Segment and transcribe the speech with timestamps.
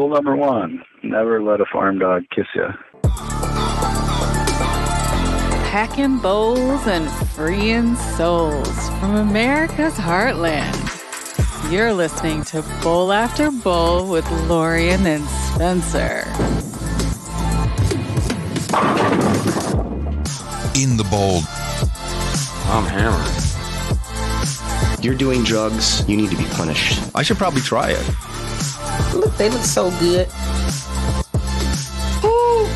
[0.00, 2.68] Rule number one never let a farm dog kiss you.
[5.68, 10.74] Packing bowls and freeing souls from America's heartland.
[11.70, 16.24] You're listening to Bowl After Bowl with Lorian and Spencer.
[20.80, 21.42] In the bowl.
[22.72, 23.44] I'm hammered.
[25.04, 26.08] You're doing drugs.
[26.08, 27.02] You need to be punished.
[27.14, 28.29] I should probably try it.
[29.14, 30.26] Look, they look so good.
[32.24, 32.66] Ooh.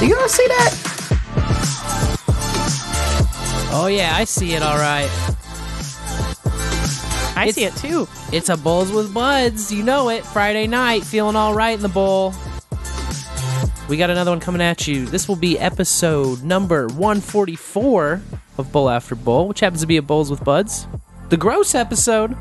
[0.00, 0.74] Do y'all see that?
[3.70, 5.08] Oh yeah, I see it all right.
[7.36, 8.08] I It's- see it too.
[8.32, 9.70] It's a Bowls with Buds.
[9.72, 10.24] You know it.
[10.24, 12.34] Friday night, feeling all right in the bowl.
[13.88, 15.06] We got another one coming at you.
[15.06, 18.20] This will be episode number 144
[18.58, 20.86] of Bowl After Bowl, which happens to be a Bowls with Buds.
[21.30, 22.36] The gross episode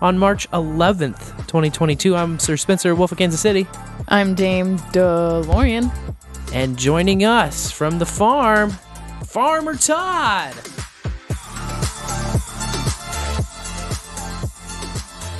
[0.00, 2.14] on March 11th, 2022.
[2.14, 3.66] I'm Sir Spencer, Wolf of Kansas City.
[4.08, 5.92] I'm Dame DeLorean.
[6.52, 8.70] And joining us from the farm,
[9.24, 10.54] Farmer Todd.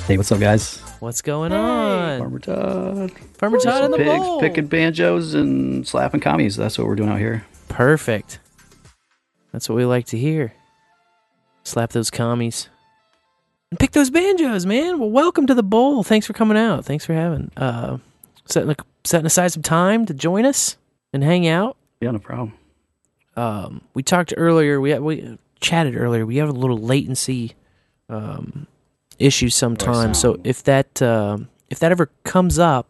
[0.05, 0.79] Hey, what's up, guys?
[0.99, 2.19] What's going on?
[2.19, 3.11] Farmer Todd.
[3.37, 4.41] Farmer Todd in the Pigs bowl.
[4.41, 6.55] picking banjos and slapping commies.
[6.55, 7.45] That's what we're doing out here.
[7.69, 8.39] Perfect.
[9.51, 10.53] That's what we like to hear.
[11.63, 12.69] Slap those commies.
[13.71, 14.99] And pick those banjos, man.
[14.99, 16.03] Well, welcome to the bowl.
[16.03, 16.85] Thanks for coming out.
[16.85, 17.97] Thanks for having uh
[18.45, 20.77] setting setting aside some time to join us
[21.13, 21.77] and hang out.
[22.01, 22.53] Yeah, no problem.
[23.35, 24.81] Um, we talked earlier.
[24.81, 26.25] We we chatted earlier.
[26.25, 27.53] We have a little latency
[28.09, 28.65] um,
[29.19, 30.19] issue sometimes.
[30.19, 32.87] So if that um if that ever comes up,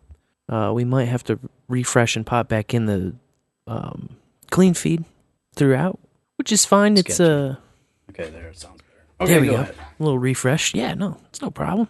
[0.47, 3.13] uh, we might have to refresh and pop back in the
[3.67, 4.09] um,
[4.49, 5.03] clean feed
[5.55, 5.99] throughout,
[6.37, 6.97] which is fine.
[6.97, 7.29] It's Sketchy.
[7.29, 7.55] uh,
[8.11, 8.47] Okay, there.
[8.47, 8.79] It sounds
[9.19, 9.29] better.
[9.29, 9.71] there we go go.
[9.99, 10.01] Ahead.
[10.01, 10.73] A little refresh.
[10.73, 11.87] Yeah, no, it's no problem.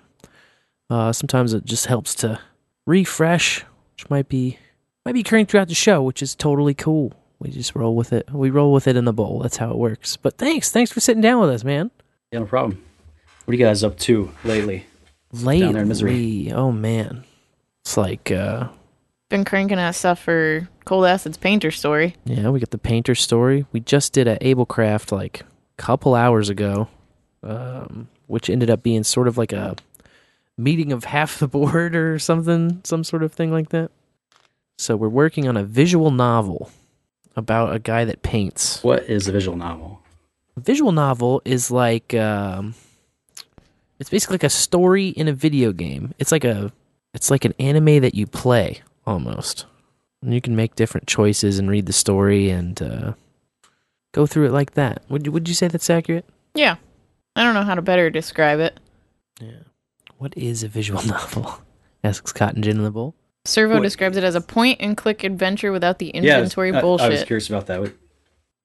[0.90, 2.40] Uh, sometimes it just helps to
[2.86, 3.62] refresh,
[3.94, 4.58] which might be
[5.06, 7.14] might be occurring throughout the show, which is totally cool.
[7.40, 8.30] We just roll with it.
[8.32, 9.40] We roll with it in the bowl.
[9.40, 10.18] That's how it works.
[10.18, 11.90] But thanks, thanks for sitting down with us, man.
[12.32, 12.84] Yeah, no problem.
[13.46, 14.86] What are you guys up to lately?
[15.32, 16.52] Lately, there in Missouri.
[16.54, 17.24] oh man,
[17.82, 18.68] it's like uh,
[19.30, 22.16] Been cranking out stuff for Cold Acid's painter story.
[22.26, 23.66] yeah, we got the painter story.
[23.72, 26.88] We just did a Ablecraft like a couple hours ago,
[27.44, 29.76] um, which ended up being sort of like a
[30.58, 33.92] meeting of half the board or something, some sort of thing like that.
[34.78, 36.72] So we're working on a visual novel
[37.36, 38.84] about a guy that paints.
[38.84, 40.02] What is a visual novel?
[40.58, 42.76] A visual novel is like um,
[44.00, 46.14] it's basically like a story in a video game.
[46.18, 46.72] It's like a
[47.14, 49.66] it's like an anime that you play almost.
[50.22, 53.14] And you can make different choices and read the story and uh,
[54.12, 55.02] go through it like that.
[55.10, 56.26] Would you, would you say that's accurate?
[56.54, 56.76] Yeah.
[57.40, 58.80] I don't know how to better describe it.
[59.42, 59.52] Yeah.
[60.18, 61.62] What is a visual novel?
[62.04, 63.16] Asks Cotton Gin in the Bowl.
[63.46, 66.26] Servo What- describes it as a point and click adventure without the Yeah, I was-
[66.52, 67.06] inventory I- bullshit.
[67.08, 67.82] I was curious about that.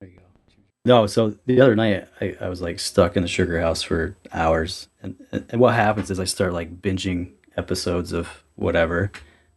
[0.00, 0.22] There you go.
[0.84, 4.16] No, so the other night I, I was like stuck in the sugar house for
[4.32, 9.10] hours, and and what happens is I start like binging episodes of whatever,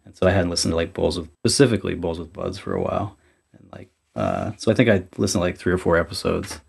[0.05, 2.81] and so I hadn't listened to like bowls of specifically bowls with buds for a
[2.81, 3.17] while,
[3.51, 6.61] and like uh, so I think I listened to like three or four episodes,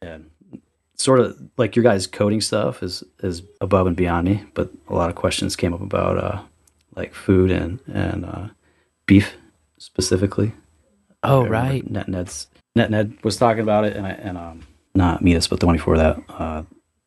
[0.00, 0.30] and
[0.96, 4.94] sort of like your guys' coding stuff is is above and beyond me, but a
[4.94, 6.42] lot of questions came up about uh,
[6.96, 8.48] like food and and uh,
[9.06, 9.34] beef
[9.78, 10.52] specifically.
[11.22, 11.90] Oh I right.
[11.90, 14.62] Net Ned's Net Ned was talking about it, and I and um
[14.94, 16.62] not Metis, but the one before that, uh,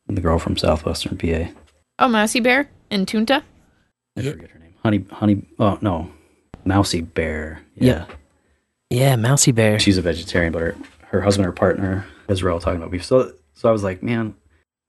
[0.08, 1.52] the girl from southwestern PA.
[2.00, 3.44] oh, Mousey Bear and Tunta?
[4.18, 4.32] I Yeah.
[4.32, 4.74] forget her name.
[4.84, 5.46] Honey, honey.
[5.60, 6.12] Oh no,
[6.66, 7.62] Mousey Bear.
[7.76, 8.06] Yeah.
[8.90, 9.80] Yeah, Mousey Bear.
[9.80, 10.76] she's a vegetarian, but her
[11.10, 13.04] her husband, her partner, Israel, talking about beef.
[13.06, 14.36] So so I was like, man,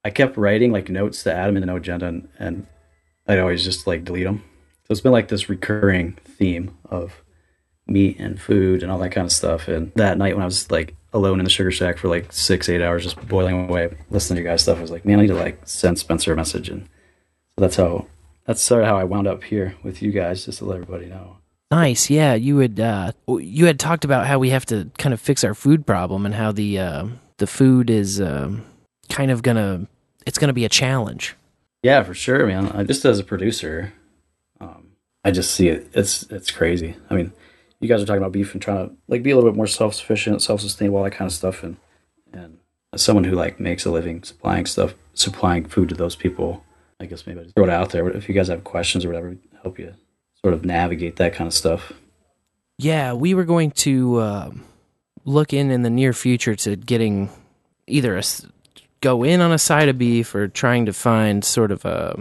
[0.04, 2.66] I kept writing like notes to Adam them into no agenda, and, and
[3.26, 4.44] I'd always just like delete them.
[4.84, 7.22] So it's been like this recurring theme of
[7.86, 9.68] meat and food and all that kind of stuff.
[9.68, 12.68] And that night when I was like alone in the sugar shack for like six,
[12.68, 15.22] eight hours, just boiling away, listening to your guys' stuff, I was like, man, I
[15.22, 16.68] need to like send Spencer a message.
[16.68, 16.82] And
[17.56, 18.06] so that's how
[18.44, 21.06] that's sort of how I wound up here with you guys, just to let everybody
[21.06, 21.38] know.
[21.72, 22.10] Nice.
[22.10, 25.42] Yeah, you had uh, you had talked about how we have to kind of fix
[25.42, 27.06] our food problem and how the uh,
[27.38, 28.64] the food is um,
[29.08, 29.86] kind of gonna
[30.26, 31.34] it's gonna be a challenge.
[31.82, 32.68] Yeah, for sure, man.
[32.68, 33.92] I, just as a producer,
[34.60, 34.88] um,
[35.24, 35.88] I just see it.
[35.92, 36.96] It's it's crazy.
[37.10, 37.32] I mean,
[37.80, 39.66] you guys are talking about beef and trying to like be a little bit more
[39.66, 41.62] self sufficient, self sustainable, all that kind of stuff.
[41.62, 41.76] And
[42.32, 42.58] and
[42.92, 46.64] as someone who like makes a living supplying stuff, supplying food to those people,
[47.00, 48.08] I guess maybe I just throw it out there.
[48.08, 49.94] If you guys have questions or whatever, help you
[50.42, 51.92] sort of navigate that kind of stuff.
[52.78, 54.64] Yeah, we were going to um,
[55.26, 57.28] look in in the near future to getting
[57.86, 58.22] either a
[59.02, 62.18] go in on a side of beef or trying to find sort of a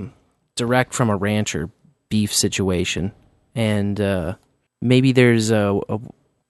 [0.55, 1.69] direct from a rancher
[2.09, 3.13] beef situation,
[3.53, 4.35] and uh,
[4.81, 5.99] maybe there's a, a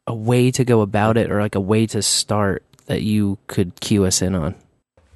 [0.08, 3.80] a way to go about it, or like a way to start that you could
[3.80, 4.56] cue us in on.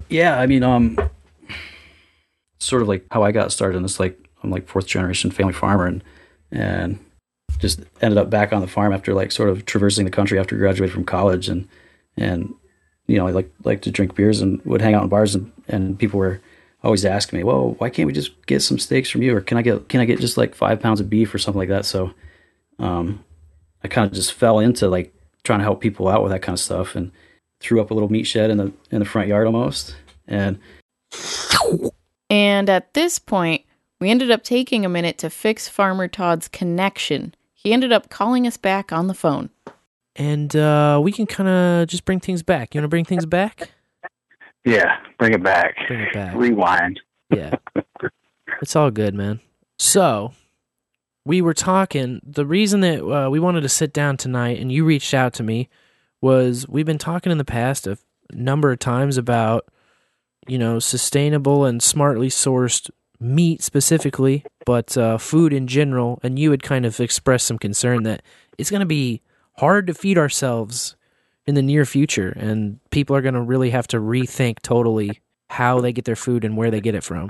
[0.09, 0.97] Yeah, I mean, um,
[2.57, 3.99] sort of like how I got started in this.
[3.99, 6.03] Like, I'm like fourth generation family farmer, and
[6.51, 6.99] and
[7.59, 10.57] just ended up back on the farm after like sort of traversing the country after
[10.57, 11.67] graduating from college, and
[12.17, 12.53] and
[13.07, 15.51] you know, I like like to drink beers and would hang out in bars, and
[15.67, 16.41] and people were
[16.83, 19.57] always asking me, well, why can't we just get some steaks from you, or can
[19.57, 21.85] I get can I get just like five pounds of beef or something like that?
[21.85, 22.13] So,
[22.79, 23.23] um,
[23.83, 25.13] I kind of just fell into like
[25.43, 27.11] trying to help people out with that kind of stuff, and
[27.59, 29.95] threw up a little meat shed in the in the front yard almost,
[30.27, 30.59] and
[32.29, 33.65] And at this point,
[33.99, 37.33] we ended up taking a minute to fix Farmer Todd's connection.
[37.61, 39.49] He ended up calling us back on the phone.
[40.15, 42.73] And uh, we can kind of just bring things back.
[42.73, 43.71] You want to bring things back?
[44.63, 45.75] Yeah, bring it back.
[45.87, 46.35] Bring it back.
[46.35, 47.01] Rewind.
[47.33, 47.55] Yeah.
[48.61, 49.41] it's all good, man.
[49.77, 50.33] So,
[51.25, 52.21] we were talking.
[52.23, 55.43] The reason that uh, we wanted to sit down tonight and you reached out to
[55.43, 55.67] me
[56.21, 57.97] was we've been talking in the past a
[58.31, 59.67] number of times about,
[60.47, 66.19] you know, sustainable and smartly sourced meat specifically, but uh, food in general.
[66.23, 68.21] And you had kind of expressed some concern that
[68.57, 69.21] it's going to be
[69.57, 70.95] hard to feed ourselves
[71.45, 75.19] in the near future, and people are going to really have to rethink totally
[75.49, 77.27] how they get their food and where they get it from.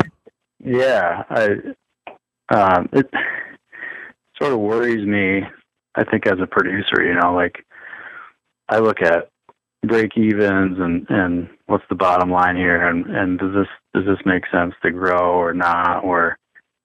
[0.59, 1.51] Yeah, I
[2.53, 3.09] um, it
[4.41, 5.47] sort of worries me.
[5.95, 7.65] I think as a producer, you know, like
[8.67, 9.29] I look at
[9.85, 14.19] break evens and and what's the bottom line here, and and does this does this
[14.25, 16.37] make sense to grow or not, or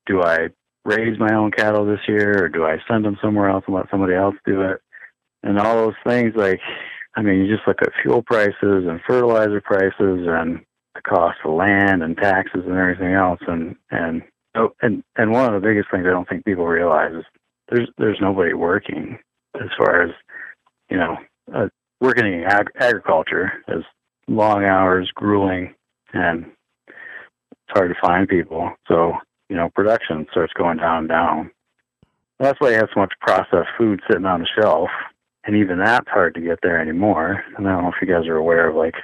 [0.06, 0.48] do I
[0.84, 3.90] raise my own cattle this year, or do I send them somewhere else and let
[3.90, 4.80] somebody else do it?
[5.42, 6.60] And all those things, like
[7.16, 10.60] I mean, you just look at fuel prices and fertilizer prices and
[10.94, 14.22] the cost of land and taxes and everything else, and and
[14.54, 17.24] oh, and and one of the biggest things I don't think people realize is
[17.68, 19.18] there's there's nobody working
[19.56, 20.10] as far as
[20.90, 21.16] you know
[21.54, 21.68] uh,
[22.00, 23.84] working in ag- agriculture is
[24.26, 25.74] long hours, grueling,
[26.12, 26.46] and
[27.66, 28.72] it's hard to find people.
[28.88, 29.14] So
[29.48, 31.50] you know production starts going down and down.
[32.40, 34.90] That's why you have so much processed food sitting on the shelf,
[35.44, 37.44] and even that's hard to get there anymore.
[37.56, 38.94] And I don't know if you guys are aware of like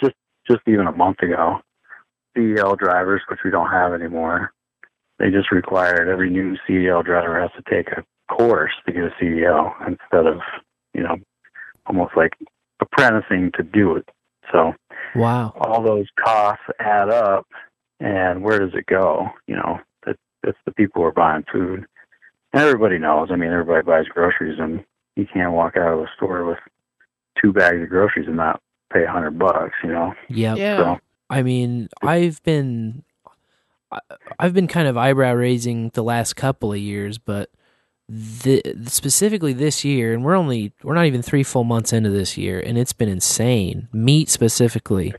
[0.00, 0.14] just
[0.48, 1.60] just even a month ago,
[2.36, 4.52] CDL drivers, which we don't have anymore,
[5.18, 9.10] they just required every new CDL driver has to take a course to get a
[9.20, 10.40] CDL instead of,
[10.94, 11.16] you know,
[11.86, 12.32] almost like
[12.80, 14.08] apprenticing to do it.
[14.52, 14.74] So
[15.14, 15.52] Wow.
[15.60, 17.46] all those costs add up,
[18.00, 19.28] and where does it go?
[19.46, 21.84] You know, that it's the people who are buying food.
[22.52, 23.28] And everybody knows.
[23.30, 24.84] I mean, everybody buys groceries, and
[25.16, 26.58] you can't walk out of the store with
[27.42, 28.60] two bags of groceries and not
[28.92, 29.74] pay a hundred bucks.
[29.84, 30.56] You know, Yep.
[30.58, 30.76] Yeah.
[30.76, 30.98] so
[31.30, 33.04] I mean, I've been
[33.92, 34.00] I-
[34.38, 37.50] I've been kind of eyebrow raising the last couple of years, but
[38.08, 42.38] the, specifically this year, and we're only we're not even three full months into this
[42.38, 43.88] year, and it's been insane.
[43.92, 45.14] Meat specifically,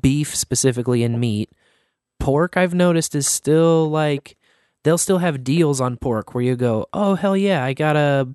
[0.00, 1.50] beef specifically, and meat.
[2.20, 4.36] Pork I've noticed is still like
[4.84, 8.28] they'll still have deals on pork where you go, oh hell yeah, I got a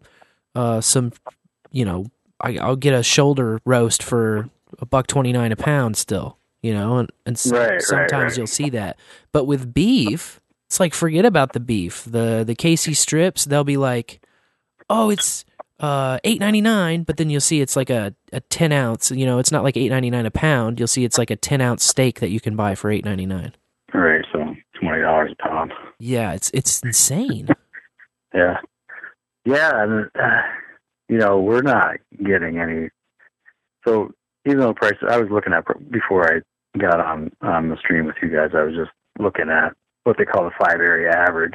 [0.56, 1.12] uh, some,
[1.72, 2.06] you know,
[2.40, 4.50] I, I'll get a shoulder roast for
[4.80, 8.38] a buck twenty nine a pound still, you know, and, and Right, right, sometimes right.
[8.38, 8.98] you'll see that.
[9.32, 12.04] But with beef, it's like forget about the beef.
[12.06, 14.22] The the KC strips, they'll be like,
[14.90, 15.46] oh, it's
[15.80, 19.12] uh eight ninety nine, but then you'll see it's like a, a ten ounce.
[19.12, 20.80] You know, it's not like eight ninety nine a pound.
[20.80, 23.26] You'll see it's like a ten ounce steak that you can buy for eight ninety
[23.26, 23.54] nine.
[23.94, 24.40] all right, so
[24.80, 25.72] twenty dollars a pound.
[26.04, 27.48] Yeah, it's it's insane.
[28.36, 28.58] Yeah,
[29.46, 30.42] yeah, and uh,
[31.08, 32.90] you know we're not getting any.
[33.86, 34.12] So
[34.44, 36.40] even though prices, I was looking at before I
[36.80, 40.26] got on on the stream with you guys, I was just looking at what they
[40.26, 41.54] call the five area average,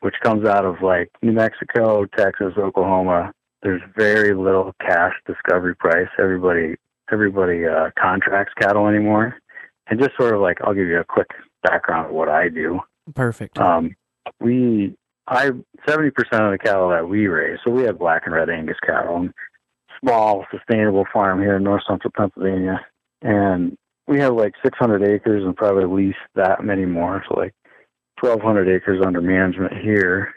[0.00, 3.32] which comes out of like New Mexico, Texas, Oklahoma.
[3.62, 6.08] There's very little cash discovery price.
[6.18, 6.74] Everybody
[7.12, 9.36] everybody uh, contracts cattle anymore,
[9.86, 11.28] and just sort of like I'll give you a quick
[11.62, 12.80] background of what I do.
[13.12, 13.58] Perfect.
[13.58, 13.94] Um,
[14.40, 14.94] we,
[15.26, 15.50] I,
[15.86, 18.78] seventy percent of the cattle that we raise, so we have black and red Angus
[18.84, 19.34] cattle, and
[20.00, 22.80] small sustainable farm here in north central Pennsylvania,
[23.22, 27.38] and we have like six hundred acres and probably at least that many more, so
[27.38, 27.54] like
[28.18, 30.32] twelve hundred acres under management here,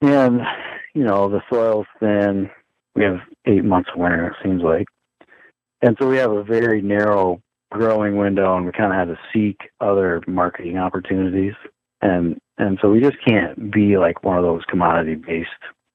[0.00, 0.40] and
[0.94, 2.50] you know the soil's thin.
[2.94, 4.86] We have eight months of winter, it seems like,
[5.82, 9.18] and so we have a very narrow growing window, and we kind of had to
[9.32, 11.54] seek other marketing opportunities
[12.00, 15.48] and and so we just can't be like one of those commodity based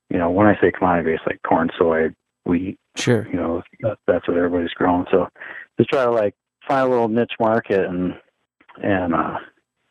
[0.09, 2.09] you know when i say commodity based like corn soy
[2.45, 3.25] wheat Sure.
[3.31, 5.29] you know that, that's what everybody's growing so
[5.77, 6.35] just try to like
[6.67, 8.13] find a little niche market and
[8.81, 9.37] and uh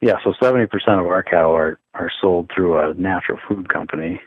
[0.03, 0.67] yeah, so 70%
[0.99, 4.21] of our cattle are, are sold through a natural food company.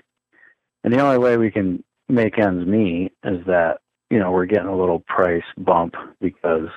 [0.83, 4.69] And the only way we can make ends meet is that, you know, we're getting
[4.69, 6.69] a little price bump because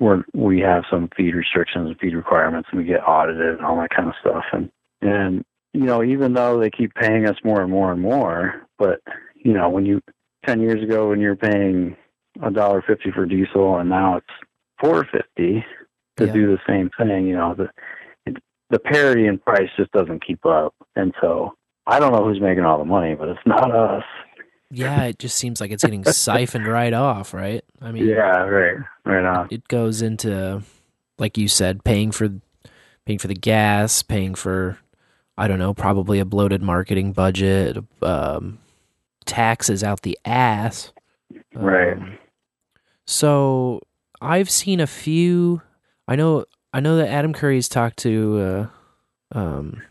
[0.00, 3.76] we're, we have some feed restrictions and feed requirements and we get audited and all
[3.76, 4.44] that kind of stuff.
[4.52, 4.70] And,
[5.02, 9.00] and, you know, even though they keep paying us more and more and more, but,
[9.36, 10.00] you know, when you,
[10.46, 11.94] 10 years ago when you're paying
[12.42, 14.26] a dollar fifty for diesel and now it's
[14.80, 15.62] four fifty
[16.16, 16.32] to Yeah.
[16.32, 17.68] do the same thing, you know, the,
[18.70, 20.74] the parity in price just doesn't keep up.
[20.96, 21.54] And so
[21.86, 24.04] I don't know who's making all the money, but it's not us.
[24.70, 27.64] Yeah, it just seems like it's getting siphoned right off, right?
[27.80, 28.76] I mean, Yeah, right.
[29.04, 29.48] Right on.
[29.50, 30.62] it goes into
[31.18, 32.28] like you said paying for
[33.06, 34.78] paying for the gas paying for
[35.36, 38.58] i don't know probably a bloated marketing budget um,
[39.26, 40.92] taxes out the ass
[41.54, 41.96] Right.
[41.96, 42.18] Um,
[43.06, 43.80] so
[44.20, 45.62] i've seen a few
[46.06, 48.70] i know i know that adam curry's talked to
[49.34, 49.82] uh, um,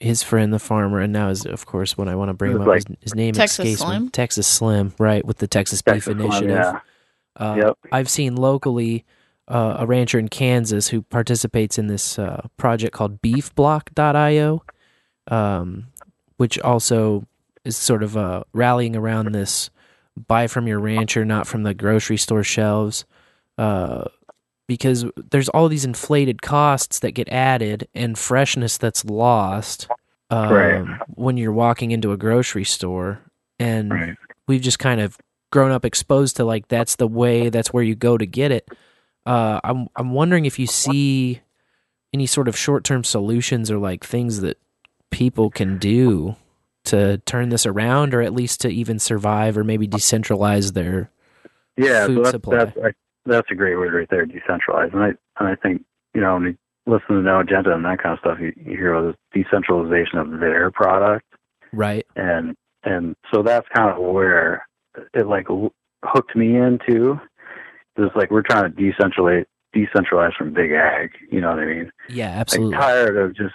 [0.00, 2.60] his friend the farmer and now is of course when i want to bring him
[2.60, 4.10] up Like his, his name Texas escapes me Slim?
[4.10, 6.80] texas slim right with the texas beef Texas one, initiative yeah.
[7.36, 7.78] uh, Yep.
[7.92, 9.04] I've seen locally
[9.48, 14.62] uh, a rancher in Kansas who participates in this uh, project called beefblock.io,
[15.28, 15.86] um,
[16.36, 17.24] which also
[17.64, 19.70] is sort of uh, rallying around this
[20.16, 23.04] buy from your rancher, not from the grocery store shelves.
[24.68, 29.86] Because there's all these inflated costs that get added and freshness that's lost
[30.30, 30.98] um, Right.
[31.14, 33.20] when you're walking into a grocery store.
[33.60, 34.16] And Right.
[34.48, 35.16] we've just kind of
[35.52, 38.68] grown up exposed to like that's the way that's where you go to get it
[39.24, 41.40] uh i'm i'm wondering if you see
[42.12, 44.58] any sort of short-term solutions or like things that
[45.10, 46.34] people can do
[46.84, 51.10] to turn this around or at least to even survive or maybe decentralize their
[51.76, 52.56] Yeah, food so that's, supply.
[52.64, 52.90] that's I,
[53.26, 54.94] that's a great word right there, decentralized.
[54.94, 56.56] And I and I think you know when you
[56.86, 60.18] listen to No Agenda and that kind of stuff, you, you hear about this decentralization
[60.18, 61.26] of their product,
[61.72, 64.66] right and and so that's kind of where
[65.14, 65.46] it like
[66.04, 67.20] hooked me into.
[67.96, 71.10] It's like we're trying to decentralize decentralize from big ag.
[71.30, 71.92] You know what I mean?
[72.08, 73.54] yeah I'm absolutely tired of just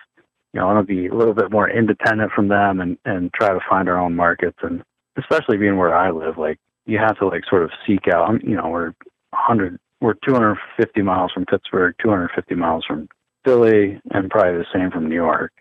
[0.53, 3.31] you know I want to be a little bit more independent from them and and
[3.33, 4.83] try to find our own markets and
[5.17, 8.43] especially being where I live, like you have to like sort of seek out.
[8.43, 8.93] You know, we're
[9.31, 13.07] 100, we're 250 miles from Pittsburgh, 250 miles from
[13.45, 15.51] Philly, and probably the same from New York.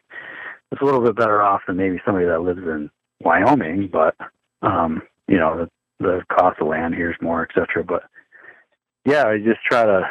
[0.73, 4.15] It's a little bit better off than maybe somebody that lives in Wyoming, but
[4.62, 5.69] um, you know, the
[6.05, 7.85] the cost of land here is more, et cetera.
[7.85, 8.05] But
[9.05, 10.03] yeah, I just try to,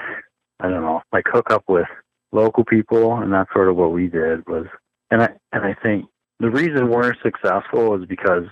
[0.59, 1.87] I don't know, like hook up with
[2.31, 4.65] local people, and that's sort of what we did was,
[5.11, 6.05] and I and I think
[6.39, 8.45] the reason we're successful is because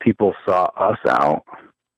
[0.00, 1.44] people saw us out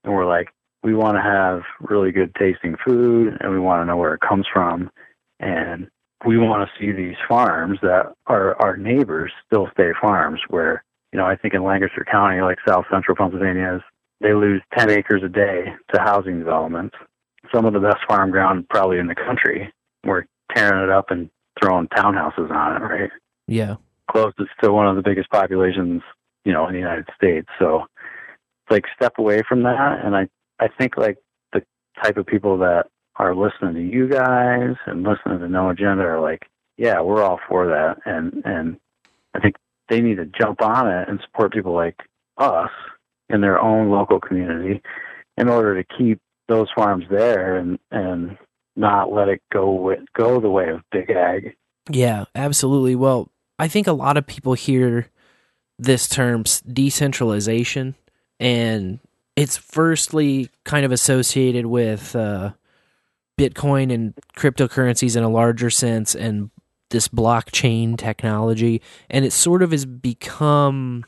[0.04, 0.48] and we're like,
[0.84, 4.20] we want to have really good tasting food and we want to know where it
[4.20, 4.90] comes from,
[5.40, 5.88] and
[6.26, 11.18] we want to see these farms that are our neighbors still stay farms where you
[11.18, 13.82] know I think in Lancaster County, like South Central Pennsylvania, is
[14.20, 16.94] they lose 10 acres a day to housing developments.
[17.52, 19.72] Some of the best farm ground probably in the country.
[20.04, 20.24] We're
[20.54, 23.10] tearing it up and throwing townhouses on it, right?
[23.46, 23.76] yeah
[24.10, 26.02] Closest to one of the biggest populations,
[26.44, 27.48] you know, in the United States.
[27.58, 30.04] So it's like step away from that.
[30.04, 30.28] And I,
[30.60, 31.18] I think like
[31.52, 31.62] the
[32.02, 36.20] type of people that are listening to you guys and listening to No Agenda are
[36.20, 36.46] like,
[36.76, 37.98] yeah, we're all for that.
[38.04, 38.76] And, and
[39.34, 39.56] I think
[39.88, 41.96] they need to jump on it and support people like
[42.38, 42.70] us
[43.28, 44.82] in their own local community
[45.36, 48.36] in order to keep those farms there and and
[48.76, 51.54] not let it go with, go the way of big ag.
[51.88, 52.96] Yeah, absolutely.
[52.96, 55.06] Well, I think a lot of people hear
[55.78, 57.94] this term decentralization,
[58.40, 58.98] and
[59.36, 62.52] it's firstly kind of associated with uh,
[63.38, 66.50] Bitcoin and cryptocurrencies in a larger sense, and
[66.90, 71.04] this blockchain technology, and it sort of has become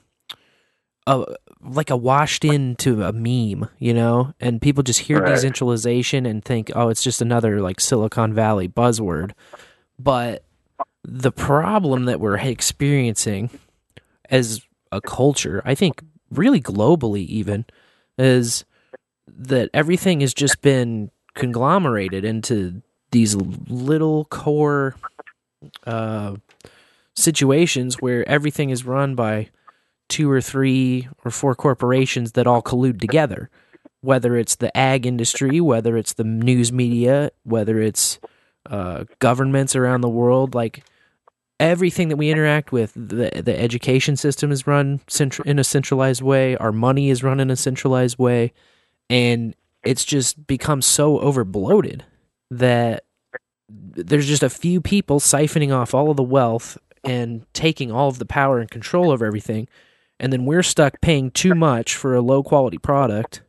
[1.06, 1.24] a
[1.62, 5.34] like a washed into a meme, you know, and people just hear Right.
[5.34, 9.32] decentralization and think, oh, it's just another like Silicon Valley buzzword.
[9.98, 10.44] But
[11.02, 13.50] the problem that we're experiencing
[14.30, 17.64] as a culture, I think really globally even,
[18.18, 18.64] is
[19.26, 24.96] that everything has just been conglomerated into these little core
[25.86, 26.36] uh,
[27.14, 29.48] situations where everything is run by
[30.08, 33.50] two or three or four corporations that all collude together.
[34.00, 38.18] Whether it's the ag industry, whether it's the news media, whether it's
[38.70, 40.84] uh, governments around the world, like
[41.58, 45.00] everything that we interact with, the the education system is run
[45.44, 46.56] in a centralized way.
[46.56, 48.52] Our money is run in a centralized way,
[49.08, 52.04] and it's just become so over bloated
[52.50, 53.04] that
[53.68, 58.18] there's just a few people siphoning off all of the wealth and taking all of
[58.18, 59.68] the power and control over everything.
[60.18, 63.42] And then we're stuck paying too much for a low quality product.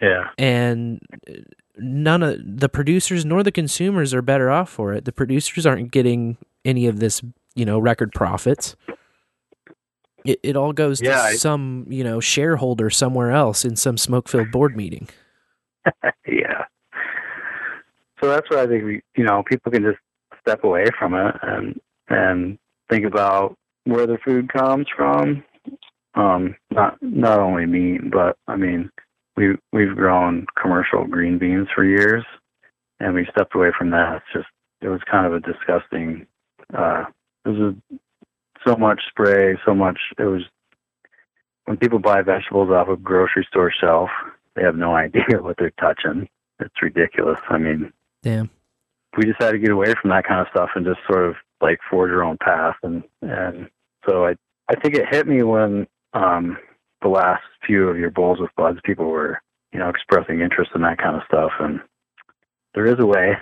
[0.00, 0.28] Yeah.
[0.38, 1.00] And
[1.76, 5.04] none of the producers nor the consumers are better off for it.
[5.04, 7.22] The producers aren't getting any of this,
[7.54, 8.76] you know, record profits.
[10.24, 13.96] It, it all goes Yeah, to I- some, you know, shareholder somewhere else in some
[13.96, 15.08] smoke filled board meeting.
[16.26, 16.64] yeah.
[18.20, 19.98] So that's why I think we, you know, people can just
[20.40, 22.58] step away from it and and
[22.90, 25.42] think about where the food comes from.
[26.14, 28.90] Um, not not only meat, but I mean,
[29.36, 32.24] we we've grown commercial green beans for years,
[32.98, 34.16] and we stepped away from that.
[34.16, 34.48] It's just
[34.82, 36.26] it was kind of a disgusting.
[36.76, 37.04] Uh,
[37.44, 37.98] it was a,
[38.66, 39.98] so much spray, so much.
[40.18, 40.42] It was
[41.64, 44.10] when people buy vegetables off a grocery store shelf,
[44.54, 46.28] they have no idea what they're touching.
[46.58, 47.40] It's ridiculous.
[47.48, 47.92] I mean,
[48.22, 48.50] Damn.
[49.16, 51.36] we just had to get away from that kind of stuff and just sort of
[51.60, 52.76] like forge our own path.
[52.82, 53.70] And and
[54.08, 54.34] so I
[54.68, 56.58] I think it hit me when um
[57.02, 59.40] the last few of your bowls with buds people were
[59.72, 61.52] you know expressing interest in that kind of stuff.
[61.60, 61.80] And
[62.74, 63.36] there is a way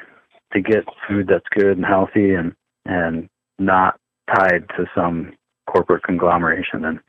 [0.53, 3.29] to get food that's good and healthy and and
[3.59, 3.99] not
[4.35, 5.33] tied to some
[5.71, 6.85] corporate conglomeration.
[6.85, 7.01] And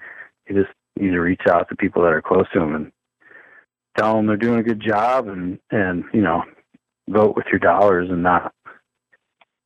[0.47, 2.91] you just need to reach out to people that are close to them and
[3.97, 6.43] tell them they're doing a good job and and you know
[7.09, 8.53] vote with your dollars and not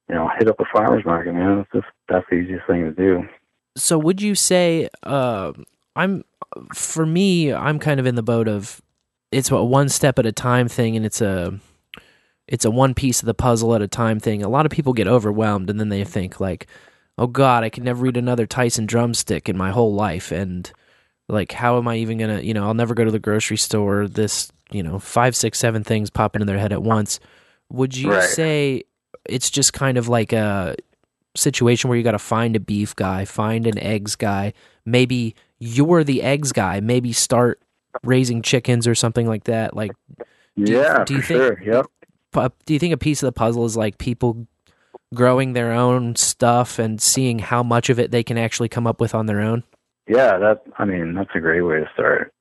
[0.10, 2.92] you know hit up a farmers market man That's, just that's the easiest thing to
[2.92, 3.28] do
[3.75, 5.54] So would you say uh,
[5.96, 6.24] I'm
[6.74, 8.82] for me I'm kind of in the boat of
[9.32, 11.60] it's a one step at a time thing and it's a
[12.48, 14.44] it's a one piece of the puzzle at a time thing.
[14.44, 16.68] A lot of people get overwhelmed and then they think like,
[17.18, 20.72] "Oh god, I can never eat another Tyson drumstick in my whole life." And
[21.30, 23.58] like how am I even going to, you know, I'll never go to the grocery
[23.58, 24.08] store.
[24.08, 27.20] This, you know, five, six, seven things pop into their head at once.
[27.72, 28.24] Would you Right.
[28.24, 28.84] say
[29.26, 30.76] it's just kind of like a
[31.36, 34.54] situation where you got to find a beef guy, find an eggs guy.
[34.86, 36.82] Maybe you're the eggs guy.
[36.82, 37.62] Maybe start
[38.04, 39.76] raising chickens or something like that.
[39.76, 39.91] Like,
[40.56, 41.86] you- yeah do you for think- sure yep
[42.65, 44.48] do you think a piece of the puzzle is like people
[45.13, 49.00] growing their own stuff and seeing how much of it they can actually come up
[49.00, 49.63] with on their own?
[50.08, 52.34] yeah that i mean that's a great way to start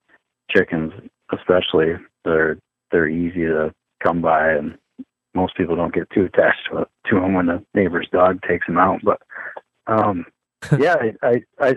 [0.50, 0.92] chickens
[1.32, 2.58] especially they're
[2.90, 4.76] they're easy to come by and
[5.34, 8.78] most people don't get too attached to, to them when the neighbor's dog takes them
[8.78, 9.22] out but
[9.86, 10.24] um
[10.78, 11.76] yeah I, I i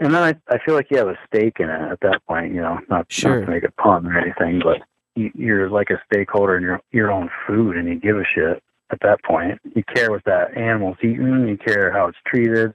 [0.00, 2.52] and then I, I feel like you have a stake in it at that point,
[2.52, 3.38] you know, not, Sure.
[3.38, 4.78] not to make a pun or anything, but
[5.16, 8.98] you're like a stakeholder in your your own food, and you give a shit at
[9.02, 9.58] that point.
[9.74, 11.46] You care what that animal's eating.
[11.48, 12.74] You care how it's treated.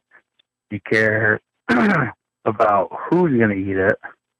[0.71, 1.39] You care
[2.45, 3.95] about who's going to eat it,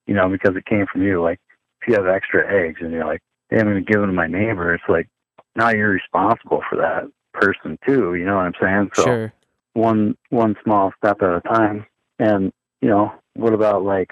[0.08, 1.22] you know, because it came from you.
[1.22, 1.40] Like
[1.82, 4.16] if you have extra eggs and you're like, hey, I'm going to give them to
[4.16, 5.08] my neighbor, it's like
[5.56, 8.16] now you're responsible for that person too.
[8.16, 8.90] You know what I'm saying?
[8.96, 9.34] So Sure.
[9.74, 11.86] one one small step at a time.
[12.20, 14.12] And you know, what about like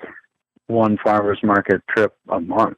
[0.67, 2.77] one farmers market trip a month?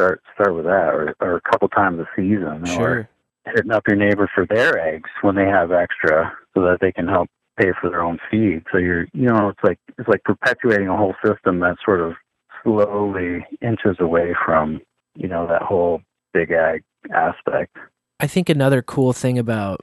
[0.00, 3.08] Start start with that, or or a couple times a season, or
[3.44, 7.06] hitting up your neighbor for their eggs when they have extra, so that they can
[7.06, 8.64] help pay for their own feed.
[8.72, 12.14] So you're you know, it's like it's like perpetuating a whole system that sort of
[12.62, 14.80] slowly inches away from
[15.14, 16.00] you know that whole
[16.32, 16.82] big ag
[17.14, 17.76] aspect.
[18.20, 19.80] I think another cool thing about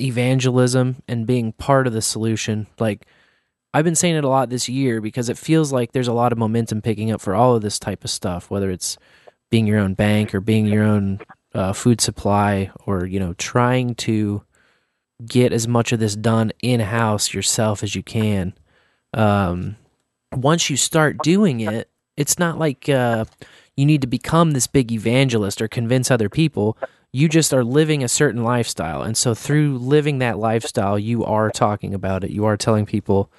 [0.00, 3.06] evangelism and being part of the solution, like
[3.72, 6.30] I've been saying it a lot this year because it feels like there's a lot
[6.32, 8.96] of momentum picking up for all of this type of stuff, whether it's
[9.54, 11.20] being your own bank or being your own
[11.54, 14.42] uh, food supply or, you know, trying to
[15.24, 18.52] get as much of this done in house yourself as you can.
[19.12, 19.76] Um,
[20.34, 23.26] once you start doing it, it's not like uh,
[23.76, 26.76] you need to become this big evangelist or convince other people
[27.12, 31.48] you just are living a certain lifestyle and so through living that lifestyle you are
[31.48, 33.30] talking about it you are telling people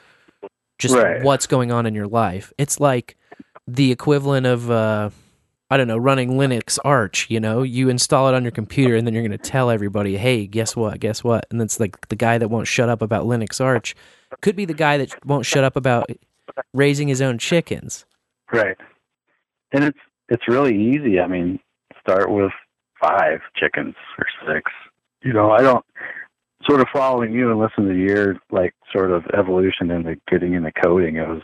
[0.80, 1.22] just Right.
[1.22, 3.18] what's going on in your life it's like
[3.68, 5.10] the equivalent of uh
[5.70, 9.06] i don't know running linux arch you know you install it on your computer and
[9.06, 12.16] then you're going to tell everybody hey guess what guess what and it's like the
[12.16, 13.96] guy that won't shut up about linux arch
[14.42, 16.10] could be the guy that won't shut up about
[16.74, 18.06] raising his own chickens
[18.52, 18.78] Right.
[19.72, 20.00] And it's
[20.30, 21.20] it's really easy.
[21.20, 21.60] I mean,
[22.00, 22.52] start with
[23.00, 24.72] five chickens or six.
[25.24, 25.86] You know, I don't
[26.68, 30.72] sort of following you and listening to your like sort of evolution into getting into
[30.84, 31.18] coding.
[31.18, 31.42] It was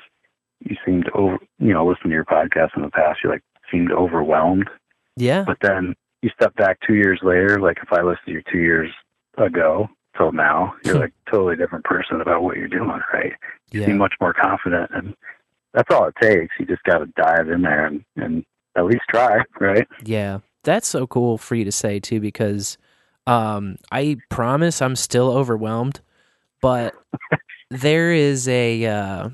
[0.59, 3.91] you seemed over you know, listening to your podcast in the past, You're like seemed
[3.91, 4.69] overwhelmed.
[5.15, 5.43] yeah.
[5.45, 8.59] But then you step back two years later, like if I listened to you two
[8.59, 8.91] years
[9.37, 13.33] ago till now, you're like totally different person about what you're doing, right?
[13.71, 13.85] you yeah.
[13.87, 15.15] seem much more confident and
[15.73, 16.53] that's all it takes.
[16.59, 19.87] You just got to dive in there and, and at least try right?
[20.03, 22.77] Yeah, that's so cool for you to say too, because
[23.27, 26.01] Um, I promise I'm still overwhelmed,
[26.61, 26.93] but
[27.69, 29.29] there is a uh,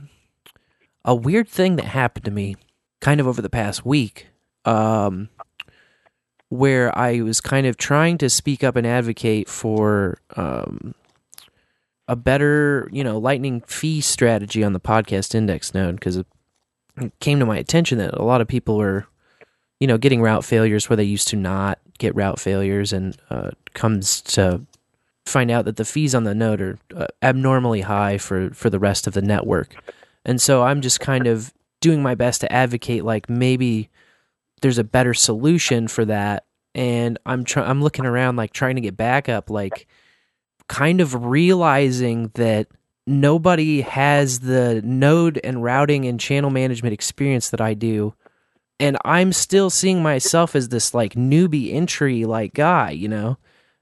[1.03, 2.55] a weird thing that happened to me
[3.01, 4.27] kind of over the past week.
[4.65, 5.29] Um,
[6.49, 10.95] where I was kind of trying to speak up and advocate for um,
[12.07, 16.25] a better, you know, lightning fee strategy on the podcast index node because it
[17.19, 19.05] came to my attention that a lot of people were,
[19.79, 23.51] you know, getting route failures where they used to not get route failures, and uh,
[23.73, 24.61] comes to
[25.25, 28.79] find out that the fees on the node are uh, abnormally high for for the
[28.79, 29.75] rest of the network,
[30.23, 33.89] and so I'm just kind of doing my best to advocate like maybe
[34.61, 36.45] there's a better solution for that.
[36.75, 39.87] And i'm trying i'm looking around like trying to get backup like
[40.69, 42.67] kind of realizing that
[43.07, 48.13] nobody has the node and routing and channel management experience that i do.
[48.79, 53.37] And i'm still seeing myself as this like newbie entry like guy you know?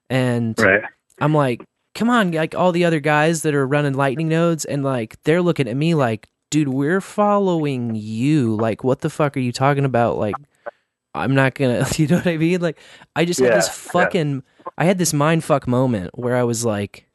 [0.09, 0.83] And Right.
[1.19, 4.83] i'm like come on like all the other guys that are running lightning nodes and
[4.83, 8.55] like they're looking at me like dude we're following you.
[8.55, 10.17] Like what the fuck are you talking about?
[10.17, 10.35] Like
[11.13, 12.61] i'm not gonna you know what i mean?
[12.61, 12.77] Like
[13.13, 13.91] i just had Yeah, this yeah.
[13.91, 14.43] fucking
[14.77, 17.07] i had this mind fuck moment where i was like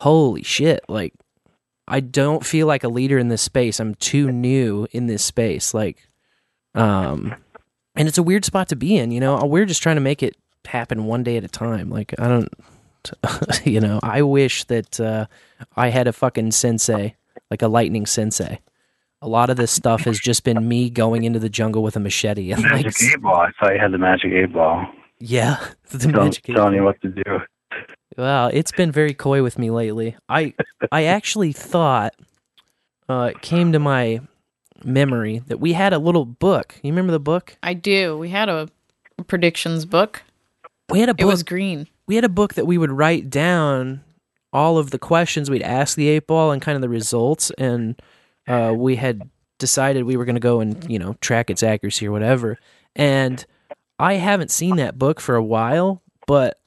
[0.00, 1.12] holy shit like
[1.88, 3.80] i don't feel like a leader in this space.
[3.80, 5.74] I'm too new in this space.
[5.74, 6.08] Like
[6.76, 7.34] um
[7.96, 9.44] and it's a weird spot to be in you know?
[9.44, 11.90] We're just trying to make it happen one day at a time.
[11.90, 12.48] Like i don't
[13.64, 15.26] you know i wish that uh
[15.74, 17.16] i had a fucking sensei
[17.50, 18.58] like a lightning sensei
[19.22, 22.00] a lot of this stuff has just been me going into the jungle with a
[22.00, 23.34] machete and like Magic eight ball.
[23.36, 24.86] I thought you had the magic eight ball.
[25.18, 25.58] yeah
[25.90, 27.40] the Tell- magic eight telling you what to do.
[28.16, 30.16] Well, it's been very coy with me lately.
[30.28, 30.54] I
[30.92, 32.14] I actually thought
[33.08, 34.20] uh, it came to my
[34.84, 36.76] memory that we had a little book.
[36.82, 37.56] You remember the book?
[37.62, 38.16] I do.
[38.18, 38.68] We had a
[39.26, 40.22] predictions book.
[40.88, 41.86] We had a It was green.
[42.06, 44.02] we had a book that we would write down
[44.52, 48.00] all of the questions we'd ask the eight ball and kind of the results, and
[48.48, 52.06] uh, we had decided we were going to go and you know track its accuracy
[52.06, 52.58] or whatever.
[52.96, 53.44] And
[53.98, 56.58] I haven't seen that book for a while, but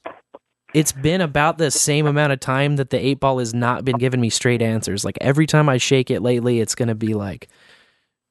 [0.72, 3.98] it's been about the same amount of time that the eight ball has not been
[3.98, 5.04] giving me straight answers.
[5.04, 7.48] Like every time I shake it lately, it's going to be like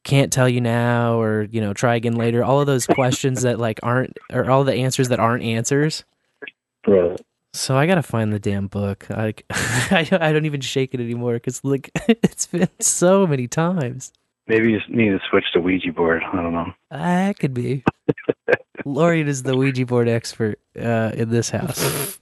[0.03, 3.57] can't tell you now or you know try again later all of those questions that
[3.57, 6.03] like aren't or all the answers that aren't answers
[6.85, 7.19] Right.
[7.53, 9.05] So I gotta find the damn book.
[9.11, 9.33] I
[9.91, 14.11] I, don't- I don't even shake it anymore because like it's been so many times.
[14.47, 16.21] Maybe you just need to switch to Ouija board.
[16.31, 16.73] I don't know.
[16.91, 17.83] That could be.
[18.85, 22.19] Lorian is the Ouija board expert uh, in this house.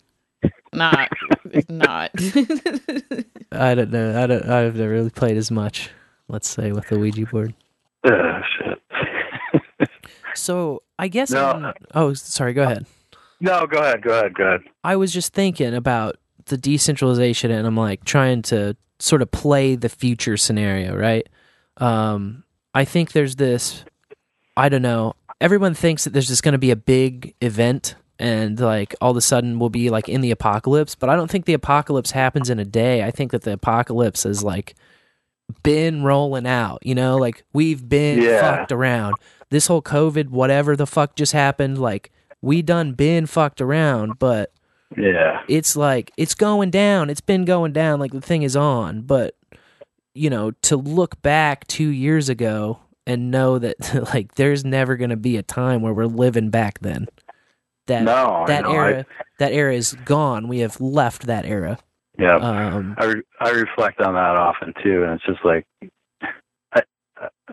[0.74, 1.10] Not,
[1.68, 2.12] not.
[3.52, 4.24] I don't know.
[4.24, 4.48] I don't.
[4.50, 5.90] I've never really played as much.
[6.28, 7.54] Let's say with the Ouija board.
[8.04, 9.90] Uh, shit.
[10.36, 11.32] So I guess.
[11.32, 11.46] No.
[11.46, 12.54] I'm- oh, sorry.
[12.54, 12.86] Go ahead.
[13.42, 14.02] No, go ahead.
[14.02, 14.34] Go ahead.
[14.34, 14.62] Go ahead.
[14.84, 19.76] I was just thinking about the decentralization and I'm like trying to sort of play
[19.76, 21.28] the future scenario, right?
[21.78, 23.84] Um, I think there's this,
[24.56, 28.60] I don't know, everyone thinks that there's just going to be a big event and
[28.60, 31.46] like all of a sudden we'll be like in the apocalypse, but I don't think
[31.46, 33.04] the apocalypse happens in a day.
[33.04, 34.76] I think that the apocalypse is like
[35.64, 38.40] been rolling out, you know, like we've been Yeah.
[38.42, 39.16] fucked around.
[39.50, 44.52] This whole COVID, whatever the fuck just happened, like we done been fucked around, but
[44.98, 45.42] Yeah.
[45.48, 47.10] it's like it's going down.
[47.10, 48.00] It's been going down.
[48.00, 49.36] Like the thing is on, but
[50.14, 55.10] you know, to look back two years ago and know that like there's never going
[55.12, 57.08] to be a time where we're living back then.
[57.88, 58.72] That No, that know.
[58.74, 59.06] era
[59.40, 60.48] that era is gone.
[60.48, 61.78] We have left that era.
[62.20, 62.36] Yeah.
[62.36, 65.66] Um, I re- I reflect on that often too, and it's just like,
[66.74, 66.82] I,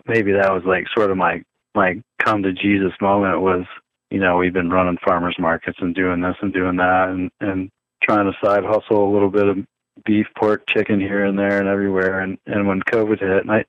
[0.07, 1.43] maybe that was like sort of my
[1.75, 3.65] my come to Jesus moment was,
[4.11, 7.69] you know, we've been running farmers markets and doing this and doing that, and and
[8.03, 9.57] trying to side hustle a little bit of
[10.05, 13.65] beef, pork, chicken here and there and everywhere, and and when COVID hit, and I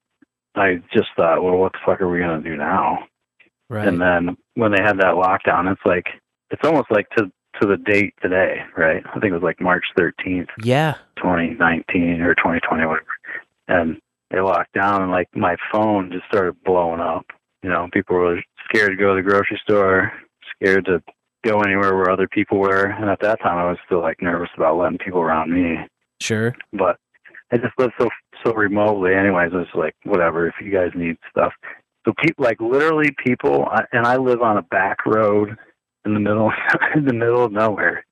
[0.54, 3.06] I just thought, well, what the fuck are we gonna do now?
[3.70, 3.88] right.
[3.88, 6.06] And then when they had that lockdown, it's like
[6.50, 9.02] it's almost like to to the date today, right?
[9.06, 10.48] I think it was like March 13th.
[10.62, 10.94] yeah.
[11.16, 13.06] 2019 or 2020, whatever.
[13.68, 14.00] And
[14.30, 17.26] they locked down, and like my phone just started blowing up.
[17.62, 20.12] You know, people were scared to go to the grocery store,
[20.62, 21.02] scared to
[21.44, 22.86] go anywhere where other people were.
[22.86, 25.76] And at that time, I was still like nervous about letting people around me.
[26.20, 26.54] Sure.
[26.72, 26.96] But
[27.52, 28.08] I just lived so
[28.44, 29.14] so remotely.
[29.14, 30.46] Anyways, I was like, whatever.
[30.46, 31.52] If you guys need stuff,
[32.06, 35.56] so people like literally people, and I live on a back road
[36.04, 36.50] in the middle
[36.94, 38.04] in the middle of nowhere.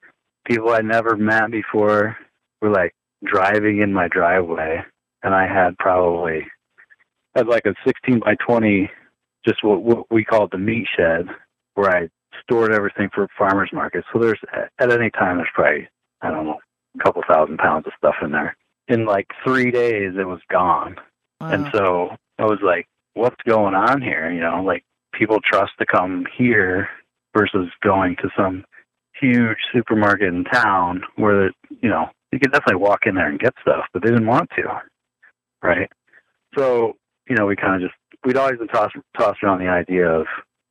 [0.47, 2.17] People I never met before
[2.61, 4.83] were like driving in my driveway,
[5.23, 6.47] and I had probably
[7.35, 8.91] had like a 16 by 20,
[9.47, 11.27] just what, what we called the meat shed,
[11.75, 12.09] where I
[12.43, 14.07] stored everything for farmers markets.
[14.13, 14.41] So there's
[14.79, 15.89] at any time there's probably
[16.21, 16.59] I don't know
[16.99, 18.57] a couple thousand pounds of stuff in there.
[18.89, 20.97] In like three days, it was gone,
[21.41, 25.87] and so I was like, "What's going on here?" You know, like people trust to
[25.87, 26.89] come here
[27.37, 28.65] versus going to some
[29.21, 31.51] huge supermarket in town where
[31.83, 34.49] you know you could definitely walk in there and get stuff, but they didn't want
[34.57, 34.81] to,
[35.63, 35.91] right?
[36.57, 36.97] So
[37.29, 40.27] you know, we kind of just we'd always been tossed tossed around the idea of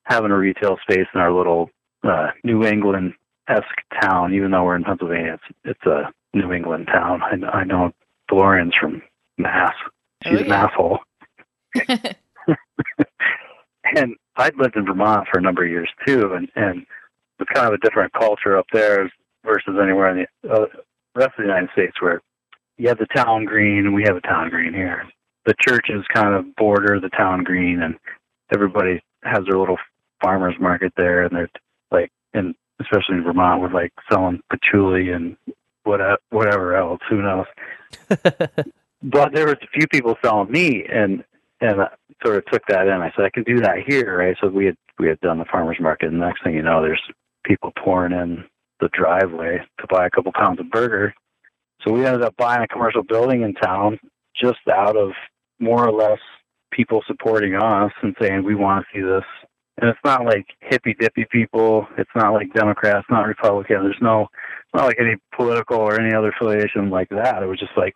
[0.07, 1.69] having a retail space in our little
[2.03, 3.13] uh, New England
[3.47, 3.65] esque
[4.01, 5.33] town, even though we're in Pennsylvania.
[5.35, 7.21] It's it's a New England town.
[7.21, 7.91] I, I know
[8.31, 9.01] DeLorean's from
[9.37, 9.73] Mass.
[10.25, 10.45] Oh, She's yeah.
[10.45, 10.99] an asshole.
[13.95, 16.85] and I'd lived in Vermont for a number of years too, and and
[17.39, 19.11] it's kind of a different culture up there
[19.45, 20.65] versus anywhere in the uh,
[21.15, 22.21] rest of the United States where
[22.77, 25.03] you have the town green and we have a town green here.
[25.45, 27.95] The churches kind of border the town green, and
[28.53, 29.77] everybody has their little
[30.21, 31.49] farmers market there, and they're
[31.91, 35.37] like, and especially in Vermont, we're like selling patchouli and
[35.83, 37.45] what whatever else, who knows.
[39.03, 41.23] but there was a few people selling meat, and
[41.61, 41.87] and I
[42.23, 43.01] sort of took that in.
[43.01, 44.37] I said I can do that here, right?
[44.41, 46.81] So we had we had done the farmers market, and the next thing you know,
[46.81, 47.01] there's
[47.45, 48.43] people pouring in
[48.79, 51.13] the driveway to buy a couple pounds of burger.
[51.81, 53.99] So we ended up buying a commercial building in town
[54.35, 55.11] just out of
[55.59, 56.19] more or less
[56.71, 59.23] people supporting us and saying we want to see this.
[59.79, 61.87] And it's not like hippy dippy people.
[61.97, 63.83] It's not like Democrats, not Republican.
[63.83, 67.43] There's no, it's not like any political or any other affiliation like that.
[67.43, 67.95] It was just like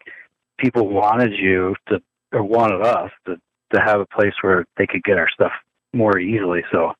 [0.60, 2.02] people wanted you to,
[2.34, 3.36] or wanted us to,
[3.74, 5.52] to have a place where they could get our stuff
[5.94, 6.62] more easily.
[6.72, 6.94] So,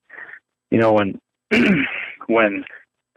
[0.72, 1.20] you know, when,
[2.28, 2.64] when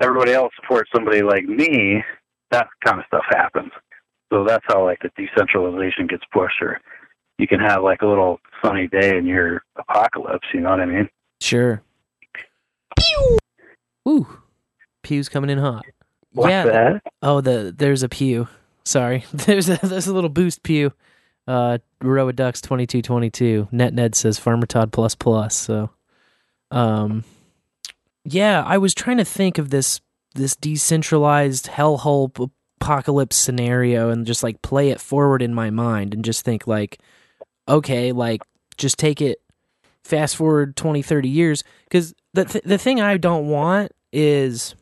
[0.02, 2.02] everybody else supports somebody like me,
[2.50, 3.70] that kind of stuff happens.
[4.32, 6.80] So that's how like the decentralization gets pushed, or
[7.38, 10.46] you can have like a little sunny day in your apocalypse.
[10.52, 11.08] You know what I mean?
[11.44, 11.82] Sure.
[12.98, 13.38] Pew.
[14.08, 14.26] Ooh,
[15.02, 15.84] pew's coming in hot.
[16.32, 16.64] What's yeah.
[16.64, 17.02] that?
[17.20, 18.48] Oh, the there's a pew.
[18.86, 20.94] Sorry, there's a there's a little boost pew.
[21.46, 23.68] Uh, row of ducks twenty two twenty two.
[23.70, 25.54] Net Ned says Farmer Todd plus plus.
[25.54, 25.90] So,
[26.70, 27.24] um,
[28.24, 30.00] yeah, I was trying to think of this
[30.34, 36.14] this decentralized hellhole p- apocalypse scenario and just like play it forward in my mind
[36.14, 37.00] and just think like,
[37.68, 38.40] okay, like
[38.78, 39.42] just take it
[40.04, 44.74] fast forward 20 30 years because the th- the thing I don't want is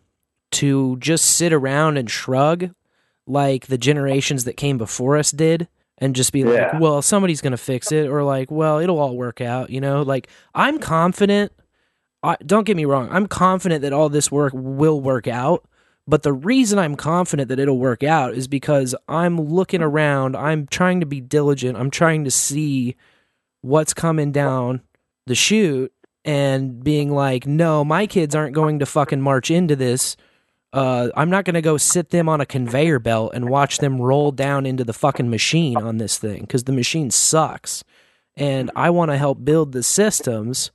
[0.52, 2.70] to just sit around and shrug
[3.26, 6.70] like the generations that came before us did and just be Yeah.
[6.72, 9.80] like well somebody's going to fix it or like well it'll all work out you
[9.80, 11.52] know like i'm confident
[12.24, 15.64] I, don't get me wrong i'm confident that all this work will work out
[16.06, 20.66] but the reason i'm confident that it'll work out is because i'm looking around i'm
[20.66, 22.96] trying to be diligent i'm trying to see
[23.60, 24.82] what's coming down
[25.26, 25.92] the chute
[26.24, 30.16] and being like, no, my kids aren't going to fucking march into this.
[30.72, 34.00] Uh, I'm not going to go sit them on a conveyor belt and watch them
[34.00, 37.84] roll down into the fucking machine on this thing because the machine sucks.
[38.36, 40.70] And I want to help build the systems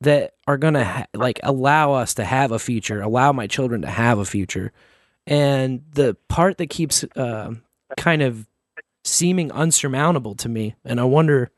[0.00, 3.82] that are going to ha- like allow us to have a future, allow my children
[3.82, 4.72] to have a future.
[5.26, 7.52] And the part that keeps uh,
[7.96, 8.48] kind of
[9.04, 11.50] seeming unsurmountable to me, and I wonder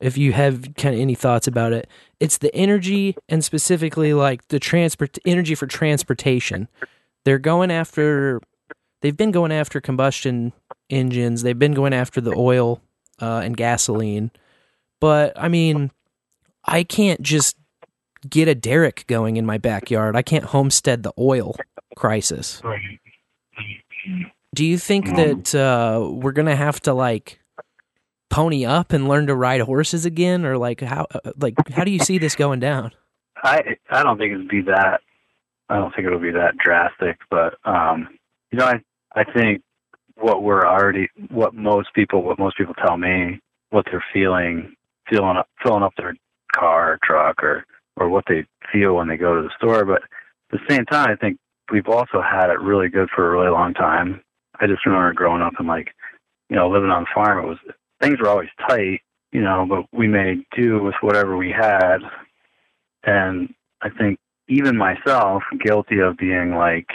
[0.00, 1.88] if you have kind of any thoughts about it
[2.20, 6.68] it's the energy and specifically like the transport energy for transportation.
[7.24, 8.40] They're going after
[9.02, 10.52] they've been going after combustion
[10.90, 11.42] engines.
[11.42, 12.80] They've been going after the oil
[13.20, 14.30] uh, and gasoline.
[15.00, 15.90] But i mean
[16.64, 17.56] i can't just
[18.28, 20.16] get a derrick going in my backyard.
[20.16, 21.54] I can't homestead the oil
[21.94, 22.60] crisis.
[24.54, 27.38] Do you think that uh, we're gonna have to like
[28.30, 31.90] pony up and learn to ride horses again, or like how uh, like how do
[31.90, 32.92] you see this going down?
[33.42, 35.00] I I don't think it'd be that.
[35.68, 38.08] I don't think it'll be that drastic, but um,
[38.50, 38.80] you know, I
[39.14, 39.62] I think
[40.16, 44.74] what we're already, what most people, what most people tell me, what they're feeling,
[45.08, 46.14] filling up, filling up their
[46.54, 47.64] car, or truck, or
[47.96, 49.84] or what they feel when they go to the store.
[49.84, 50.08] But at
[50.52, 51.38] the same time, I think
[51.70, 54.22] we've also had it really good for a really long time.
[54.60, 55.88] I just remember growing up and like,
[56.48, 57.44] you know, living on the farm.
[57.44, 57.58] It was
[58.00, 59.00] things were always tight,
[59.32, 61.98] you know, but we made do with whatever we had.
[63.04, 66.86] And I think even myself, guilty of being like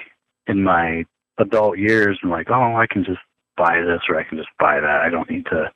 [0.47, 1.05] in my
[1.37, 3.19] adult years, and like, oh, I can just
[3.55, 5.01] buy this or I can just buy that.
[5.01, 5.71] I don't need to.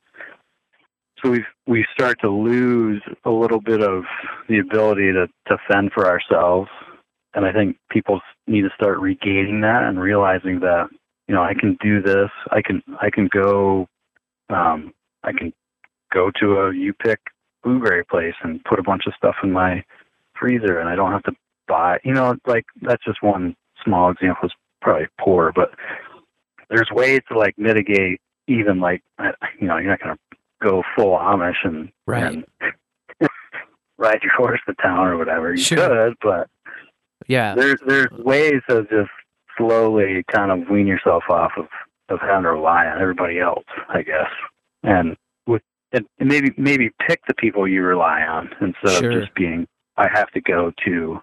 [1.23, 4.03] So we we start to lose a little bit of
[4.47, 6.69] the ability to to fend for ourselves,
[7.33, 10.87] and I think people need to start regaining that and realizing that
[11.27, 12.29] you know I can do this.
[12.51, 13.87] I can I can go.
[14.49, 14.93] Um,
[15.27, 15.53] I can
[16.13, 17.19] go to a you pick
[17.63, 19.83] blueberry place and put a bunch of stuff in my
[20.39, 21.33] freezer, and I don't have to
[21.67, 21.99] buy.
[22.03, 24.45] You know, like that's just one small example.
[24.45, 25.71] It's probably poor, but
[26.69, 28.21] there's ways to like mitigate.
[28.47, 29.03] Even like
[29.59, 32.33] you know, you're not going to go full Amish and Right.
[32.33, 32.45] and
[33.97, 35.51] ride your horse to town or whatever.
[35.51, 35.89] You Sure.
[35.89, 36.49] could, but
[37.27, 37.55] Yeah.
[37.55, 39.09] there's there's ways to just
[39.57, 41.67] slowly kind of wean yourself off of
[42.09, 44.29] of having to rely on everybody else, I guess,
[44.83, 45.61] and with
[45.91, 49.11] and maybe maybe pick the people you rely on instead Sure.
[49.11, 51.19] of just being I have to go to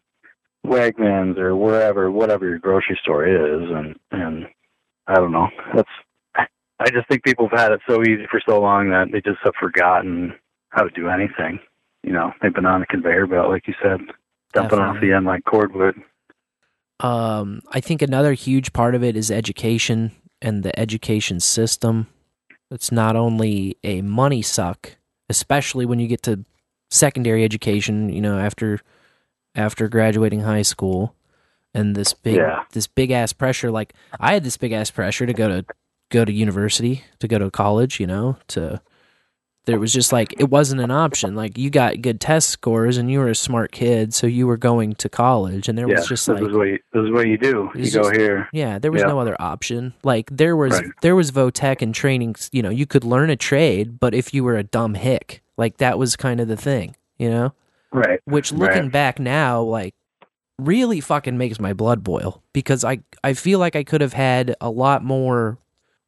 [0.66, 4.46] Wegmans or wherever whatever your grocery store is, and and
[5.06, 5.48] I don't know.
[5.74, 5.88] That's
[6.80, 9.38] I just think people have had it so easy for so long that they just
[9.44, 10.34] have forgotten
[10.70, 11.60] how to do anything.
[12.02, 14.00] You know, they've been on a conveyor belt, like you said,
[14.52, 15.94] dumping off the end like cordwood.
[17.00, 20.12] Um, I think another huge part of it is education
[20.42, 22.08] and the education system.
[22.74, 24.96] It's not only a money suck,
[25.28, 26.44] especially when you get to
[26.90, 28.80] secondary education, you know, after
[29.54, 31.14] after graduating high school
[31.72, 32.64] and this big Yeah.
[32.72, 35.64] this big ass pressure like I had this big ass pressure to go to
[36.10, 38.82] go to university, to go to college, you know, to
[39.66, 41.34] there was just like it wasn't an option.
[41.34, 44.56] Like you got good test scores and you were a smart kid, so you were
[44.58, 47.10] going to college and there yeah, was just this like is what you, this is
[47.10, 47.70] what you do.
[47.74, 48.48] You It's go here.
[48.52, 49.08] yeah, there was Yeah.
[49.08, 49.94] no other option.
[50.02, 50.90] Like there was Right.
[51.00, 52.36] there was Votech and training.
[52.52, 55.78] You know, you could learn a trade, but if you were a dumb hick, like
[55.78, 56.96] that was kind of the thing.
[57.18, 57.52] You know,
[57.92, 58.20] Right.
[58.26, 58.92] which looking Right.
[58.92, 59.94] back now, like
[60.58, 64.54] really fucking makes my blood boil because I I feel like I could have had
[64.60, 65.58] a lot more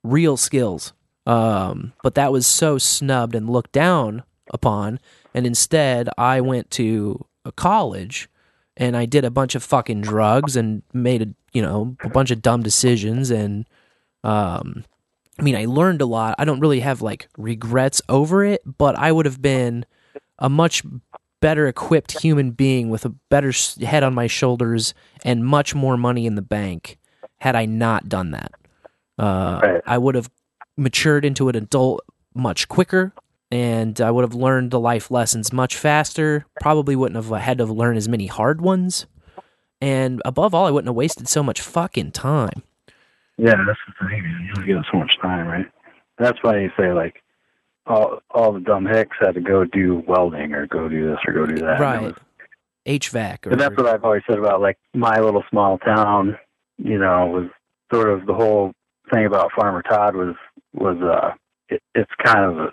[0.04, 0.92] real skills.
[1.26, 5.00] Um, but that was so snubbed and looked down upon,
[5.34, 8.28] and instead I went to a college
[8.76, 12.30] and I did a bunch of fucking drugs and made a you know a bunch
[12.30, 13.66] of dumb decisions and
[14.24, 14.84] um
[15.38, 16.34] I mean I learned a lot.
[16.38, 19.84] I don't really have like regrets over it, but I would have been
[20.38, 20.82] a much
[21.40, 26.26] better equipped human being with a better head on my shoulders and much more money
[26.26, 26.98] in the bank
[27.38, 28.52] had I not done that.
[29.18, 29.82] Uh, Right.
[29.86, 30.30] I would have
[30.76, 33.12] matured into an adult much quicker
[33.50, 36.46] and I would have learned the life lessons much faster.
[36.60, 39.06] Probably wouldn't have had to learn as many hard ones.
[39.80, 42.62] And above all, I wouldn't have wasted so much fucking time.
[43.38, 44.22] Yeah, that's the thing.
[44.22, 44.40] Man.
[44.46, 45.66] You only get so much time, right?
[46.18, 47.22] That's why you say like
[47.86, 51.34] all all the dumb hicks had to go do welding or go do this or
[51.34, 51.78] go do that.
[51.78, 52.02] Right.
[52.02, 52.14] was-
[52.86, 53.46] HVAC.
[53.46, 56.38] Or, But that's what I've always said about like my little small town.
[56.78, 57.50] You know, was
[57.92, 58.72] sort of the whole
[59.12, 60.34] thing about Farmer Todd was
[60.76, 61.34] was uh,
[61.68, 62.68] it, it's kind of a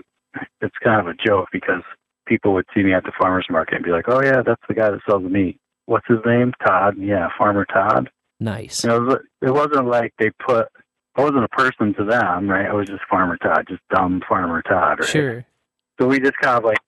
[0.62, 1.84] it's kind of a joke because
[2.28, 4.74] people would see me at the farmers market and be like, "Oh yeah, that's the
[4.74, 5.58] guy that sells the meat.
[5.86, 6.54] What's his name?
[6.66, 6.96] Todd.
[6.98, 8.84] Yeah, Farmer Todd." nice.
[8.84, 10.68] You know, it, was, it wasn't like they put.
[11.16, 12.68] I wasn't a person to them, right?
[12.68, 15.10] I was just Farmer Todd, just dumb Farmer Todd, right?
[15.10, 15.46] Sure.
[16.00, 16.80] So we just kind of like.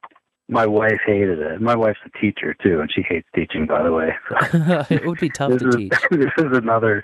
[0.47, 1.59] My wife hated it.
[1.59, 4.13] My wife's a teacher too, and she hates teaching, by the way.
[4.29, 5.93] So it would be tough to is teach.
[6.11, 7.03] this is another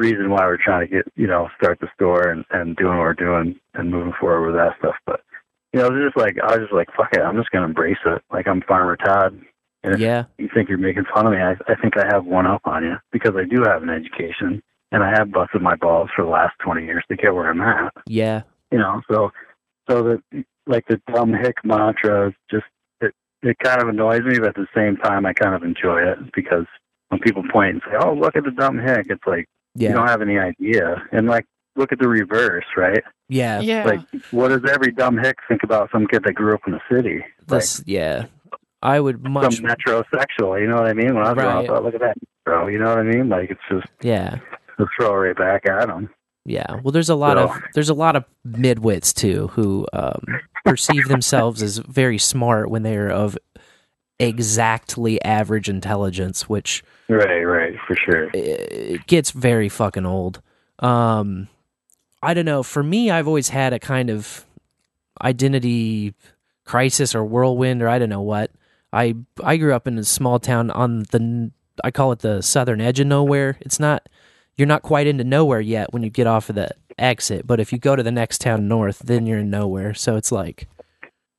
[0.00, 3.04] reason why we're trying to get you know start the store and and doing what
[3.04, 4.96] we're doing and moving forward with that stuff.
[5.06, 5.20] But
[5.72, 7.98] you know, it's just like I was just like, fuck it, I'm just gonna embrace
[8.06, 8.22] it.
[8.32, 9.38] Like I'm Farmer Todd.
[9.82, 10.24] And if Yeah.
[10.38, 12.82] you think you're making fun of me, I, I think I have one up on
[12.84, 16.30] you because I do have an education and I have busted my balls for the
[16.30, 17.92] last 20 years to get where I'm at.
[18.06, 18.42] Yeah.
[18.70, 19.30] You know, so
[19.88, 22.64] so that like the dumb hick mantra is just
[23.00, 26.00] it it kind of annoys me, but at the same time I kind of enjoy
[26.02, 26.66] it because
[27.08, 30.08] when people point and say, "Oh, look at the dumb hick," it's like you don't
[30.08, 31.02] have any idea.
[31.12, 33.02] And like look at the reverse, right?
[33.28, 33.60] Yeah.
[33.60, 33.84] Yeah.
[33.84, 34.00] Like
[34.32, 37.24] what does every dumb hick think about some kid that grew up in the city?
[37.46, 38.26] This, yeah.
[38.82, 39.56] I would much.
[39.56, 41.14] some metrosexual, you know what I mean?
[41.14, 42.66] When I was growing up, I thought, look at that, bro.
[42.68, 43.28] You know what I mean?
[43.28, 44.38] Like it's just Yeah.
[44.78, 46.08] to throw right back at them.
[46.46, 46.80] Yeah.
[46.82, 50.22] Well, there's a lot So- of there's a lot of midwits too who um,
[50.64, 53.36] perceive themselves as very smart when they're of
[54.20, 58.30] exactly average intelligence, which Right, right, for sure.
[58.32, 60.40] it gets very fucking old.
[60.78, 61.48] Um,
[62.22, 62.62] I don't know.
[62.62, 64.44] For me, I've always had a kind of
[65.20, 66.14] identity
[66.64, 68.50] crisis or whirlwind, or I don't know what.
[68.92, 71.50] I I grew up in a small town on the
[71.82, 73.56] I call it the southern edge of nowhere.
[73.60, 74.08] It's not
[74.56, 77.72] you're not quite into nowhere yet when you get off of the exit, but if
[77.72, 79.94] you go to the next town north, then you're in nowhere.
[79.94, 80.68] So it's like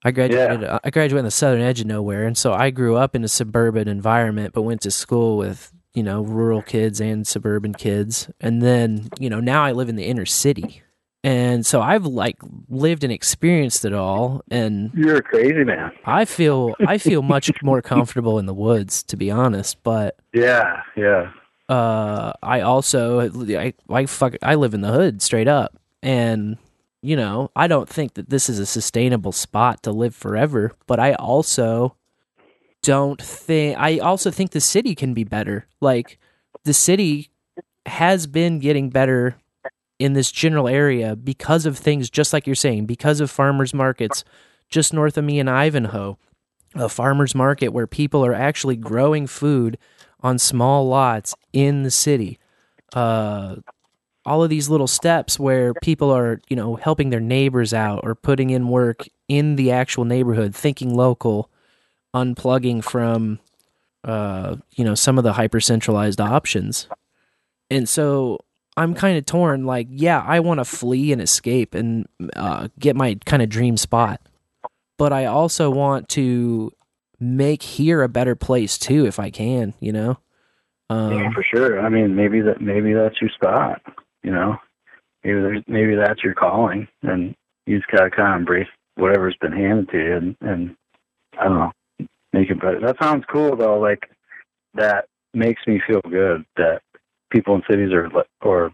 [0.04, 3.16] I graduated I graduated in the southern edge of nowhere, and so I grew up
[3.16, 7.74] in a suburban environment, but went to school with you know rural kids and suburban
[7.74, 10.82] kids, and then you know now I live in the inner city,
[11.24, 12.38] and so I've like
[12.68, 15.92] lived and experienced it all, and You're a crazy man.
[16.06, 19.84] I feel I feel much more comfortable in the woods, to be honest.
[19.84, 21.32] But Yeah, yeah.
[21.70, 26.58] uh, I also I I fuck I live in the hood straight up, and
[27.02, 30.72] you know I don't think that this is a sustainable spot to live forever.
[30.88, 31.96] But I also
[32.82, 35.68] don't think I also think the city can be better.
[35.80, 36.20] Like
[36.64, 37.30] the city
[37.86, 39.36] has been getting better
[40.00, 44.24] in this general area because of things just like you're saying, because of farmers markets
[44.70, 46.18] just north of me in Ivanhoe,
[46.76, 49.78] a farmers market where people are actually growing food
[50.22, 52.40] on small lots in the city.
[52.94, 53.58] Uh,
[54.26, 58.16] all of these little steps where people are, you know, helping their neighbors out or
[58.16, 61.50] putting in work in the actual neighborhood, thinking local,
[62.14, 63.40] unplugging from,
[64.04, 66.88] uh, you know, some of the hyper centralized options.
[67.70, 68.40] And so
[68.78, 69.66] I'm kind of torn.
[69.66, 73.78] Like, yeah, I want to flee and escape and uh, get my kind of dream
[73.78, 74.22] spot,
[74.98, 76.72] but I also want to
[77.20, 79.74] make here a better place too, if I can.
[79.80, 80.18] You know.
[80.90, 81.80] Um, yeah, for sure.
[81.80, 83.82] I mean, maybe that maybe that's your spot.
[84.24, 84.58] You know,
[85.24, 89.52] maybe there's maybe that's your calling, and you just gotta kind of embrace whatever's been
[89.52, 90.76] handed to you, and, and
[91.40, 91.72] I don't know,
[92.34, 92.80] make it better.
[92.80, 93.80] That sounds cool though.
[93.80, 94.10] Like
[94.74, 96.82] that makes me feel good that
[97.32, 98.10] people in cities or
[98.42, 98.72] or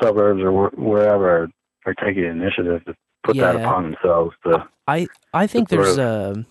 [0.00, 1.50] suburbs or wherever
[1.84, 4.34] are, taking initiative to put that upon themselves.
[4.44, 6.46] To, I I think there's um,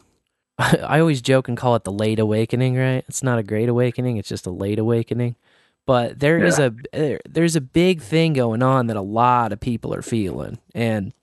[0.60, 0.90] sort a.
[0.90, 3.04] I always joke and call it the late awakening, right?
[3.08, 5.36] It's not a great awakening; it's just a late awakening.
[5.88, 9.60] But there is a there, there's a big thing going on that a lot of
[9.60, 11.14] people are feeling, and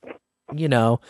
[0.55, 1.01] you know,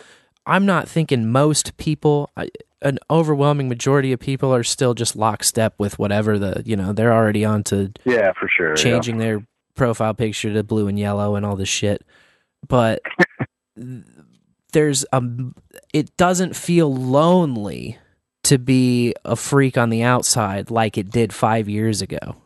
[0.45, 2.29] I'm not thinking most people.
[2.37, 2.49] I,
[2.81, 7.13] an overwhelming majority of people are still just lockstep with whatever the you know they're
[7.13, 8.69] already on to yeah, for sure.
[8.69, 8.75] yeah.
[8.75, 9.45] changing their
[9.75, 12.05] profile picture to blue and yellow and all this shit.
[12.67, 13.01] But
[14.73, 15.21] there's a
[15.93, 17.97] it doesn't feel lonely
[18.43, 22.37] to be a freak on the outside like it did 5 years ago.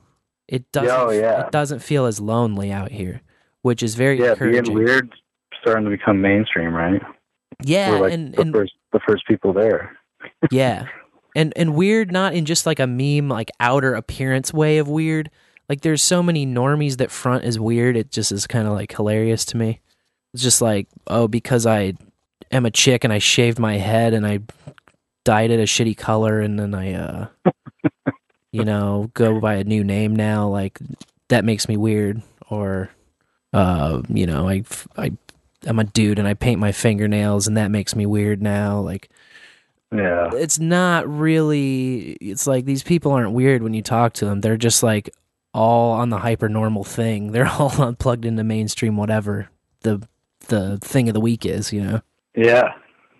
[0.47, 1.45] It doesn't Oh, yeah.
[1.45, 3.21] it doesn't feel as lonely out here,
[3.61, 4.63] which is very Yeah, encouraging.
[4.75, 5.13] being weird
[5.61, 7.01] starting to become mainstream, right?
[7.63, 9.95] Yeah, We're like and the and first the first people there.
[10.51, 10.87] yeah.
[11.35, 15.31] And and weird not in just like a meme like outer appearance way of weird.
[15.67, 18.91] Like there's so many normies that front as weird, it just is kind of like
[18.95, 19.79] hilarious to me.
[20.35, 21.93] It's just like, oh, because I
[22.51, 24.41] am a chick and I shaved my head and I
[25.25, 27.27] dyed it a shitty color and then I uh
[28.53, 30.79] you know, go by a new name now, like
[31.29, 32.89] that makes me weird or
[33.51, 34.63] uh, you know, I
[34.97, 35.11] I
[35.65, 39.09] I'm a dude and I paint my fingernails and that makes me weird now, like
[39.91, 40.29] Yeah.
[40.33, 44.57] it's not really it's like these people aren't weird when you talk to them they're
[44.57, 45.09] just like
[45.53, 49.49] all on the hyper normal thing they're all unplugged into mainstream whatever
[49.81, 50.01] the
[50.47, 52.01] the thing of the week is you know
[52.35, 52.73] Yeah.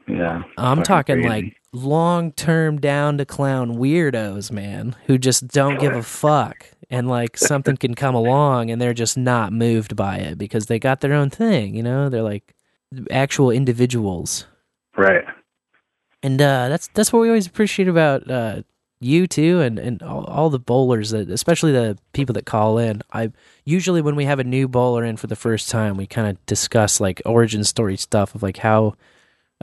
[0.08, 0.44] Yeah.
[0.58, 1.30] i'm talking crazy.
[1.30, 7.08] like long term down to clown weirdos man who just don't give a fuck and
[7.10, 11.02] like something can come along and they're just not moved by it because they got
[11.02, 12.54] their own thing you know they're like
[13.10, 14.46] actual individuals
[14.96, 15.26] Right.
[16.22, 18.62] and uh, that's that's what we always appreciate about uh,
[19.00, 23.02] you too, and and all, all the bowlers that, especially the people that call in.
[23.12, 23.32] I
[23.66, 26.46] usually when we have a new bowler in for the first time, we kind of
[26.46, 28.94] discuss like origin story stuff of like how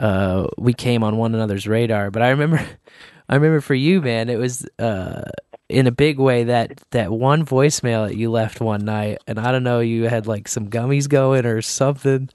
[0.01, 2.09] uh, we came on one another's radar.
[2.11, 2.57] But I remember,
[3.29, 5.23] I remember for you, man, it was uh,
[5.69, 9.51] in a big way that that one voicemail that you left one night, and I
[9.51, 12.29] don't know, you had like some gummies going or something,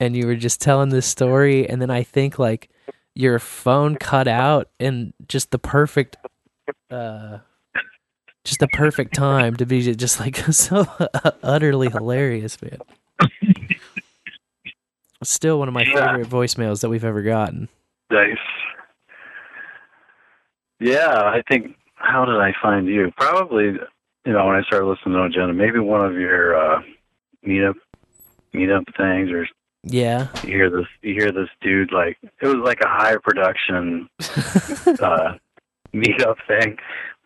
[0.00, 2.70] and you were just telling this story, and then I think like
[3.14, 6.16] your phone cut out in just the perfect
[6.90, 7.38] uh
[8.44, 10.86] just the perfect time to be just like so
[11.42, 12.78] utterly hilarious man
[15.22, 16.12] still one of my Yeah.
[16.16, 17.68] favorite voicemails that we've ever gotten
[18.10, 18.36] Nice.
[20.80, 21.76] Yeah, I think.
[21.96, 23.10] How did I find you?
[23.16, 23.64] Probably,
[24.24, 26.80] you know, when I started listening to Agenda, maybe one of your uh,
[27.46, 27.74] meetup
[28.54, 29.46] meetup things, or
[29.84, 34.08] yeah you hear this, you hear this dude like it was like a high production
[35.02, 35.34] uh,
[35.92, 36.76] meetup thing.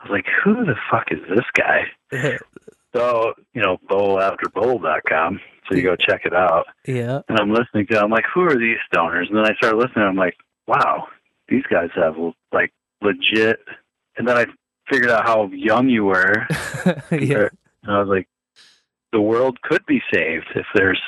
[0.01, 1.85] I was like, who the fuck is this guy?
[2.95, 5.41] So, you know, bowlafterbowl.com.
[5.69, 6.67] So you go check it out.
[6.87, 8.03] yeah And I'm listening to it.
[8.03, 9.29] I'm like, who are these stoners?
[9.29, 10.05] And then I started listening.
[10.05, 10.37] I'm like,
[10.67, 11.07] wow,
[11.49, 12.17] these guys have
[12.53, 13.61] like legit.
[14.17, 14.47] And then I
[14.91, 16.47] figured out how young you were.
[17.11, 17.49] yeah
[17.85, 18.29] And I was like,
[19.13, 21.01] the world could be saved if there's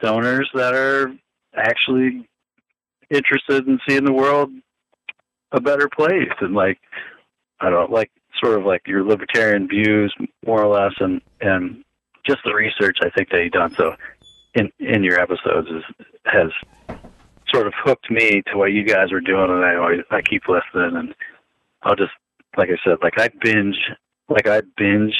[0.00, 1.12] stoners that are
[1.56, 2.28] actually
[3.10, 4.50] interested in seeing the world
[5.52, 6.32] a better place.
[6.40, 6.78] And like,
[7.60, 8.10] I don't know, like
[8.42, 10.14] sort of like your libertarian views,
[10.46, 11.84] more or less, and and
[12.28, 13.74] just the research I think that you've done.
[13.74, 13.94] So
[14.54, 16.50] in in your episodes is has
[17.52, 20.42] sort of hooked me to what you guys are doing, and I always I keep
[20.48, 21.14] listening, and
[21.82, 22.12] I'll just
[22.56, 23.78] like I said, like I binge,
[24.28, 25.14] like I binge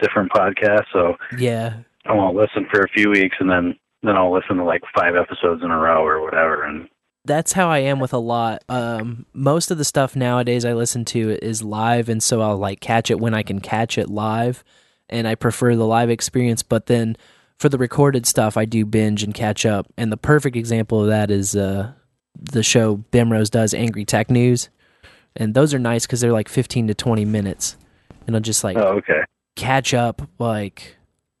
[0.00, 4.32] different podcasts, so yeah I won't listen for a few weeks, and then then I'll
[4.32, 6.88] listen to like five episodes in a row or whatever, and
[7.24, 8.62] that's how I am with a lot.
[8.68, 12.80] Um, most of the stuff nowadays I listen to is live, and so I'll like
[12.80, 14.62] catch it when I can catch it live,
[15.08, 16.62] and I prefer the live experience.
[16.62, 17.16] But then
[17.58, 19.86] for the recorded stuff, I do binge and catch up.
[19.96, 21.92] And the perfect example of that is uh,
[22.38, 24.68] the show Bimrose does, Angry Tech News,
[25.34, 27.76] and those are nice because they're like fifteen to twenty minutes,
[28.26, 29.22] and I'll just like Oh, okay.
[29.56, 30.96] catch up like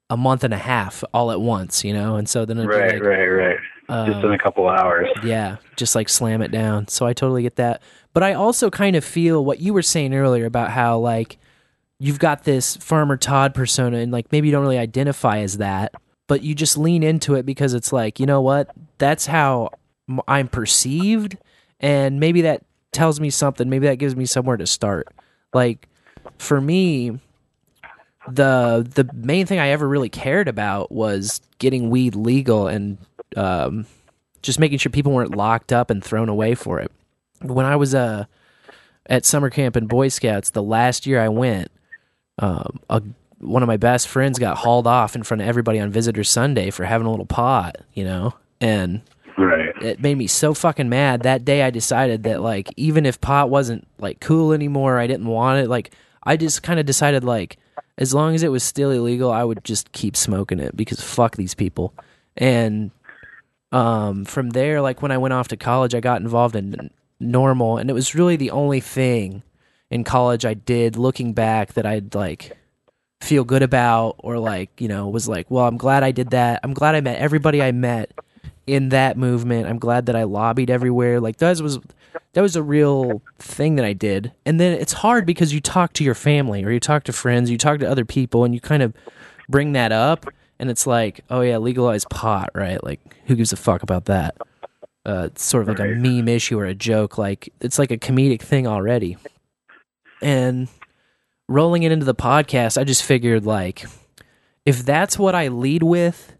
[0.08, 2.16] a month and a half all at once, you know.
[2.16, 3.56] And so then Right, like, right, right.
[3.88, 5.08] Just in um, a couple hours.
[5.24, 6.88] yeah, just like slam it down.
[6.88, 7.82] So I totally get that.
[8.14, 11.38] But I also kind of feel what you were saying earlier about how like
[11.98, 15.94] you've got this Farmer Todd persona and like maybe you don't really identify as that,
[16.26, 18.70] but you just lean into it because it's like, you know what?
[18.98, 19.70] That's how
[20.28, 21.36] I'm perceived
[21.80, 23.68] and maybe that tells me something.
[23.68, 25.08] Maybe that gives me somewhere to start.
[25.52, 25.88] Like
[26.38, 27.18] for me,
[28.28, 32.98] the the main thing I ever really cared about was getting weed legal and
[33.36, 33.86] um,
[34.42, 36.90] just making sure people weren't locked up and thrown away for it.
[37.42, 38.24] When I was uh,
[39.06, 41.70] at summer camp in Boy Scouts, the last year I went,
[42.38, 43.02] um, a,
[43.38, 46.70] one of my best friends got hauled off in front of everybody on Visitor Sunday
[46.70, 49.02] for having a little pot, you know, and
[49.38, 49.74] Right.
[49.82, 51.22] it made me so fucking mad.
[51.22, 55.26] That day i decided that like even if pot wasn't like cool anymore i didn't
[55.26, 55.90] want it like
[56.22, 57.58] i just kind of decided like
[57.98, 61.36] as long as it was still illegal i would just keep smoking it because fuck
[61.36, 61.92] these people.
[62.38, 62.92] And
[63.72, 66.88] um from there like when i went off to college i got involved in
[67.20, 69.42] NORML and it was really the only thing
[69.90, 72.56] in college i did looking back that i'd like
[73.20, 76.60] feel good about or like you know was like well i'm glad i did that
[76.62, 78.12] i'm glad i met everybody i met
[78.66, 79.66] in that movement.
[79.68, 81.20] I'm glad that I lobbied everywhere.
[81.20, 81.78] Like that was
[82.32, 84.32] that was a real thing that I did.
[84.44, 87.50] And then it's hard because you talk to your family or you talk to friends,
[87.50, 88.92] you talk to other people and you kind of
[89.48, 90.26] bring that up
[90.58, 92.82] and it's like, "Oh yeah, legalize pot, right?
[92.82, 94.36] Like who gives a fuck about that?"
[95.04, 97.98] Uh, it's sort of like a meme issue or a joke like it's like a
[97.98, 99.16] comedic thing already.
[100.22, 100.68] And
[101.48, 103.84] rolling it into the podcast, I just figured like
[104.64, 106.32] if that's what I lead with,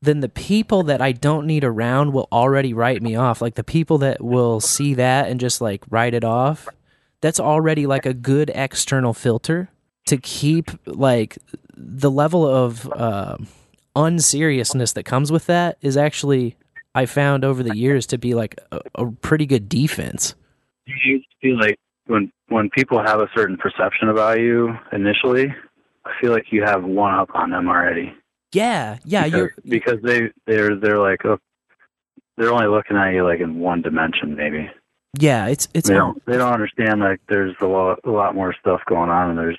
[0.00, 3.40] then the people that I don't need around will already write me off.
[3.42, 6.68] Like the people that will see that and just like write it off,
[7.20, 9.70] that's already like a good external filter
[10.06, 11.38] to keep like
[11.76, 13.36] the level of uh,
[13.96, 16.56] unseriousness that comes with that is actually
[16.94, 20.34] I found over the years to be like a, a pretty good defense.
[20.86, 25.52] Do you feel like when when people have a certain perception about you initially,
[26.04, 28.14] I feel like you have one up on them already.
[28.52, 31.38] Yeah, yeah, because, you're because they they're they're like oh,
[32.36, 34.70] they're only looking at you like in one dimension maybe.
[35.18, 38.54] yeah, it's it's They don't they don't understand like there's a lot a lot more
[38.60, 39.58] stuff going on and there's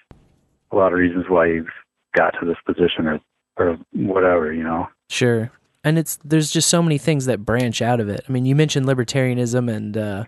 [0.71, 1.67] a lot of reasons why you've
[2.15, 3.19] got to this position or
[3.57, 4.87] or whatever you know.
[5.09, 5.51] Sure.
[5.83, 8.23] And it's there's just so many things that branch out of it.
[8.27, 10.23] I mean, you mentioned libertarianism and uh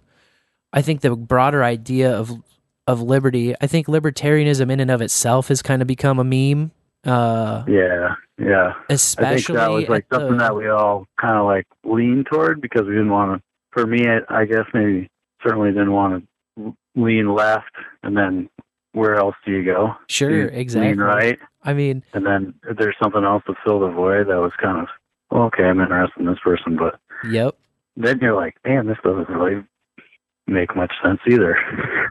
[0.73, 2.31] I think the broader idea of
[2.87, 6.71] of liberty, I think libertarianism in and of itself has kind of become a meme.
[7.05, 8.73] Uh Yeah, yeah.
[8.89, 11.67] especially I think that was like at the- something that we all kind of like
[11.83, 13.43] leaned toward because we didn't want to.
[13.71, 15.09] For me, I, I guess maybe
[15.43, 16.25] certainly didn't want
[16.57, 17.71] to lean left,
[18.01, 18.49] and then
[18.93, 19.93] where else do you go?
[20.07, 20.89] Sure, You exactly.
[20.89, 24.27] Lean right, I mean, and then there's something else to fill the void.
[24.29, 24.87] That was kind of
[25.29, 25.63] well, okay.
[25.65, 27.55] I'm interested in this person, but yep.
[27.95, 29.63] then you're like, damn, this doesn't really
[30.47, 31.57] make much sense either.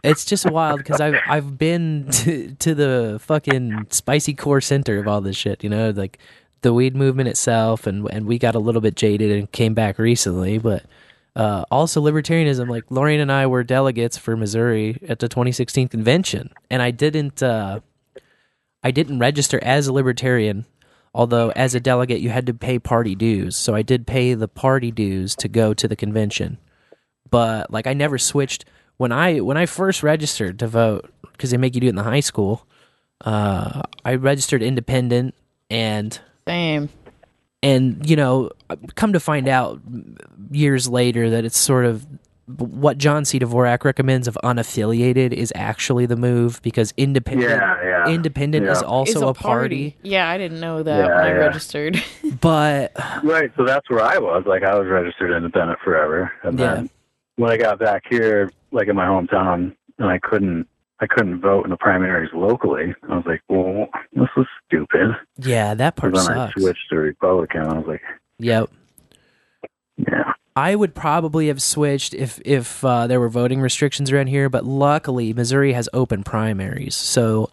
[0.05, 5.09] It's just wild because I've I've been to, to the fucking spicy core center of
[5.09, 6.18] all this shit, you know, like
[6.62, 9.99] the weed movement itself, and and we got a little bit jaded and came back
[9.99, 10.84] recently, but
[11.34, 12.68] uh, also libertarianism.
[12.68, 17.43] Like Lorraine and I were delegates for Missouri at the 2016 convention, and I didn't
[17.43, 17.80] uh,
[18.82, 20.66] I didn't register as a libertarian.
[21.14, 24.49] Although as a delegate you had to pay party dues, so I did pay the
[24.49, 26.59] party dues to go to the convention
[27.31, 28.64] but like I never switched
[28.97, 31.97] when I when I first registered to vote because they make you do it in
[31.97, 32.66] the high school.
[33.24, 35.35] Uh, I registered independent
[35.70, 36.89] and Same.
[37.62, 38.51] and you know
[38.95, 39.81] come to find out
[40.51, 42.07] years later that it's sort of
[42.59, 43.41] what John C.
[43.41, 48.09] Dvorak recommends of unaffiliated is actually the move because independent Yeah, yeah.
[48.09, 49.97] independent is also Is a party.
[50.05, 52.01] Yeah, I didn't know that Yeah, when I registered.
[52.41, 52.93] but
[53.24, 53.51] Right.
[53.57, 54.45] So that's where I was.
[54.47, 56.74] Like I was registered independent forever, and Yeah.
[56.74, 56.91] then
[57.37, 60.66] when I got back here, like in my hometown, and I couldn't,
[61.01, 62.95] I couldn't vote in the primaries locally.
[63.09, 65.11] I was like, well, this is stupid.
[65.39, 66.55] yeah, that part then sucks.
[66.57, 67.62] I switched to Republican.
[67.62, 68.03] I was like,
[68.39, 68.70] Yep.
[69.97, 74.49] yeah, I would probably have switched if if uh, there were voting restrictions around here,
[74.49, 77.51] but luckily Missouri has open primaries, so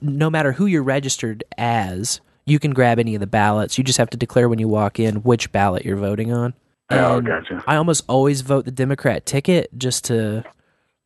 [0.00, 3.76] no matter who you're registered as, you can grab any of the ballots.
[3.78, 6.54] You just have to declare when you walk in which ballot you're voting on,
[6.98, 7.62] Oh, gotcha.
[7.66, 10.44] I almost always vote the Democrat ticket just to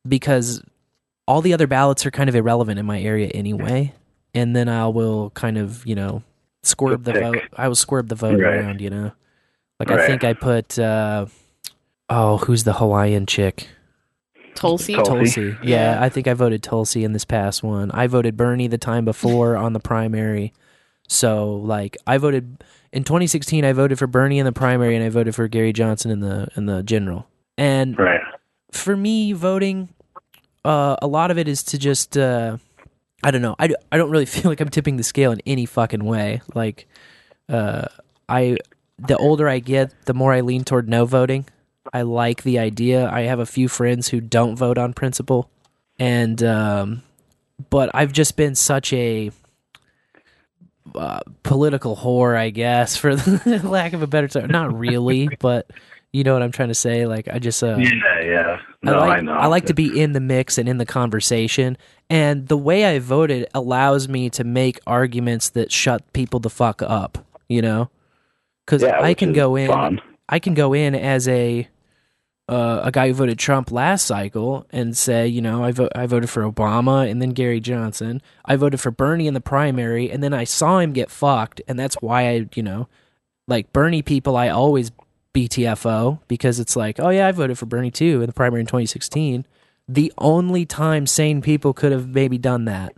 [0.06, 0.62] because
[1.26, 3.92] all the other ballots are kind of irrelevant in my area anyway.
[4.34, 6.22] And then I will kind of, you know,
[6.62, 7.22] squirb the pick.
[7.22, 7.42] vote.
[7.56, 8.54] I will squirb the vote Right.
[8.56, 9.12] around, you know.
[9.80, 11.26] Like I think I put uh
[12.08, 13.68] oh, who's the Hawaiian chick?
[14.54, 14.94] Tulsi.
[14.94, 15.10] Tulsi.
[15.10, 15.42] Tulsi.
[15.62, 16.02] Yeah, Yeah.
[16.02, 17.90] I think I voted Tulsi in this past one.
[17.90, 20.52] I voted Bernie the time before on the primary.
[21.08, 25.08] So like I voted in 2016 I voted for Bernie in the primary and I
[25.08, 27.26] voted for Gary Johnson in the in the general.
[27.58, 28.20] And Right.
[28.72, 29.88] for me voting
[30.64, 32.56] uh a lot of it is to just uh
[33.22, 33.56] I don't know.
[33.58, 36.42] I, I don't really feel like I'm tipping the scale in any fucking way.
[36.54, 36.86] Like
[37.48, 37.86] uh
[38.28, 38.56] I
[38.98, 41.46] the older I get, the more I lean toward no voting.
[41.92, 43.08] I like the idea.
[43.08, 45.48] I have a few friends who don't vote on principle,
[45.98, 47.02] and um,
[47.70, 49.30] but I've just been such a
[50.94, 54.50] uh, political whore, I guess, for the lack of a better term.
[54.50, 55.70] Not really, but
[56.12, 57.06] you know what I'm trying to say.
[57.06, 58.60] Like I just uh, Yeah, yeah.
[58.82, 59.32] No, I like, know.
[59.32, 61.76] I like to be in the mix and in the conversation.
[62.08, 66.82] And the way I voted allows me to make arguments that shut people the fuck
[66.82, 67.18] up,
[67.48, 67.90] you know?
[68.64, 70.00] Because Yeah, I can go in, fun.
[70.28, 71.68] I can go in as a
[72.48, 76.06] uh, a guy who voted Trump last cycle and say, you know, I vo- I
[76.06, 78.22] voted for Obama and then Gary Johnson.
[78.44, 81.78] I voted for Bernie in the primary and then I saw him get fucked, and
[81.78, 82.88] that's why I, you know,
[83.48, 84.92] like Bernie people, I always
[85.34, 88.66] BTFO because it's like, oh yeah, I voted for Bernie too in the primary in
[88.66, 89.44] 2016.
[89.88, 92.94] The only time sane people could have maybe done that,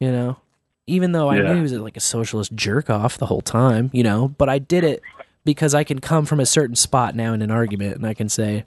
[0.00, 0.38] you know,
[0.86, 1.48] even though I Yeah.
[1.50, 4.58] knew he was like a socialist jerk off the whole time, you know, but I
[4.58, 5.02] did it
[5.44, 8.28] because I can come from a certain spot now in an argument and I can
[8.28, 8.64] say,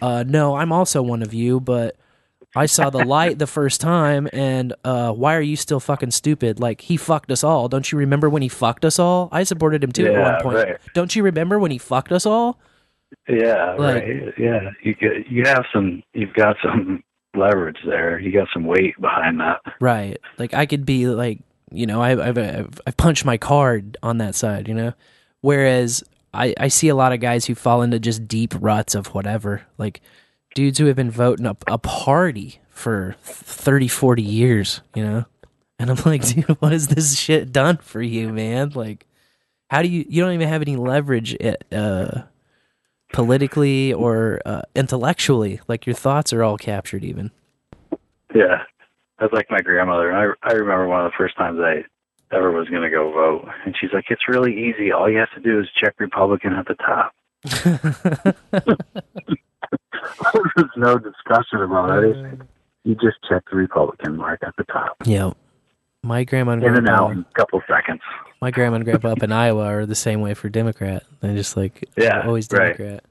[0.00, 1.96] uh, no, I'm also one of you, but
[2.56, 6.60] I saw the light the first time, and uh, why are you still fucking stupid?
[6.60, 7.68] Like he fucked us all.
[7.68, 9.28] Don't you remember when he fucked us all?
[9.32, 10.56] I supported him too at one point.
[10.56, 10.76] right.
[10.92, 12.58] Don't you remember when he fucked us all?
[13.28, 14.34] Yeah, Like- right.
[14.38, 16.02] Yeah, you get, you have some.
[16.14, 17.02] You've got some
[17.34, 18.18] leverage there.
[18.18, 19.60] You got some weight behind that.
[19.80, 20.18] Right.
[20.38, 21.38] Like I could be like,
[21.70, 24.92] you know, I, I've, I've I've punched my card on that side, you know.
[25.42, 29.08] Whereas I I see a lot of guys who fall into just deep ruts of
[29.08, 30.00] whatever, like
[30.54, 35.26] dudes who have been voting up a party for 30, 40 years, you know.
[35.78, 38.70] And I'm like, dude, what has this shit done for you, man?
[38.70, 39.06] Like,
[39.68, 41.36] how do you you don't even have any leverage
[41.72, 42.22] uh,
[43.12, 45.60] politically or uh, intellectually?
[45.68, 47.30] Like your thoughts are all captured, even.
[48.34, 48.62] Yeah,
[49.18, 50.12] that's like my grandmother.
[50.12, 51.84] I I remember one of the first times I
[52.32, 54.92] ever was going to go vote, and she's like, "It's really easy.
[54.92, 57.14] All you have to do is check Republican at the top."
[60.56, 62.42] There's no discussion about anything.
[62.84, 64.96] You just check the Republican mark at the top.
[65.04, 65.32] Yeah.
[66.02, 68.00] My grandma and In and grandpa, out in a couple seconds.
[68.40, 71.04] my grandma and grandpa up in Iowa are the same way for Democrat.
[71.20, 72.76] They're just like Yeah, always right.
[72.76, 73.04] Democrat.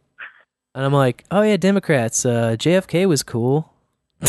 [0.75, 2.25] And I'm like, oh yeah, Democrats.
[2.25, 3.71] Uh, JFK was cool.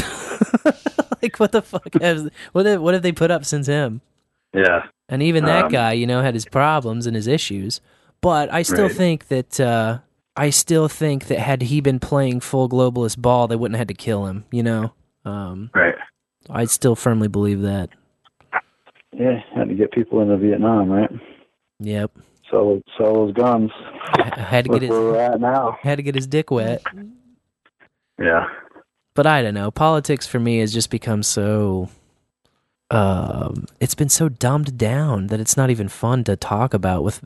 [1.22, 1.92] like what the fuck?
[2.00, 4.00] Has, what have, what have they put up since him?
[4.54, 7.80] Yeah, And even that Um, guy, you know, had his problems and his issues.
[8.20, 8.92] But I still Right.
[8.96, 9.98] think that uh,
[10.36, 13.88] I still think that had he been playing full globalist ball, they wouldn't have had
[13.88, 14.44] to kill him.
[14.50, 14.92] You know,
[15.24, 15.94] um, right.
[16.50, 17.90] I still firmly believe that.
[19.12, 21.10] Yeah, had to get people into Vietnam, right?
[21.80, 22.12] Yep,
[22.50, 23.70] Sell sell those guns.
[24.14, 25.76] I had to Look get where we're at now.
[25.82, 26.82] had to get his dick wet.
[28.18, 28.46] Yeah,
[29.14, 29.70] but I don't know.
[29.70, 31.88] Politics for me has just become so.
[32.92, 37.22] Um, it's been so dumbed down that it's not even fun to talk about with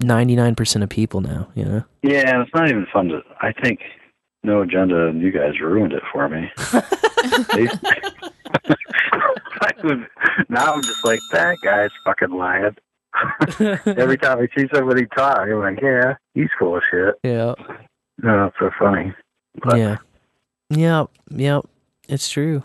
[0.00, 1.48] ninety nine percent of people now.
[1.54, 1.84] You know.
[2.02, 2.42] yeah.
[2.42, 3.22] It's not even fun to.
[3.40, 3.80] I think
[4.44, 5.08] no agenda.
[5.08, 6.48] and You guys ruined it for me.
[9.60, 10.06] I would,
[10.48, 12.76] now I'm just like that guy's fucking lying.
[13.86, 17.14] Every time I see somebody talk, I'm like, yeah, he's full of shit.
[17.22, 17.54] yeah.
[18.20, 19.12] No, it's so funny.
[19.62, 19.96] But Yeah.
[20.70, 21.10] Yep.
[21.30, 21.64] Yep.
[22.08, 22.62] It's true.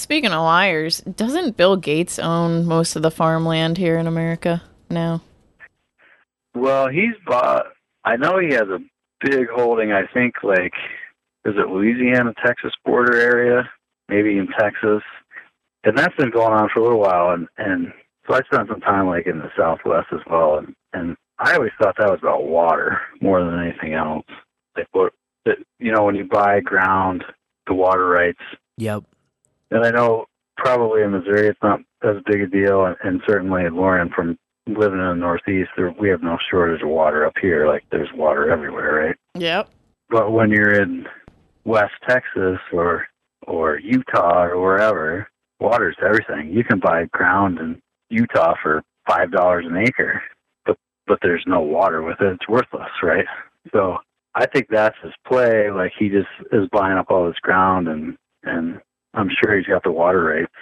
[0.00, 5.20] Speaking of liars, doesn't Bill Gates own most of the farmland here in America now?
[6.54, 7.66] Well, he's bought.
[8.02, 8.78] I know he has a
[9.22, 9.92] big holding.
[9.92, 10.72] I think like
[11.44, 13.68] is it Louisiana Texas border area,
[14.08, 15.02] maybe in Texas,
[15.84, 17.34] and that's been going on for a little while.
[17.34, 17.92] And and
[18.26, 21.72] so I spent some time like in the Southwest as well, and and I always
[21.78, 24.24] thought that was about water more than anything else.
[24.78, 25.12] Like what
[25.44, 27.22] that you know when you buy ground,
[27.66, 28.40] the water rights,
[28.78, 29.04] Yep.
[29.70, 33.64] And I know probably in Missouri it's not as big a deal, and, and certainly
[33.64, 37.34] in Lauren from living in the Northeast, there, we have no shortage of water up
[37.40, 37.66] here.
[37.66, 39.16] Like there's water everywhere, right?
[39.40, 39.68] Yep.
[40.08, 41.06] But when you're in
[41.64, 43.06] West Texas or
[43.46, 45.28] or Utah or wherever,
[45.60, 46.52] water's everything.
[46.52, 50.22] You can buy ground in Utah for five dollars an acre,
[50.66, 52.32] but but there's no water with it.
[52.32, 53.26] It's worthless, right?
[53.72, 53.98] So
[54.34, 55.70] I think that's his play.
[55.70, 58.80] Like he just is buying up all this ground, and and
[59.14, 60.52] I'm sure he's got the water rights.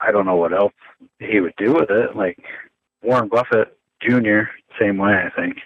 [0.00, 0.72] I don't know what else
[1.18, 2.14] he would do with it.
[2.16, 2.38] Like
[3.02, 4.40] Warren Buffett Jr.
[4.80, 5.56] Same way, I think.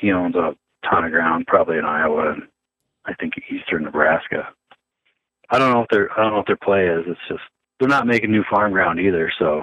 [0.00, 0.54] He owns a
[0.88, 2.42] ton of ground, probably in Iowa and
[3.06, 4.48] I think eastern Nebraska.
[5.50, 7.04] I don't know what their I don't know what their play is.
[7.06, 7.40] It's just
[7.78, 9.32] they're not making new farm ground either.
[9.38, 9.62] So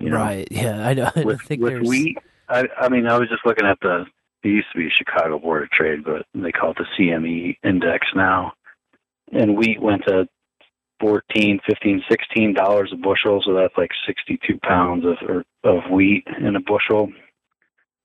[0.00, 0.48] you know, right?
[0.50, 2.18] Yeah, I, don't- I with, think with there's wheat.
[2.48, 4.04] I, I mean, I was just looking at the.
[4.42, 8.08] It used to be Chicago Board of Trade, but they call it the CME index
[8.16, 8.54] now.
[9.30, 10.26] And wheat went to
[11.02, 16.24] fourteen, fifteen, sixteen dollars a bushel, so that's like sixty-two pounds of or, of wheat
[16.40, 17.12] in a bushel.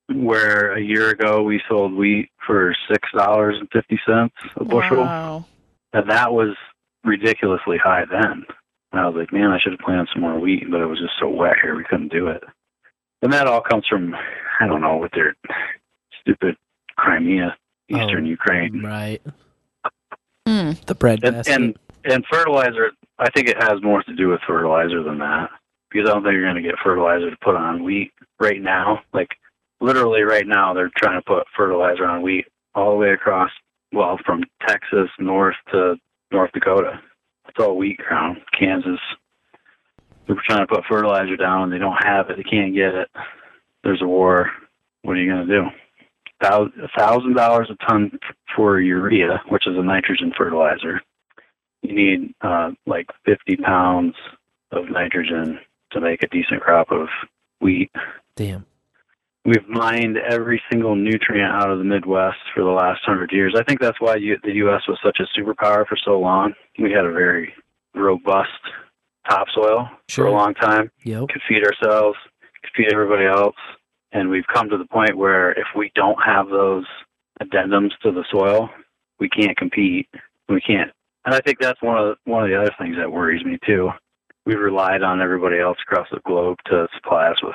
[0.09, 4.97] Where a year ago we sold wheat for six dollars and fifty cents a bushel,
[5.03, 5.45] Wow.
[5.93, 6.55] and that was
[7.03, 8.43] ridiculously high then.
[8.93, 10.99] And I was like, man, I should have planted some more wheat, but it was
[10.99, 12.41] just so wet here we couldn't do it.
[13.21, 14.15] And that all comes from
[14.59, 15.35] I don't know with their
[16.21, 16.55] stupid
[16.97, 17.55] Crimea,
[17.89, 19.21] Eastern Oh, Ukraine, right.
[20.47, 20.71] Hmm.
[20.85, 21.53] The bread and, basket.
[21.53, 21.77] and
[22.07, 22.91] and fertilizer.
[23.19, 25.49] I think it has more to do with fertilizer than that
[25.89, 29.01] because I don't think you're going to get fertilizer to put on wheat right now.
[29.13, 29.29] Like
[29.81, 32.45] literally right now, they're trying to put fertilizer on wheat
[32.75, 33.51] all the way across.
[33.93, 35.95] Well, from Texas north to
[36.31, 36.99] North Dakota.
[37.47, 38.37] It's all wheat ground.
[38.57, 38.99] Kansas.
[40.27, 42.37] They're trying to put fertilizer down and they don't have it.
[42.37, 43.07] They can't get it.
[43.83, 44.51] There's a war.
[45.03, 45.63] What are you going to do?
[46.97, 48.19] Thousand dollars a ton
[48.55, 51.01] for urea, which is a nitrogen fertilizer.
[51.87, 54.13] You need uh, like 50 pounds
[54.71, 55.57] of nitrogen
[55.93, 57.07] to make a decent crop of
[57.61, 57.91] wheat.
[58.35, 58.65] Damn.
[59.45, 63.55] We've mined every single nutrient out of the Midwest for the last hundred years.
[63.57, 64.81] I think that's why you, the U.S.
[64.89, 66.53] was such a superpower for so long.
[66.77, 67.53] We had a very
[67.95, 68.49] robust
[69.29, 70.25] topsoil Sure.
[70.25, 70.91] for a long time.
[71.05, 71.29] Yep.
[71.29, 72.17] Could feed ourselves,
[72.61, 73.55] could feed everybody else,
[74.11, 76.85] and we've come to the point where if we don't have those
[77.41, 78.69] addendums to the soil,
[79.19, 80.09] we can't compete.
[80.49, 80.91] We can't.
[81.27, 83.59] And I think that's one of the, one of the other things that worries me
[83.65, 83.89] too.
[84.45, 87.53] We've relied on everybody else across the globe to supply us with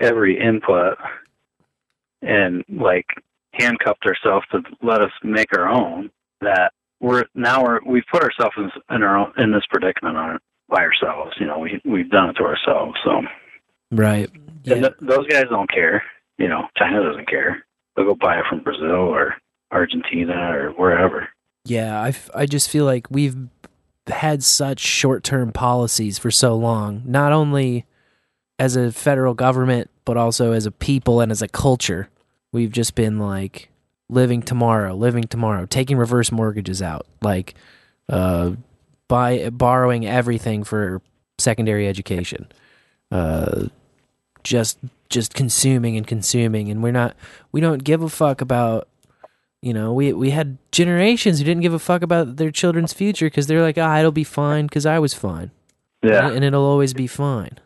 [0.00, 0.98] every input,
[2.20, 3.06] and like
[3.52, 6.10] handcuffed ourselves to let us make our own.
[6.40, 10.40] That we're now we're we've put ourselves in, in our own in this predicament on
[10.68, 11.36] by ourselves.
[11.38, 12.98] You know, we we've done it to ourselves.
[13.04, 13.22] So
[13.92, 14.28] Right.
[14.34, 14.74] and Yeah.
[14.80, 16.02] th- those guys don't care.
[16.38, 17.64] You know, China doesn't care.
[17.94, 19.36] They'll go buy it from Brazil or
[19.70, 21.28] Argentina or wherever.
[21.64, 23.36] Yeah, I, just feel like we've
[24.08, 27.86] had such short term policies for so long, not only
[28.58, 32.08] as a federal government, but also as a people and as a culture.
[32.52, 33.70] We've just been like
[34.08, 37.54] living tomorrow, living tomorrow, taking reverse mortgages out, like
[38.08, 38.52] uh,
[39.08, 41.00] buy, borrowing everything for
[41.38, 42.50] secondary education,
[43.10, 43.66] uh,
[44.42, 47.14] just just consuming and consuming, and we're not
[47.52, 48.88] we don't give a fuck about
[49.62, 53.26] you know, we we had generations who didn't give a fuck about their children's future
[53.26, 55.50] because they're like, ah, it'll be fine because I was fine,
[56.02, 57.58] Yeah, and, and it'll always be fine.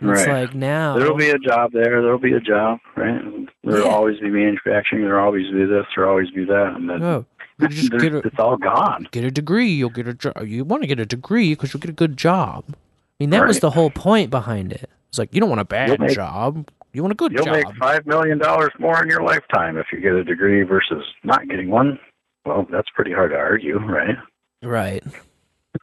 [0.00, 0.46] And It's Right.
[0.46, 2.02] like now, there'll be a job there.
[2.02, 3.20] There'll be a job, right?
[3.62, 3.92] There'll Yeah.
[3.92, 5.02] always be manufacturing.
[5.04, 5.86] There'll always be this.
[5.94, 6.72] There'll always be that.
[6.76, 7.24] And then oh,
[7.60, 9.06] you just get a, it's all gone.
[9.12, 10.34] get a degree, you'll get a job.
[10.46, 12.64] You want to get a degree because you'll get a good job.
[12.70, 12.74] I
[13.20, 14.90] mean, that was the whole point behind it.
[15.10, 17.46] It's like you don't want a bad make- job, you want a good job.
[17.46, 21.04] You'll make five million dollars more in your lifetime if you get a degree versus
[21.24, 21.98] not getting one.
[22.46, 24.16] Well, that's pretty hard to argue, right?
[24.62, 25.02] Right.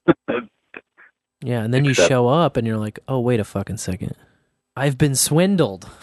[1.43, 4.16] yeah, and then you show up and you're like, oh, wait a fucking second.
[4.76, 5.88] I've been swindled.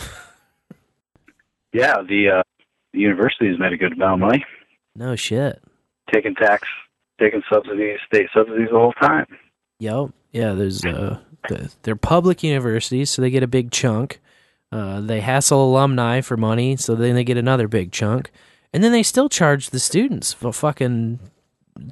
[1.73, 2.43] Yeah, the uh,
[2.95, 4.45] the university has made a good amount of money,
[4.97, 5.63] No shit.
[6.13, 6.67] taking tax,
[7.21, 9.27] taking subsidies, state subsidies the whole time.
[9.79, 10.11] Yep.
[10.33, 14.19] Yeah, there's uh the, they're public universities, so they get a big chunk.
[14.71, 18.31] Uh, they hassle alumni for money, so then they get another big chunk.
[18.73, 21.19] And then they still charge the students for fucking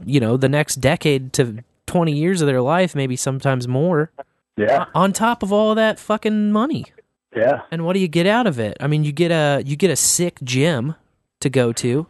[0.05, 4.11] you know, the next decade to 20 years of their life, maybe sometimes more,
[4.57, 6.87] Yeah, on top of all that fucking money.
[7.35, 7.61] yeah.
[7.71, 8.77] And what do you get out of it?
[8.81, 10.97] I mean, you get a you get a sick gym
[11.41, 12.07] to go to,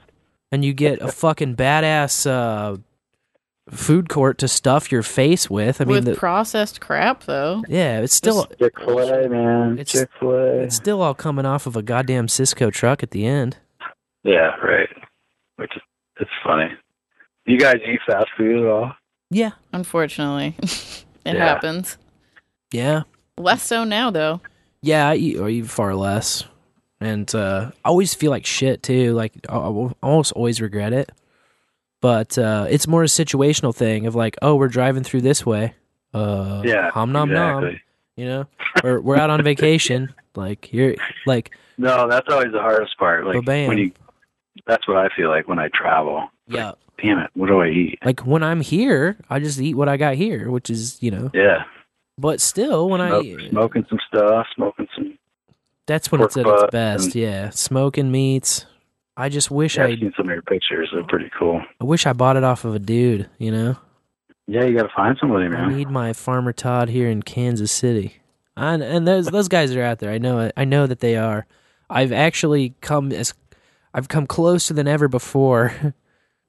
[0.50, 2.78] and you get a fucking badass uh,
[3.70, 5.80] food court to stuff your face with.
[5.80, 7.62] I mean, With the, processed crap, though.
[7.68, 9.72] yeah, it's still Chick Fil A, man.
[9.78, 10.46] It's- Chick Fil A.
[10.62, 13.56] it's still all coming off of a goddamn Sysco truck at the end.
[14.22, 14.88] Yeah, right.
[15.56, 15.82] Which is
[16.20, 16.68] it's funny.
[17.44, 18.92] You guys eat fast food at all?
[19.30, 21.34] Yeah, Unfortunately, it Yeah.
[21.34, 21.98] happens.
[22.72, 23.02] yeah,
[23.38, 24.40] Less so now, though.
[24.82, 25.08] yeah.
[25.08, 26.44] I eat or eat far less,
[27.00, 29.12] and uh, I always feel like shit too.
[29.14, 31.10] Like I I almost always regret it.
[32.00, 35.74] But uh, it's more a situational thing of like, oh, we're driving through this way.
[36.14, 37.78] Uh, Yeah, hom nom nom.
[38.16, 38.46] you know
[38.84, 40.94] or we're out on vacation like you're
[41.26, 43.26] like No, that's always the hardest part.
[43.26, 43.68] Like Ba-bam.
[43.68, 43.92] when you
[44.66, 46.28] that's what I feel like when I travel.
[46.48, 46.72] Yeah.
[47.02, 47.98] Damn it, what do I eat?
[48.04, 51.30] Like when I'm here, I just eat what I got here, which is you know.
[51.34, 51.64] Yeah,
[52.16, 55.18] But still, when smoke, I smoking some stuff, smoking some.
[55.86, 57.04] that's when it's at its best.
[57.06, 58.64] and- Yeah, smoking meats.
[59.16, 60.90] I just wish Yeah, I I've seen some of your pictures.
[60.92, 61.62] They're pretty cool.
[61.80, 63.28] I wish I bought it off of a dude.
[63.38, 63.76] You know.
[64.46, 65.64] Yeah, you got to find somebody, man.
[65.64, 68.18] I need my farmer Todd here in Kansas City,
[68.56, 70.10] and and those those guys are out there.
[70.10, 70.52] I know it.
[70.56, 71.46] I know that they are.
[71.90, 73.34] I've actually come as
[73.92, 75.94] I've come closer than ever before.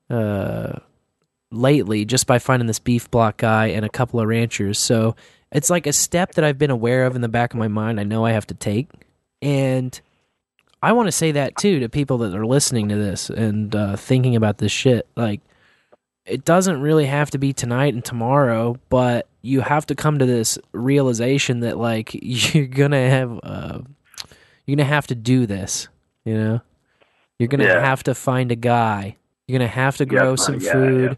[0.09, 0.79] Uh,
[1.51, 4.79] lately, just by finding this beef block guy and a couple of ranchers.
[4.79, 5.17] So
[5.51, 7.99] it's like a step that I've been aware of in the back of my mind.
[7.99, 8.89] I know I have to take,
[9.41, 9.99] and
[10.81, 13.95] I want to say that too to people that are listening to this and uh,
[13.95, 15.07] thinking about this shit.
[15.15, 15.41] Like
[16.25, 20.25] it doesn't really have to be tonight and tomorrow, but you have to come to
[20.25, 23.79] this realization that like you're gonna have uh,
[24.65, 25.87] you're gonna have to do this.
[26.25, 26.61] You know,
[27.39, 27.79] you're gonna Yeah.
[27.85, 29.15] have to find a guy.
[29.47, 31.17] You're gonna have to grow Yeah, some food.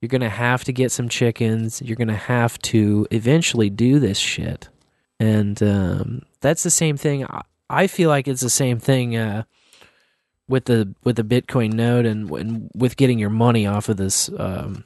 [0.00, 1.80] You're gonna have to get some chickens.
[1.80, 4.68] You're gonna have to eventually do this shit,
[5.18, 7.24] and um, that's the same thing.
[7.24, 9.16] I, I feel like it's the same thing.
[9.16, 9.44] Uh,
[10.48, 14.30] with the with the Bitcoin node and, and with getting your money off of this
[14.38, 14.84] um,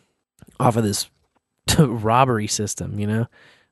[0.58, 1.08] off of this
[1.78, 3.26] robbery system, you know.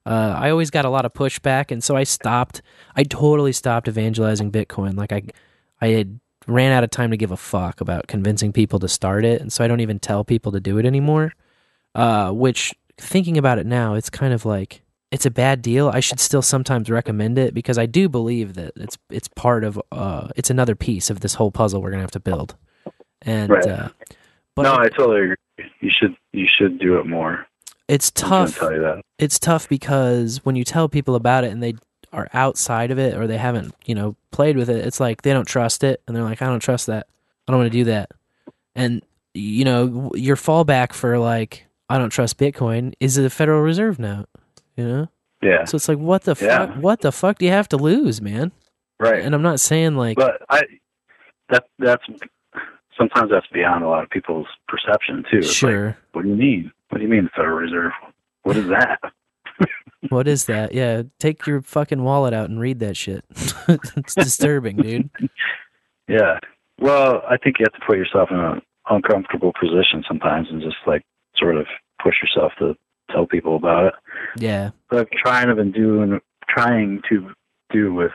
[0.07, 2.63] Uh, I always got a lot of pushback, and so I stopped.
[2.97, 4.97] I totally stopped evangelizing Bitcoin.
[4.97, 5.23] Like I,
[5.81, 9.25] I had ran out of time to give a fuck about convincing people to start
[9.25, 11.35] it, and so I don't even tell people to do it anymore.
[11.95, 15.89] Uh, which, thinking about it now, it's kind of like it's a bad deal.
[15.89, 19.81] I should still sometimes recommend it because I do believe that it's it's part of
[19.91, 22.57] uh it's another piece of this whole puzzle we're gonna have to build.
[23.23, 23.67] And Right.
[23.67, 23.89] uh,
[24.57, 25.37] but no, I totally agree.
[25.81, 27.47] You should you should do it more.
[27.89, 28.59] it's tough.
[28.59, 29.03] tell you that.
[29.19, 31.75] It's tough because when you tell people about it and they
[32.13, 35.33] are outside of it or they haven't you know played with it, it's like they
[35.33, 37.07] don't trust it and they're like I don't trust that.
[37.47, 38.13] I don't want to do that.
[38.77, 39.03] And
[39.35, 44.29] you know your fallback for like I don't trust Bitcoin is a Federal Reserve note.
[44.81, 45.09] You know.
[45.43, 46.67] Yeah, So it's like, what the Yeah.
[46.67, 46.77] fuck?
[46.77, 48.53] What the fuck do you have to lose, man?
[48.99, 49.23] right.
[49.23, 50.63] And I'm not saying like, But I
[51.49, 52.03] that that's
[52.99, 55.39] sometimes that's beyond a lot of people's perception too.
[55.39, 55.97] It's like, sure.
[56.13, 56.73] what do you mean?
[56.91, 57.93] What do you mean Federal Reserve?
[58.43, 59.01] What is that?
[60.11, 60.75] what is that?
[60.75, 63.25] Yeah, take your fucking wallet out and read that shit.
[63.69, 65.11] it's disturbing, dude.
[66.09, 66.39] Yeah.
[66.81, 68.61] Well, I think you have to put yourself in an
[68.91, 71.05] uncomfortable position sometimes and just like
[71.37, 71.67] sort of
[72.03, 72.75] push yourself to
[73.13, 73.95] tell people about it.
[74.37, 77.31] Yeah, But I've trying to been doing trying to
[77.71, 78.13] do with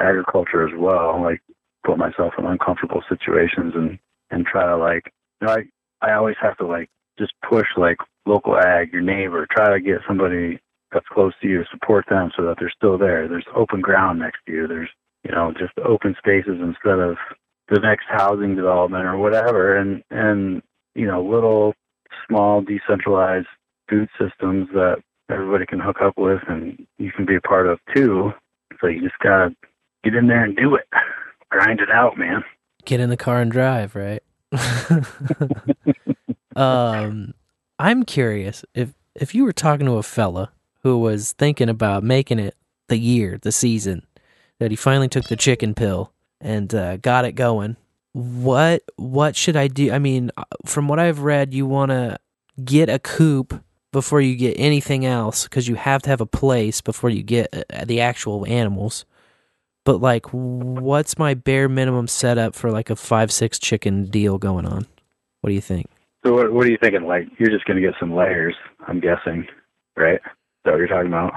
[0.00, 1.40] agriculture as well, like
[1.84, 3.98] put myself in uncomfortable situations and
[4.30, 5.64] and try to like you know, I
[6.06, 10.00] I always have to like just push like local ag, your neighbor, try to get
[10.06, 10.58] somebody
[10.92, 13.28] that's close to you, support them so that they're still there.
[13.28, 14.66] There's open ground next to you.
[14.66, 14.90] There's
[15.24, 17.16] you know, just open spaces instead of
[17.68, 20.62] the next housing development or whatever and and
[20.94, 21.74] you know, little
[22.26, 23.46] small decentralized
[23.90, 24.96] food systems that
[25.30, 28.32] everybody can hook up with and you can be a part of too.
[28.80, 29.54] So you just gotta
[30.04, 30.86] get in there and do it.
[31.50, 32.44] Grind it out, man.
[32.84, 34.22] get in the car and drive, right?
[36.56, 37.34] um,
[37.78, 42.38] I'm curious if if you were talking to a fella who was thinking about making
[42.38, 42.56] it
[42.88, 44.06] the year, the season
[44.58, 47.76] that he finally took the chicken pill and uh, got it going.
[48.12, 49.92] What what should I do?
[49.92, 52.18] I mean, uh, from what I've read, you want to
[52.64, 53.62] get a coop
[53.92, 57.48] before you get anything else because you have to have a place before you get
[57.72, 59.04] uh, the actual animals.
[59.84, 64.66] But like, what's my bare minimum setup for like a five six chicken deal going
[64.66, 64.86] on?
[65.40, 65.86] What do you think?
[66.24, 67.04] So what what are you thinking?
[67.06, 68.54] Like you're just gonna get some layers,
[68.86, 69.46] I'm guessing,
[69.96, 70.16] right?
[70.16, 71.32] Is that what you're talking about?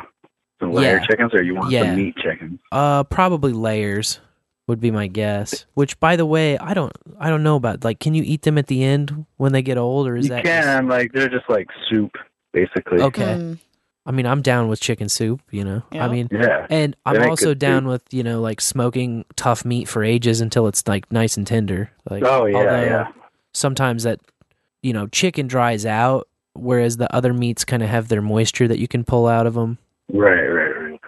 [0.59, 1.05] Some layer Yeah.
[1.07, 1.83] chickens or you want Yeah.
[1.83, 2.59] some meat chickens?
[2.71, 4.19] Uh, probably layers
[4.67, 5.65] would be my guess.
[5.73, 7.83] Which, by the way, I don't I don't know about.
[7.85, 10.29] Like, can you eat them at the end when they get old, or is You
[10.31, 10.43] that?
[10.43, 12.11] can, like they're just like soup,
[12.53, 13.01] basically.
[13.01, 13.35] Okay.
[13.39, 13.59] Mm,
[14.05, 15.41] I mean, I'm down with chicken soup.
[15.51, 16.05] You know, Yeah.
[16.05, 16.67] I mean, Yeah.
[16.69, 17.89] and I'm They also down soup.
[17.89, 21.91] with you know like smoking tough meat for ages until it's like nice and tender.
[22.09, 23.07] Like, Oh yeah, although yeah.
[23.53, 24.19] Sometimes that
[24.81, 28.79] you know chicken dries out, whereas the other meats kind of have their moisture that
[28.79, 29.77] you can pull out of them.
[30.11, 30.99] Right, right, right.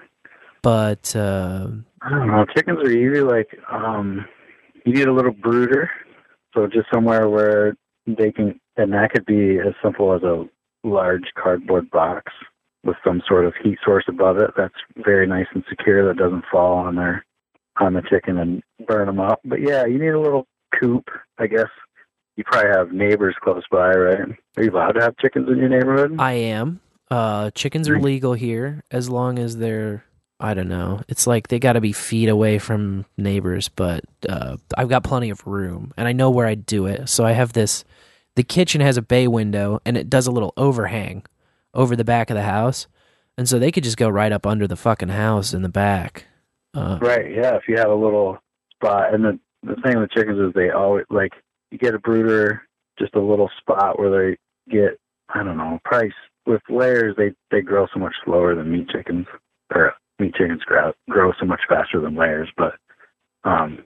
[0.61, 1.67] But uh,
[2.01, 2.45] I don't know.
[2.55, 4.25] Chickens are usually like um
[4.85, 5.89] you need a little brooder.
[6.53, 7.75] So just somewhere where
[8.07, 10.45] they can and that could be as simple as a
[10.85, 12.31] large cardboard box
[12.83, 16.45] with some sort of heat source above it that's very nice and secure that doesn't
[16.51, 17.25] fall on their
[17.77, 19.41] on the chicken and burn them up.
[19.43, 20.47] But yeah, you need a little
[20.79, 21.67] coop, I guess.
[22.37, 24.19] You probably have neighbors close by, right?
[24.57, 26.15] Are you allowed to have chickens in your neighborhood?
[26.19, 26.79] I am.
[27.09, 30.05] Uh, chickens are legal here as long as they're
[30.39, 31.01] I don't know.
[31.07, 35.29] It's like they got to be feet away from neighbors, but uh, I've got plenty
[35.29, 37.07] of room, and I know where I do it.
[37.07, 37.85] So I have this.
[38.35, 41.23] The kitchen has a bay window, and it does a little overhang
[41.73, 42.87] over the back of the house,
[43.37, 46.25] and so they could just go right up under the fucking house in the back.
[46.73, 47.55] Uh, Right, yeah.
[47.55, 48.37] If you have a little
[48.73, 51.31] spot, and the the thing with chickens is they always like
[51.71, 52.61] you get a brooder,
[52.99, 54.37] just a little spot where they
[54.71, 56.13] get I don't know price
[56.45, 57.15] with layers.
[57.17, 59.27] They they grow so much slower than meat chickens,
[59.73, 62.49] or meat chickens grow grow so much faster than layers.
[62.57, 62.75] But
[63.43, 63.79] um,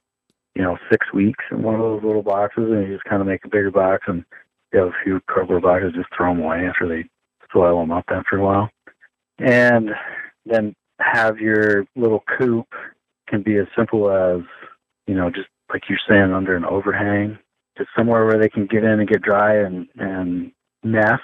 [0.60, 3.28] you know, six weeks in one of those little boxes, and you just kind of
[3.30, 4.26] make a bigger box, and
[4.74, 7.08] you have a few cardboard boxes, just throw them away after they
[7.54, 8.70] soil them up after a while,
[9.38, 9.92] and
[10.46, 12.68] then have your little coop
[13.30, 14.42] can be as simple as
[15.08, 17.40] you know just like you're saying under an overhang
[17.78, 20.52] just somewhere where they can get in and get dry and and
[20.84, 21.22] nest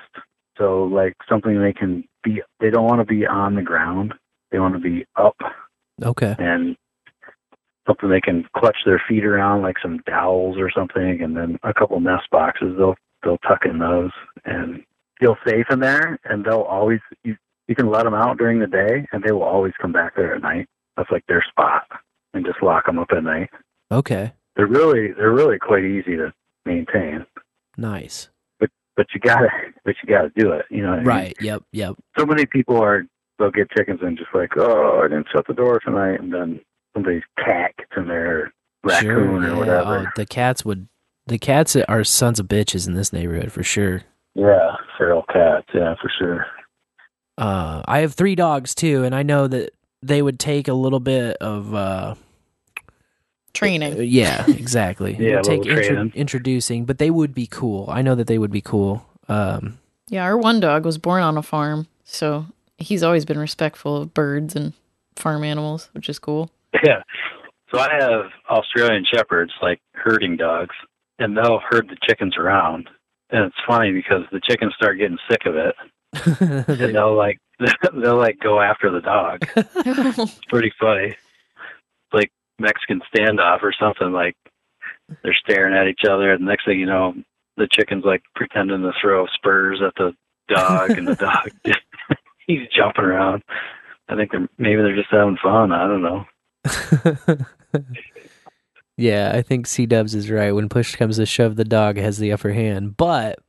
[0.57, 4.13] so like something they can be they don't want to be on the ground
[4.51, 5.35] they want to be up
[6.03, 6.35] okay.
[6.39, 6.77] and
[7.87, 11.73] something they can clutch their feet around like some dowels or something and then a
[11.73, 14.11] couple nest boxes they'll they'll tuck in those
[14.45, 14.83] and
[15.19, 17.35] feel safe in there and they'll always you
[17.67, 20.35] you can let them out during the day and they will always come back there
[20.35, 20.67] at night
[20.97, 21.83] that's like their spot
[22.33, 23.49] and just lock them up at night
[23.91, 24.33] Okay.
[24.55, 26.33] they're really they're really quite easy to
[26.65, 27.25] maintain
[27.77, 28.29] Nice.
[28.59, 29.47] but but you gotta
[29.83, 31.07] but you gotta do it you know what I mean?
[31.07, 31.33] Right.
[31.39, 31.63] Yep.
[31.71, 31.95] Yep.
[32.17, 33.05] so many people are
[33.37, 36.59] they'll get chickens and just like oh i didn't shut the door tonight and then
[36.95, 38.51] somebody's cat gets in there
[38.83, 39.53] raccoon sure.
[39.53, 40.87] or whatever Oh, the cats would.
[41.27, 44.01] The cats are sons of bitches in this neighborhood for sure.
[44.35, 46.45] yeah feral cats yeah for sure
[47.37, 49.71] Uh, I have three dogs too, and I know that
[50.01, 52.15] they would take a little bit of uh,
[53.53, 53.95] Training.
[54.03, 55.15] yeah, exactly.
[55.19, 56.11] Yeah, a take little training.
[56.15, 57.85] introducing, but they would be cool.
[57.89, 59.05] I know that they would be cool.
[59.29, 59.79] Um,
[60.09, 62.45] Yeah, our one dog was born on a farm, so
[62.77, 64.73] he's always been respectful of birds and
[65.15, 66.51] farm animals, which is cool.
[66.83, 67.01] yeah
[67.73, 70.75] so i have australian shepherds like herding dogs
[71.19, 72.89] and they'll herd the chickens around
[73.29, 75.75] and it's funny because the chickens start getting sick of it
[76.67, 77.39] and they'll like
[77.93, 81.07] they'll like go after the dog It's pretty funny.
[81.07, 84.11] It's like Mexican standoff or something.
[84.11, 84.35] Like
[85.23, 87.13] they're staring at each other, and the next thing you know,
[87.57, 90.13] the chicken's like pretending to throw spurs at the
[90.47, 91.51] dog, and the dog
[92.47, 93.43] he's jumping around.
[94.07, 95.71] I think they're maybe they're just having fun.
[95.71, 96.25] I don't know.
[98.97, 100.51] yeah, I think C Dubs is right.
[100.51, 102.97] When push comes to shove, the dog has the upper hand.
[102.97, 103.39] But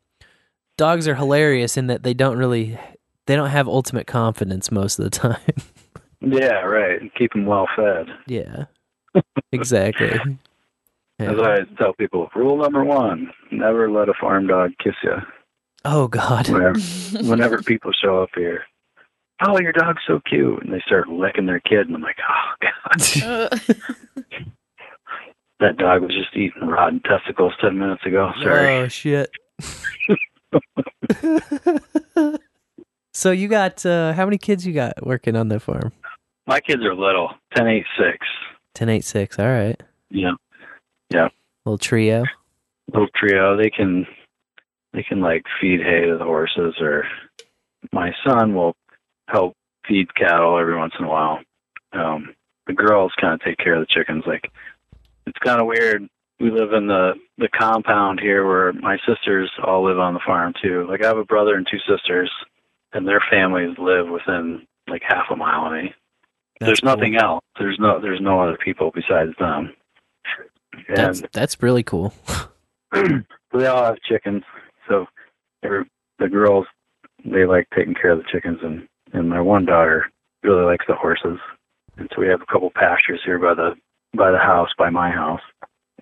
[0.77, 2.79] dogs are hilarious in that they don't really,
[3.27, 5.41] they don't have ultimate confidence most of the time.
[6.23, 6.99] Yeah, right.
[7.15, 8.07] Keep them well fed.
[8.27, 8.65] yeah,
[9.53, 10.09] exactly.
[11.19, 15.17] As I always tell people, rule number one: never let a farm dog kiss you.
[15.85, 16.49] Oh God.
[16.49, 16.79] Whenever,
[17.23, 18.65] whenever people show up here,
[19.43, 22.55] oh, your dog's so cute, and they start licking their kid, and I'm like, oh
[22.61, 23.61] god.
[25.59, 28.31] That dog was just eating rotten testicles ten minutes ago.
[28.43, 28.77] Sorry.
[28.77, 29.31] Oh shit.
[33.15, 35.93] so you got uh, how many kids you got working on the farm?
[36.47, 38.19] My kids are little, ten, eight, six.
[38.75, 39.39] Ten, eight, six.
[39.39, 40.33] All right, Yeah.
[41.09, 41.29] Yeah,
[41.65, 42.25] little trio.
[42.93, 43.57] little trio.
[43.57, 44.07] They can,
[44.93, 47.05] they can like feed hay to the horses, or
[47.93, 48.75] my son will
[49.29, 49.55] help
[49.87, 51.41] feed cattle every once in a while.
[51.93, 52.35] Um,
[52.67, 54.25] the girls kind of take care of the chickens.
[54.27, 54.51] Like,
[55.27, 56.07] it's kind of weird.
[56.39, 60.53] We live in the the compound here where my sisters all live on the farm
[60.63, 60.87] too.
[60.89, 62.31] Like, I have a brother and two sisters,
[62.93, 65.95] and their families live within like half a mile of me.
[66.61, 66.97] That's there's cool.
[66.97, 67.45] nothing else.
[67.59, 69.75] There's no there's no other people besides them.
[70.89, 72.13] That's And that's really cool.
[72.93, 74.43] they all have chickens.
[74.89, 75.07] So
[75.63, 76.67] the girls
[77.25, 78.87] they like taking care of the chickens, and
[79.17, 80.07] and my one daughter
[80.43, 81.39] really likes the horses.
[81.97, 83.75] And so we have a couple pastures here by the
[84.17, 85.41] by the house, by my house,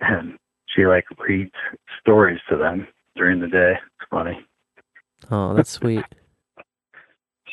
[0.01, 0.37] and
[0.67, 1.51] she like reads
[1.99, 3.73] stories to them during the day.
[3.73, 4.45] It's funny.
[5.31, 6.03] Oh, that's sweet.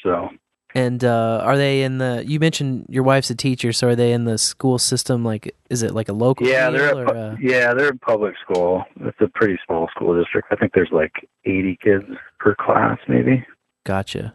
[0.03, 0.31] So
[0.75, 2.25] And uh, are they in the?
[2.27, 5.25] You mentioned your wife's a teacher, so are they in the school system?
[5.25, 6.45] Like, is it like a local?
[6.45, 8.83] yeah, they're a, or, uh, yeah they're a public school.
[9.03, 10.49] It's a pretty small school district.
[10.51, 11.13] I think there's like
[11.45, 12.05] 80 kids
[12.41, 13.47] per class, maybe.
[13.85, 14.35] Gotcha.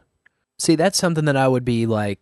[0.60, 2.20] See, that's something that I would be like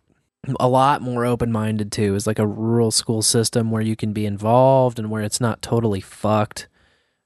[0.60, 4.12] a lot more open minded to is like a rural school system where you can
[4.12, 6.68] be involved and where it's not totally fucked.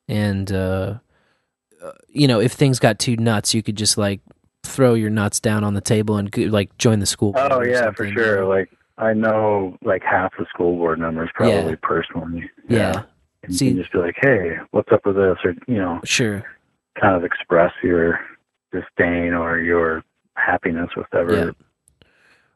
[0.08, 0.98] And, uh,
[1.82, 4.20] uh, you know, if things got too nuts, you could just like
[4.62, 7.32] throw your nuts down on the table and like join the school.
[7.32, 8.44] board Oh yeah, for sure.
[8.46, 11.76] Like I know like half the school board members probably Yeah.
[11.82, 12.50] personally.
[12.68, 13.02] yeah,
[13.42, 15.36] And See- you can just be like, hey, what's up with this?
[15.44, 16.44] Or, you know, sure.
[17.00, 18.20] kind of express your
[18.72, 20.04] disdain or your
[20.44, 21.50] happiness with whatever Yeah.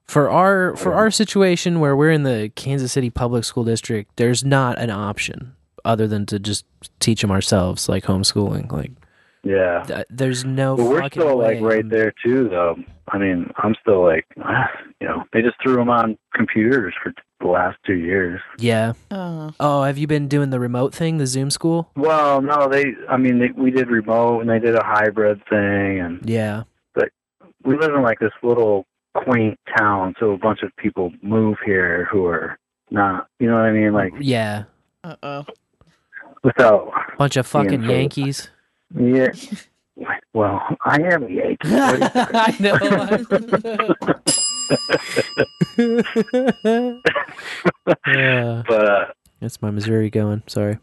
[0.07, 4.45] For our for our situation where we're in the Kansas City Public School District, there's
[4.45, 5.55] not an option
[5.85, 6.67] other than to just
[7.01, 8.71] teach them ourselves, like homeschooling.
[8.71, 8.91] Like,
[9.43, 9.83] Yeah.
[9.87, 10.77] th- there's no.
[10.77, 11.55] But we're fucking still way.
[11.59, 12.77] like right there too, though.
[13.09, 14.27] I mean, I'm still like,
[15.01, 18.41] you know, they just threw them on computers for the last two years.
[18.59, 18.93] Yeah.
[19.11, 19.53] Oh.
[19.59, 21.91] Oh, have you been doing the remote thing, the Zoom school?
[21.97, 22.95] Well, no, they.
[23.09, 26.65] I mean, they, we did remote and they did a hybrid thing, and Yeah.
[27.65, 32.07] We live in like this little quaint town, so a bunch of people move here
[32.11, 32.59] who are
[32.91, 34.65] not, you know what I mean, like Yeah.
[35.03, 35.45] Uh oh.
[36.43, 36.91] without.
[37.19, 38.51] Bunch of fucking Yeah, so- Yankees.
[38.99, 39.29] Yeah.
[40.33, 41.59] Well, I am a Yankee.
[41.71, 42.75] I know.
[48.07, 48.63] yeah.
[48.67, 49.05] but uh,
[49.41, 50.43] That's my Missouri going.
[50.47, 50.79] Sorry.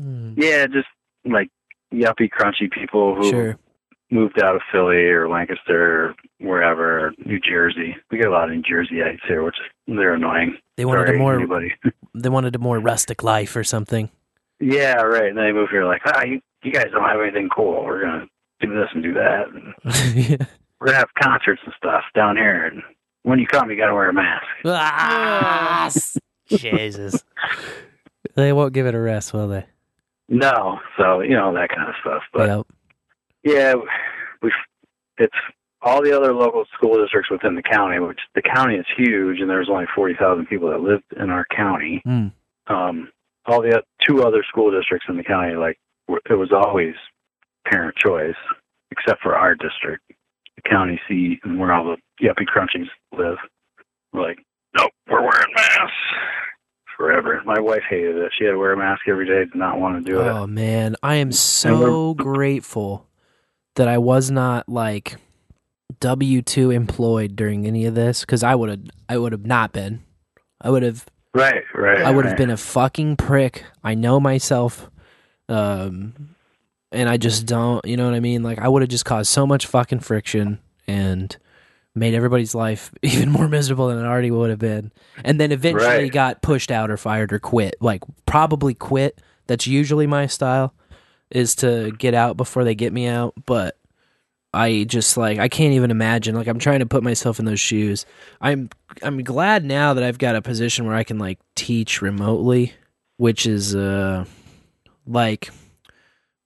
[0.00, 0.88] Mm, yeah, just
[1.24, 1.48] like
[1.92, 3.58] yuppie, crunchy people who Sure.
[4.10, 7.96] Moved out of Philly or Lancaster or wherever, or New Jersey.
[8.10, 10.56] We get a lot of New Jerseyites here, which they're annoying.
[10.76, 11.72] They wanted Sorry, a more anybody.
[12.14, 14.10] they wanted a more rustic life or something.
[14.60, 15.26] yeah, right.
[15.28, 17.84] And they move here like, ah, you, you guys don't have anything cool.
[17.84, 18.26] We're gonna
[18.60, 19.48] do this and do that.
[19.48, 19.74] And
[20.30, 20.46] yeah.
[20.80, 22.66] we're gonna have concerts and stuff down here.
[22.66, 22.82] And
[23.22, 24.44] when you come, you gotta wear a mask.
[24.64, 25.90] Ah,
[26.48, 27.24] Jesus.
[28.34, 29.64] They won't give it a rest, will they?
[30.28, 32.22] No, so you know that kind of stuff.
[32.32, 32.66] But Yep.
[33.46, 33.74] Yeah,
[34.42, 34.52] we
[35.18, 35.34] it's
[35.80, 39.48] all the other local school districts within the county, which the county is huge, and
[39.48, 42.02] there's only forty thousand people that live in our county.
[42.04, 42.32] Mm.
[42.66, 43.08] Um,
[43.46, 45.78] all the two other school districts in the county, like
[46.08, 46.94] it was always
[47.70, 48.34] parent choice,
[48.90, 50.02] except for our district,
[50.56, 53.38] the county seat, and where all the yuppie crunchies live.
[54.12, 54.38] We're like,
[54.76, 55.92] nope, we're wearing masks
[56.96, 57.40] forever.
[57.44, 58.32] My wife hated it.
[58.36, 59.44] She had to wear a mask every day.
[59.44, 60.26] Did not want to do it.
[60.26, 63.05] Oh man, I am so grateful
[63.76, 65.16] that I was not like
[66.00, 69.72] W two employed during any of this because I would have I would have not
[69.72, 70.02] been.
[70.60, 72.00] I would have Right, right.
[72.02, 72.38] I would have right.
[72.38, 73.64] been a fucking prick.
[73.84, 74.90] I know myself.
[75.48, 76.30] Um
[76.92, 78.42] and I just don't, you know what I mean?
[78.42, 80.58] Like I would have just caused so much fucking friction
[80.88, 81.36] and
[81.94, 84.92] made everybody's life even more miserable than it already would have been.
[85.24, 86.12] And then eventually Right.
[86.12, 87.76] got pushed out or fired or quit.
[87.80, 89.20] Like probably quit.
[89.46, 90.74] That's usually my style
[91.30, 93.76] is to get out before they get me out, but
[94.54, 96.34] I just like I can't even imagine.
[96.34, 98.06] Like I'm trying to put myself in those shoes.
[98.40, 98.70] I'm
[99.02, 102.72] I'm glad now that I've got a position where I can like teach remotely,
[103.18, 104.24] which is uh
[105.06, 105.50] like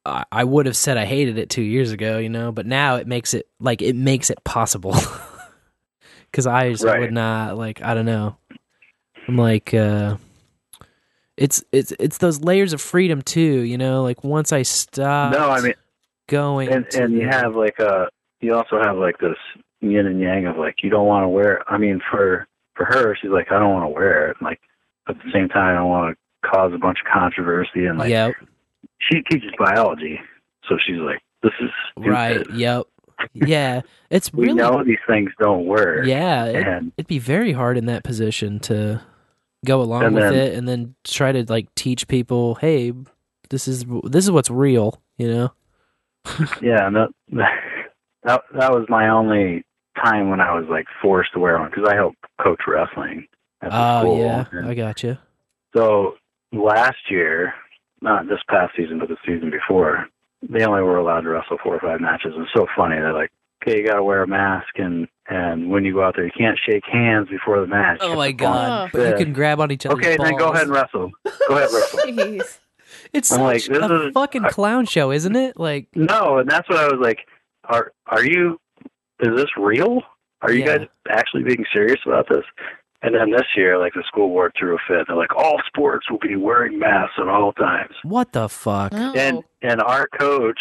[0.05, 2.97] I, I would have said I hated it two years ago, you know, but now
[2.97, 4.97] it makes it like it makes it possible.
[6.33, 7.01] Cause I just Right.
[7.01, 8.37] would not like I don't know.
[9.28, 10.16] I'm like uh
[11.41, 15.51] it's it's it's those layers of freedom too, you know, like once I stop no,
[15.51, 15.74] I mean,
[16.28, 18.09] going and to and you have like a,
[18.41, 19.36] you also have like this
[19.80, 21.64] yin and yang of like you don't want to wear.
[21.66, 24.36] I mean, for for her, she's like, I don't want to wear it.
[24.41, 24.61] Like
[25.09, 27.86] at the same time, I don't want to cause a bunch of controversy.
[27.86, 28.34] And like, Yep.
[28.99, 30.20] she teaches biology,
[30.68, 32.11] so she's like, this is stupid.
[32.11, 32.51] Right.
[32.55, 32.84] Yep.
[33.32, 33.80] Yeah.
[34.11, 36.07] It's We really know these things don't work.
[36.07, 36.45] yeah.
[36.47, 39.03] It, and it'd be very hard in that position to
[39.64, 42.92] go along And with then- it and then try to like teach people, hey,
[43.50, 45.52] this is this is what's real, you know?
[46.62, 47.08] yeah, and that
[48.22, 49.64] that that was my only
[50.04, 53.26] time when I was like forced to wear one because I helped coach wrestling
[53.62, 54.18] at the Oh school.
[54.18, 55.18] yeah, and- I got you.
[55.76, 56.14] So
[56.52, 57.54] last year,
[58.00, 60.06] not this past season, but the season before,
[60.48, 62.32] they only were allowed to wrestle four or five matches.
[62.36, 62.96] It's so funny.
[62.96, 63.30] They're like,
[63.62, 66.32] okay, you got to wear a mask, and and when you go out there, you
[66.36, 67.98] can't shake hands before the match.
[68.01, 68.59] Oh my have to bump.
[68.66, 68.90] god!
[68.93, 69.94] But you can grab on each other.
[69.97, 71.10] Okay, then go ahead and wrestle.
[71.48, 71.98] Go ahead, wrestle.
[72.06, 72.59] Jeez.
[73.12, 75.56] It's I'm such like, this a is- fucking clown show, isn't it?
[75.59, 77.18] Like, No, and that's what I was like.
[77.64, 78.59] Are are you?
[79.20, 80.02] Is this real?
[80.43, 80.78] Are you Yeah.
[80.78, 82.43] guys actually being serious about this?
[83.02, 85.06] And then this year, like the school board threw a fit.
[85.06, 87.94] They're like, all sports will be wearing masks at all times.
[88.02, 88.93] what the fuck?
[88.93, 89.12] No.
[89.14, 90.59] And and our coach,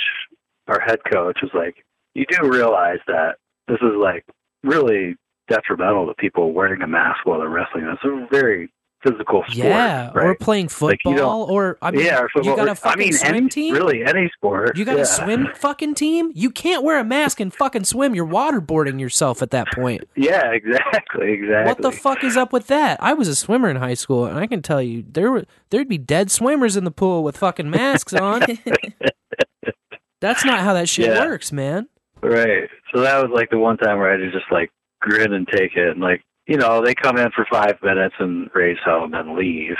[0.68, 1.84] our head coach, was like,
[2.16, 3.36] you do realize that
[3.68, 4.26] this is like
[4.64, 5.16] really
[5.48, 7.86] detrimental to people wearing a mask while they're wrestling.
[7.86, 8.72] It's a very
[9.02, 10.26] physical sport, yeah, right?
[10.28, 12.52] or playing Like, football, or I mean, yeah, or football.
[12.52, 13.74] you got a fucking mean, swim any, team.
[13.74, 14.78] really any sport.
[14.78, 15.04] You got yeah.
[15.04, 16.32] a swim fucking team?
[16.36, 18.14] You can't wear a mask and fucking swim.
[18.14, 20.04] You're waterboarding yourself at that point.
[20.18, 21.70] Yeah, exactly, exactly.
[21.70, 23.02] What the fuck is up with that?
[23.02, 25.88] I was a swimmer in high school, and I can tell you there were there'd
[25.88, 28.42] be dead swimmers in the pool with fucking masks on.
[30.22, 31.26] That's not how that shit Yeah.
[31.26, 31.88] works, man.
[32.22, 32.70] Right.
[32.94, 34.72] So that was like the one time where I had to just like
[35.02, 35.90] grin and take it.
[35.90, 39.38] And like, you know, they come in for five minutes and raise hell and then
[39.38, 39.78] leave.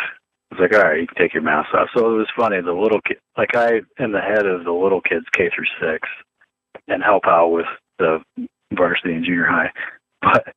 [0.52, 1.90] It's like, all right, you can take your mask off.
[1.96, 2.62] So it was funny.
[2.62, 6.08] The little kid, like I am the head of the little kids K through six
[6.88, 7.68] and help out with
[8.00, 8.20] the
[8.74, 9.72] varsity and junior high.
[10.22, 10.54] But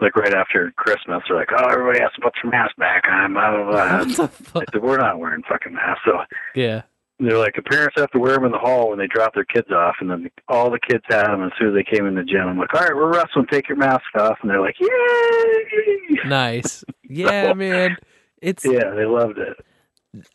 [0.00, 3.32] like right after Christmas, they're like, "Oh, everybody has to put their mask back on."
[3.32, 3.98] Blah blah blah.
[3.98, 4.64] What the fuck?
[4.72, 6.20] said, "We're not wearing fucking masks." So
[6.54, 6.82] Yeah.
[7.20, 9.44] They're like, the parents have to wear them in the hall when they drop their
[9.44, 12.14] kids off, and then all the kids had them as soon as they came in
[12.14, 12.46] the gym.
[12.48, 13.46] I'm like, "All right, we're wrestling.
[13.50, 16.84] Take your mask off," and they're like, "Yay!" Nice.
[17.10, 17.96] Yeah, man.
[18.42, 19.56] It's Yeah, they loved it.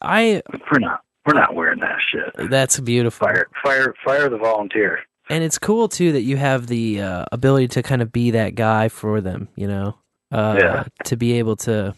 [0.01, 0.41] I
[0.71, 1.01] We're not.
[1.25, 2.49] We're not wearing that shit.
[2.49, 3.27] that's beautiful.
[3.27, 4.99] Fire, fire, fire the volunteer.
[5.29, 8.55] And it's cool too that you have the uh, ability to kind of be that
[8.55, 9.95] guy for them, you know.
[10.31, 10.83] Uh Yeah.
[11.05, 11.93] to be able to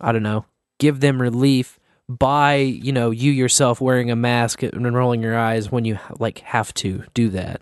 [0.00, 0.46] I don't know,
[0.78, 1.78] give them relief
[2.08, 6.38] by, you know, you yourself wearing a mask and rolling your eyes when you like
[6.40, 7.60] have to do that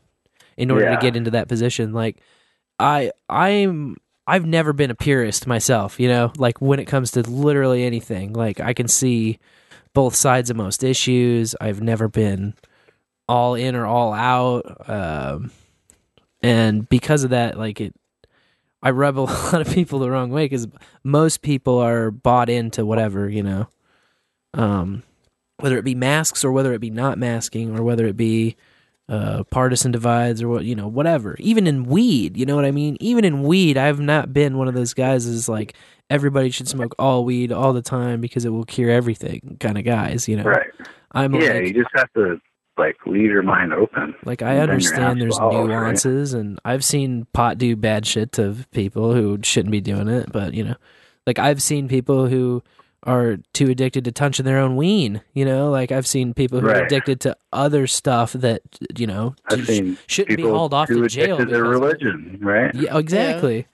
[0.56, 1.92] in order to get into that position.
[1.92, 2.20] Like
[2.78, 3.96] I I'm
[4.26, 8.32] I've never been a purist myself, you know, like when it comes to literally anything.
[8.32, 9.38] Like I can see
[9.92, 11.54] both sides of most issues.
[11.60, 12.54] I've never been
[13.28, 14.88] all in or all out.
[14.88, 15.50] Um,
[16.42, 17.94] and because of that, like it,
[18.82, 20.68] I rub a lot of people the wrong way because
[21.02, 23.68] most people are bought into whatever, you know,
[24.54, 25.02] um,
[25.58, 28.56] whether it be masks or whether it be not masking or whether it be
[29.08, 31.36] uh, partisan divides or what, you know, whatever.
[31.38, 32.96] Even in weed, you know what I mean?
[33.00, 35.74] Even in weed, I've not been one of those guys is like
[36.10, 39.84] everybody should smoke all weed all the time because it will cure everything kind of
[39.84, 40.44] guys, you know.
[40.44, 40.70] Right.
[41.12, 42.40] I'm Yeah, like, you just have to
[42.76, 44.14] like leave your mind open.
[44.24, 45.68] like I And then you're understand there's absolute, right?
[45.68, 50.32] nuances, and I've seen pot do bad shit to people who shouldn't be doing it.
[50.32, 50.76] But you know,
[51.26, 52.62] like I've seen people who
[53.04, 55.20] are too addicted to touching their own ween.
[55.32, 58.62] You know, like I've seen people who are addicted to other stuff that
[58.96, 61.36] you know seen shouldn't be hauled off to jail.
[61.36, 62.74] to their religion, right?
[62.74, 63.58] Yeah, exactly.
[63.58, 63.66] I've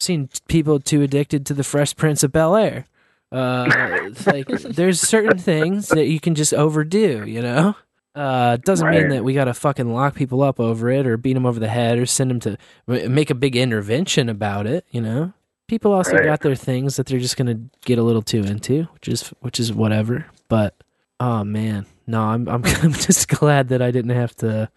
[0.00, 2.86] seen people too addicted to the Fresh Prince of Bel Air.
[3.32, 7.74] Uh, like there's certain things that you can just overdo, you know.
[8.14, 11.44] Uh, doesn't mean that we gotta fucking lock people up over it or beat them
[11.44, 12.56] over the head or send them to
[12.86, 15.34] make a big intervention about it, you know.
[15.68, 16.24] People also Right.
[16.24, 19.58] got their things that they're just gonna get a little too into, which is which
[19.58, 20.26] is whatever.
[20.48, 20.74] But
[21.18, 24.70] oh man, no, I'm I'm, I'm just glad that I didn't have to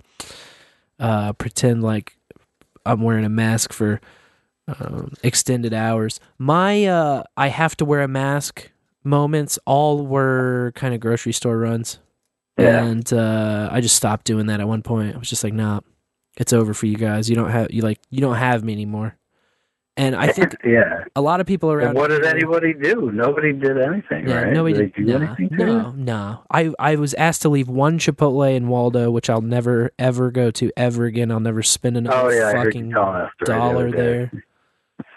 [1.00, 2.18] uh, pretend like
[2.86, 4.02] I'm wearing a mask for
[4.68, 6.20] um, extended hours.
[6.38, 8.72] My uh, I have to wear a mask
[9.04, 12.00] moments all were kind of grocery store runs,
[12.58, 12.84] Yeah.
[12.84, 15.16] and uh, I just stopped doing that at one point.
[15.16, 15.82] I was just like, nah,
[16.38, 17.30] it's over for you guys.
[17.30, 19.16] You don't have you like you don't have me anymore.
[20.00, 21.04] And I think yeah.
[21.14, 21.90] a lot of people around.
[21.90, 23.12] And what did anybody do?
[23.12, 24.54] Nobody did anything, yeah, right?
[24.54, 25.08] nobody did did.
[25.08, 25.50] nah, anything?
[25.52, 26.44] no, no.
[26.50, 30.52] I I was asked to leave one Chipotle in Waldo, which I'll never ever go
[30.52, 31.34] to ever again.
[31.34, 34.32] I'll never spend another Oh yeah, fucking you telling that story the dollar there.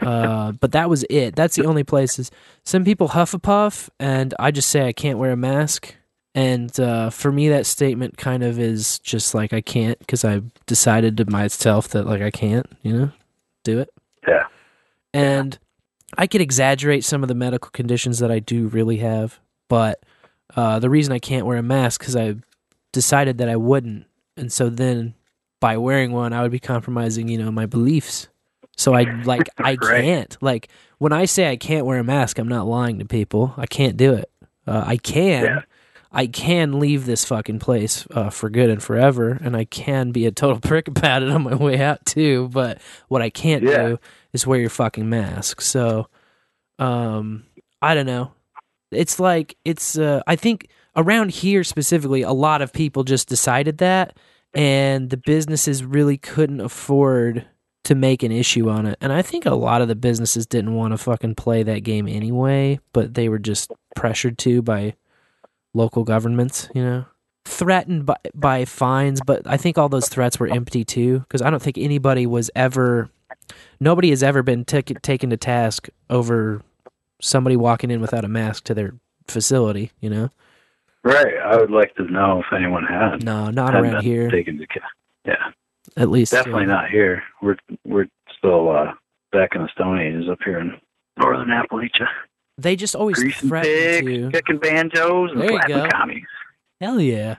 [0.01, 1.37] Uh, but that was it.
[1.37, 2.33] That's the only places.
[2.65, 5.95] Some people huff a puff, and I just say I can't wear a mask.
[6.35, 10.43] And uh, for me, that statement kind of is just like I can't because I
[10.67, 13.13] decided to myself that like I can't, you know,
[13.63, 13.91] do it.
[15.15, 15.59] And
[16.17, 20.03] I could exaggerate some of the medical conditions that I do really have, but
[20.57, 22.35] uh, the reason I can't wear a mask because I
[22.93, 24.07] decided that I wouldn't,
[24.37, 25.15] and so then
[25.61, 28.29] by wearing one, I would be compromising, you know, my beliefs.
[28.77, 30.69] So I like I can't like
[30.99, 33.55] when I say I can't wear a mask, I'm not lying to people.
[33.57, 34.31] I can't do it.
[34.67, 35.45] Uh, I can.
[35.45, 35.61] Yeah.
[36.15, 40.27] I can leave this fucking place uh, for good and forever, and I can be
[40.27, 42.51] a total prick about it on my way out too.
[42.53, 42.79] But
[43.09, 43.89] what I can't Yeah.
[43.89, 43.99] do
[44.33, 45.61] is wear your fucking mask.
[45.61, 46.09] So,
[46.79, 47.45] um,
[47.81, 48.33] I don't know.
[48.91, 49.99] It's like it's.
[49.99, 54.17] Uh, I think around here specifically, a lot of people just decided that,
[54.55, 57.47] and the businesses really couldn't afford
[57.85, 58.97] to make an issue on it.
[59.01, 62.07] And I think a lot of the businesses didn't want to fucking play that game
[62.07, 64.95] anyway, but they were just pressured to by
[65.75, 67.07] local governments, you know,
[67.45, 69.21] threatened by by fines.
[69.27, 72.51] But I think all those threats were empty too, because I don't think anybody was
[72.55, 73.11] ever,
[73.81, 76.62] nobody has ever been tic- taken to task over
[77.20, 78.94] somebody walking in without a mask to their
[79.28, 79.90] facility.
[80.01, 80.31] You know,
[81.05, 81.35] Right.
[81.44, 83.24] I would like to know if anyone had.
[83.24, 84.31] no, not had around here.
[84.31, 84.66] Taken to
[85.24, 85.35] Yeah.
[85.97, 86.66] At least, Definitely yeah.
[86.69, 87.23] not here.
[87.43, 88.06] We're we're
[88.39, 88.93] still uh,
[89.32, 90.73] back in the Stone Ages up here in
[91.19, 92.06] northern Appalachia.
[92.59, 94.31] They just always Greasing threaten pigs, to.
[94.31, 96.24] kicking banjos, and There slapping commies.
[96.81, 97.36] Hell yeah.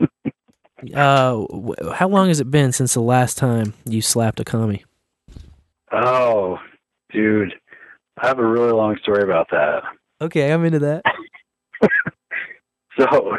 [0.94, 1.44] uh,
[1.94, 4.84] how long has it been since the last time you slapped a commie?
[5.96, 6.58] Oh,
[7.12, 7.54] dude.
[8.18, 9.82] I have a really long story about that.
[10.20, 11.02] Okay, I'm into that.
[12.98, 13.36] So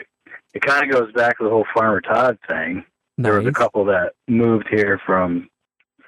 [0.53, 2.85] it kind of goes back to the whole Farmer Todd thing.
[3.17, 5.49] There was a couple that moved here from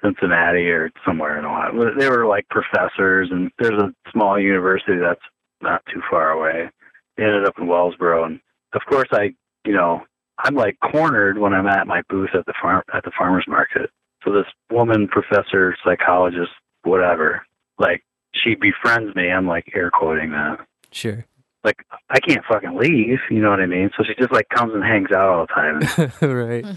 [0.04, 1.96] Cincinnati or somewhere in Ohio.
[1.98, 5.22] They were like professors, and there's a small university that's
[5.62, 6.70] not too far away.
[7.18, 8.40] They ended up in Wellsboro, and
[8.74, 9.34] of course, I,
[9.66, 10.04] you know,
[10.38, 13.90] I'm like cornered when I'm at my booth at the farm at the farmers market.
[14.24, 16.52] So this woman, professor, psychologist,
[16.84, 17.46] whatever.
[17.78, 19.30] Like she befriends me.
[19.32, 20.60] I'm like air quoting that.
[20.92, 21.26] Sure.
[21.64, 21.78] Like
[22.10, 23.20] I can't fucking leave.
[23.30, 23.90] You know what I mean?
[23.98, 26.12] So she just like comes and hangs out all the time.
[26.30, 26.66] Right.
[26.66, 26.72] Hmm.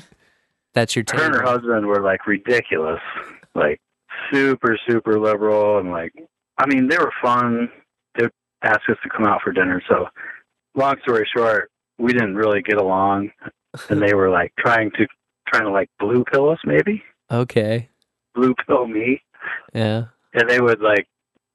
[0.74, 1.20] That's your turn.
[1.20, 3.00] her and her husband were like ridiculous,
[3.54, 3.78] like
[4.32, 6.12] super super liberal, and like
[6.58, 7.68] I mean they were fun.
[8.16, 8.32] They would
[8.62, 9.82] ask us to come out for dinner.
[9.88, 10.06] So
[10.74, 13.32] long story short, we didn't really get along,
[13.90, 15.06] and they were like trying to
[15.46, 17.02] trying to like blue pill us maybe
[17.32, 17.88] Okay.
[18.34, 19.22] blue pill me,
[19.74, 20.04] Yeah.
[20.34, 21.06] and they would like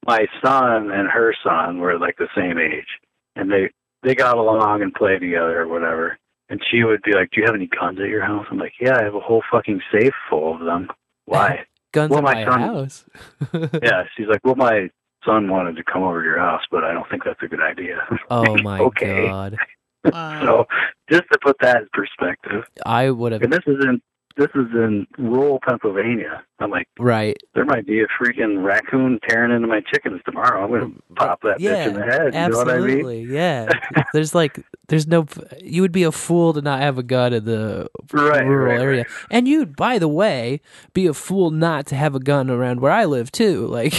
[0.06, 2.88] my son and her son were like the same age,
[3.36, 3.70] and they
[4.04, 6.18] they got along and played together or whatever.
[6.50, 8.74] And she would be like, "Do you have any guns at your house?" I'm like,
[8.80, 10.88] "Yeah, I have a whole fucking safe full of them."
[11.26, 11.66] Why?
[11.94, 13.06] Guns Well, in my my son- house.
[13.82, 14.90] yeah, she's like, "Well, my
[15.26, 17.62] son wanted to come over to your house, but I don't think that's a good
[17.62, 17.98] idea."
[18.30, 19.28] Oh my Okay.
[19.28, 19.58] god.
[20.06, 20.42] Wow.
[20.42, 20.68] so,
[21.10, 24.02] just to put that in perspective, I would have and this is in
[24.38, 26.44] this is in rural Pennsylvania.
[26.60, 27.38] I'm like, right.
[27.56, 30.64] there might be a freaking raccoon tearing into my chickens tomorrow.
[30.64, 32.34] I'm gonna pop that bitch in the head.
[32.34, 32.90] You know what I mean?
[32.90, 33.24] Absolutely.
[33.24, 33.70] Yeah.
[34.14, 35.26] there's like there's no
[35.62, 38.82] you would be a fool to not have a gun in the Right, rural right,
[38.82, 39.06] area.
[39.32, 40.62] And you'd by the way
[40.94, 43.68] be a fool not to have a gun around where I live too.
[43.78, 43.94] Like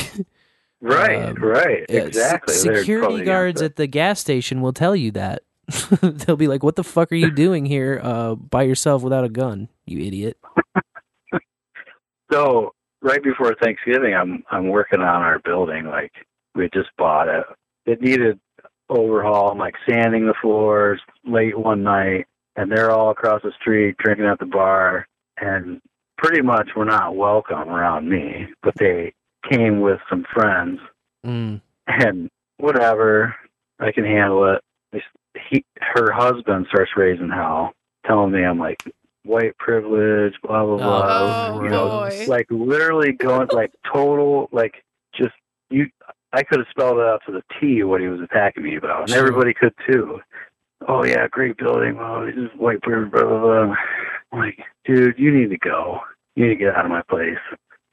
[0.80, 2.54] Right, Um, right, Yeah, exactly.
[2.54, 5.42] Security guards at the gas station will tell you that.
[6.00, 9.28] They'll be like, "What the fuck are you doing here uh, by yourself without a
[9.28, 10.38] gun, you idiot?"
[12.32, 15.86] So right before Thanksgiving, I'm I'm working on our building.
[15.86, 16.12] Like
[16.54, 17.44] we just bought it.
[17.86, 18.38] It needed
[18.90, 19.50] overhaul.
[19.50, 22.26] I'm like sanding the floors late one night,
[22.56, 25.06] and they're all across the street drinking at the bar,
[25.40, 25.80] and
[26.18, 28.46] pretty much were not welcome around me.
[28.62, 29.12] But they
[29.50, 30.80] came with some friends,
[31.24, 31.60] Mm.
[31.86, 32.28] and
[32.58, 33.34] whatever,
[33.80, 34.60] I can handle it.
[34.92, 35.02] They-
[35.50, 37.72] He, her husband starts raising hell,
[38.06, 38.82] telling me I'm like
[39.24, 41.06] white privilege, blah blah blah.
[41.06, 42.24] Oh, oh you know, boy.
[42.28, 44.74] like literally going like total like
[45.14, 45.34] just
[45.70, 45.86] you.
[46.32, 49.00] I could have spelled it out to the T what he was attacking me about,
[49.02, 49.18] and Sure.
[49.20, 50.20] everybody could too.
[50.86, 51.96] Oh yeah, great building.
[51.96, 53.74] Well, this is white privilege, blah blah blah.
[54.32, 56.00] I'm like, dude, you need to go.
[56.36, 57.38] You need to get out of my place.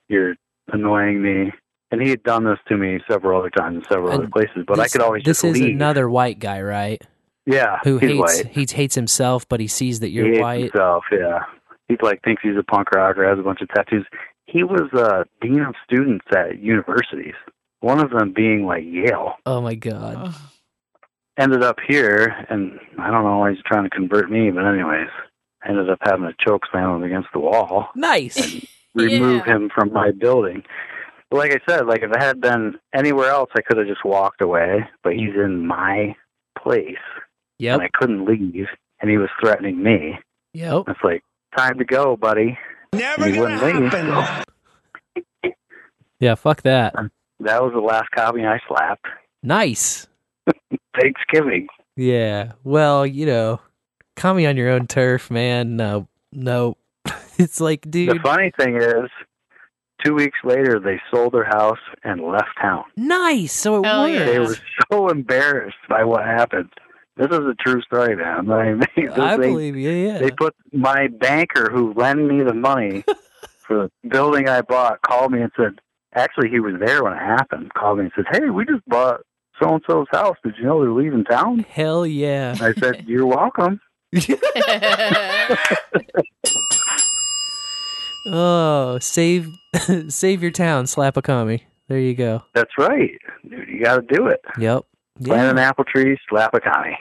[0.09, 0.35] You're
[0.71, 1.51] annoying me.
[1.91, 4.65] And he had done this to me several other times in several And other places,
[4.67, 5.75] but I could always This just is leave.
[5.75, 7.01] another white guy, right?
[7.45, 8.47] Yeah, Who hates white.
[8.47, 10.61] he hates himself, but he sees that you're hates white.
[10.61, 11.03] himself.
[11.11, 11.39] Yeah,
[11.87, 14.05] He like thinks he's a punk rocker, has a bunch of tattoos.
[14.47, 17.33] He was uh, dean of students at universities.
[17.81, 19.33] One of them being like Yale.
[19.45, 20.33] Oh my god.
[21.37, 25.09] Ended up here, and I don't know why he's trying to convert me, but anyways,
[25.67, 27.89] ended up having to choke slam him against the wall.
[27.95, 28.63] Nice.
[28.93, 29.55] remove Yeah.
[29.55, 30.63] him from my building.
[31.29, 34.05] But like I said, like if it had been anywhere else, I could have just
[34.05, 34.87] walked away.
[35.03, 36.15] But he's in my
[36.57, 36.95] place,
[37.59, 37.73] Yep.
[37.75, 38.67] and I couldn't leave,
[39.01, 40.19] and he was threatening me.
[40.53, 40.83] Yep.
[40.87, 41.23] It's like
[41.57, 42.57] time to go, buddy.
[42.93, 43.91] Never gonna wouldn't leave.
[43.91, 44.43] happen.
[46.19, 46.93] Yeah, fuck that.
[47.41, 49.05] That was the last copy I slapped.
[49.43, 50.07] Nice.
[50.99, 51.67] Thanksgiving.
[51.97, 52.53] Yeah.
[52.63, 53.59] Well, you know,
[54.15, 55.75] call me on your own turf, man.
[55.75, 56.07] No.
[56.31, 56.77] No.
[57.37, 58.15] It's like, dude.
[58.15, 59.09] The funny thing is,
[60.05, 62.85] two weeks later, they sold their house and left town.
[62.95, 63.51] nice.
[63.51, 64.13] So it Hell worked.
[64.15, 64.25] yeah.
[64.25, 64.55] They were
[64.89, 66.69] so embarrassed by what happened.
[67.17, 68.51] This is a true story, man.
[68.51, 70.17] I this I thing- believe you, yeah.
[70.19, 73.03] They put my banker who lent me the money
[73.65, 75.79] for the building I bought called me and said,
[76.13, 77.73] actually, he was there when it happened.
[77.73, 79.21] Called me and said, hey, we just bought
[79.61, 80.35] so and so's house.
[80.43, 81.59] Did you know they're leaving town?
[81.69, 82.55] Hell yeah.
[82.59, 83.79] I said, you're welcome.
[88.27, 89.49] oh, save
[90.09, 91.63] save your town, slap a commie.
[91.87, 92.43] There you go.
[92.53, 93.11] That's right.
[93.47, 94.41] Dude, you got to do it.
[94.57, 94.85] Yep.
[95.23, 96.97] Plant an apple tree, slap a connie.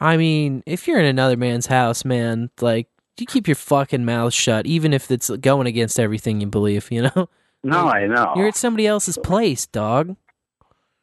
[0.00, 2.88] I mean, if you're in another man's house, man, like
[3.18, 6.90] you keep your fucking mouth shut, even if it's going against everything you believe.
[6.90, 7.28] You know,
[7.64, 8.34] No, I know.
[8.36, 10.16] you're at somebody else's place, dog.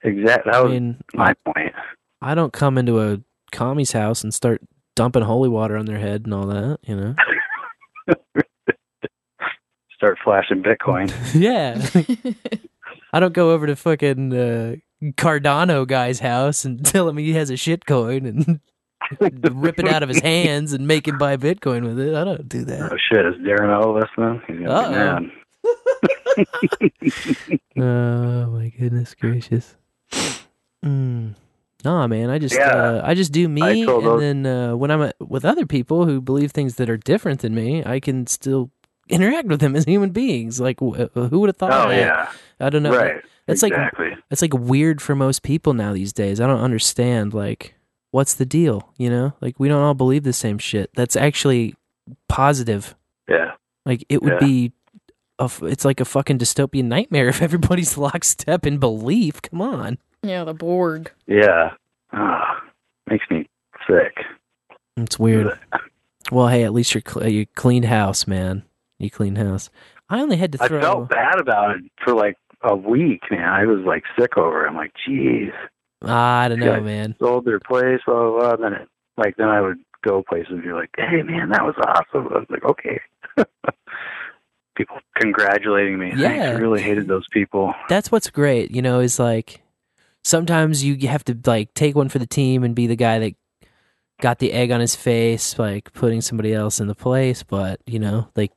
[0.03, 0.51] exactly.
[0.51, 1.73] That I mean, my point.
[2.21, 3.19] I don't come into a
[3.51, 4.61] commie's house and start
[4.95, 6.77] dumping holy water on their head and all that.
[6.84, 7.15] You know.
[9.95, 11.11] Start flashing Bitcoin.
[11.34, 11.80] yeah.
[13.13, 14.75] I don't go over to fucking uh,
[15.11, 18.59] Cardano guy's house and tell him he has a shit coin and
[19.61, 22.15] rip it out of his hands and make him buy Bitcoin with it.
[22.15, 22.91] I don't do that.
[22.91, 23.25] Oh, shit.
[23.25, 24.41] Is Darren O listening?
[24.47, 25.19] He's going to Uh-oh.
[25.19, 25.31] mad.
[27.77, 29.75] Oh my goodness gracious.
[30.85, 31.35] Mm.
[31.84, 32.67] Nah, man, I just Yeah.
[32.69, 36.05] uh, I just do me, and those- then uh, when I'm at, with other people
[36.05, 38.69] who believe things that are different than me, I can still
[39.09, 40.59] interact with them as human beings.
[40.61, 41.71] Like, wh- who would have thought?
[41.73, 41.97] Oh, that?
[41.99, 42.31] yeah.
[42.59, 42.95] I don't know.
[42.95, 43.21] Right.
[43.48, 44.11] It's like exactly.
[44.32, 46.40] it's like weird for most people now these days.
[46.40, 47.34] I don't understand.
[47.34, 47.76] Like,
[48.11, 48.94] what's the deal?
[48.98, 50.90] You know, like we don't all believe the same shit.
[50.95, 51.76] That's actually
[52.30, 52.95] positive.
[53.30, 53.52] Yeah.
[53.86, 54.40] Like, it would Yeah.
[54.48, 54.72] be
[55.40, 59.41] a f- it's like a fucking dystopian nightmare if everybody's lockstep in belief.
[59.41, 59.98] Come on.
[60.22, 61.11] Yeah, the Borg.
[61.28, 61.72] Yeah.
[62.14, 62.61] Ah,
[63.10, 63.49] makes me
[63.88, 64.15] sick.
[64.95, 65.60] It's weird.
[66.32, 68.64] Well, hey, at least you're cl- you cleaned house, man.
[68.99, 69.70] You cleaned house.
[70.10, 70.80] I only had to I throw.
[70.82, 73.48] felt bad about it for like a week, man.
[73.48, 74.69] I was like sick over it.
[74.69, 75.52] I'm like, geez,
[76.06, 77.15] Ah, I don't know, man.
[77.19, 78.52] sold their place, blah, blah, blah.
[78.53, 81.64] And then it, like, then I would go places and be like, hey, man, that
[81.64, 82.27] was awesome.
[82.34, 82.99] I was like, okay.
[84.76, 86.14] people congratulating me.
[86.15, 86.49] Yeah.
[86.49, 87.73] I really hated those people.
[87.90, 89.61] That's what's great, you know, is like
[90.23, 93.34] sometimes you have to like take one for the team and be the guy that
[94.22, 97.99] got the egg on his face, like putting somebody else in the place, but you
[97.99, 98.52] know, like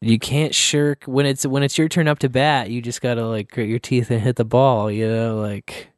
[0.00, 3.14] you can't shirk when it's when it's your turn up to bat, you just got
[3.14, 5.88] to like grit your teeth and hit the ball, you know, like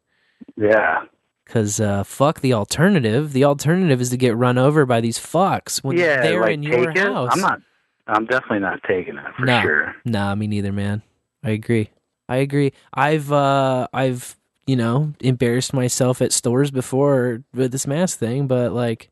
[0.57, 1.05] Yeah.
[1.47, 3.33] cuz uh fuck the alternative.
[3.33, 6.63] The alternative is to get run over by these fucks when yeah, they're like, in
[6.63, 6.99] your it.
[6.99, 7.31] house.
[7.33, 7.61] I'm not,
[8.07, 9.63] I'm definitely not taking it for No.
[9.63, 9.95] sure.
[10.05, 11.03] Nah, me neither, man.
[11.43, 11.91] I agree.
[12.29, 12.73] I agree.
[12.95, 18.73] I've uh I've you know embarrassed myself at stores before with this mask thing, but
[18.73, 19.11] like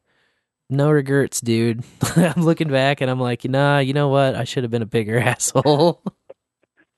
[0.69, 1.85] no regrets, dude.
[2.17, 4.35] I'm looking back and I'm like, nah, you know what?
[4.35, 6.03] I should have been a bigger asshole.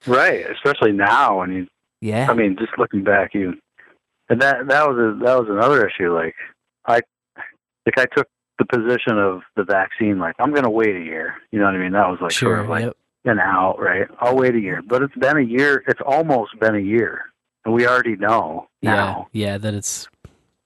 [0.07, 0.47] Right.
[0.51, 1.67] Especially now when you,
[2.01, 2.31] yeah.
[2.31, 3.55] I mean, just looking back, you,
[4.29, 6.15] and that, that was, a, that was another issue.
[6.15, 6.35] Like,
[6.87, 7.01] I,
[7.87, 8.29] like, I took
[8.59, 11.35] the position of the vaccine, like, I'm going to wait a year.
[11.51, 11.93] You know what I mean?
[11.93, 12.57] That was like sure.
[12.57, 12.97] sort of like yep.
[13.25, 14.07] an out, right?
[14.21, 14.83] I'll wait a year.
[14.87, 15.83] But it's been a year.
[15.87, 17.23] It's almost been a year.
[17.65, 18.95] And we already know Yeah.
[18.95, 19.29] now.
[19.33, 20.09] Yeah, that it's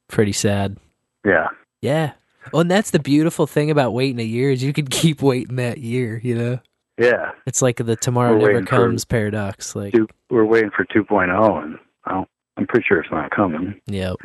[0.08, 0.76] pretty sad.
[1.24, 1.48] Yeah.
[1.80, 2.12] Yeah.
[2.52, 5.56] Well, and that's the beautiful thing about waiting a year is you can keep waiting
[5.56, 6.58] that year, you know?
[6.98, 7.32] Yeah.
[7.46, 9.74] It's like the tomorrow We're never comes paradox.
[9.76, 13.80] Like Two, we're waiting for 2.0, and well, I'm pretty sure it's not coming.
[13.86, 14.16] Yep.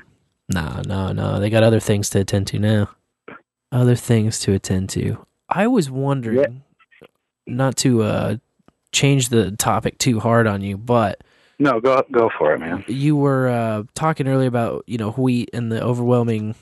[0.53, 1.39] No, no, no.
[1.39, 2.89] They got other things to attend to now.
[3.71, 5.25] Other things to attend to.
[5.49, 6.63] I was wondering,
[7.45, 8.35] not to uh,
[8.91, 11.21] change the topic too hard on you, but
[11.59, 12.83] No, go go for it, man.
[12.87, 16.55] you were uh, talking earlier about you know wheat and the overwhelming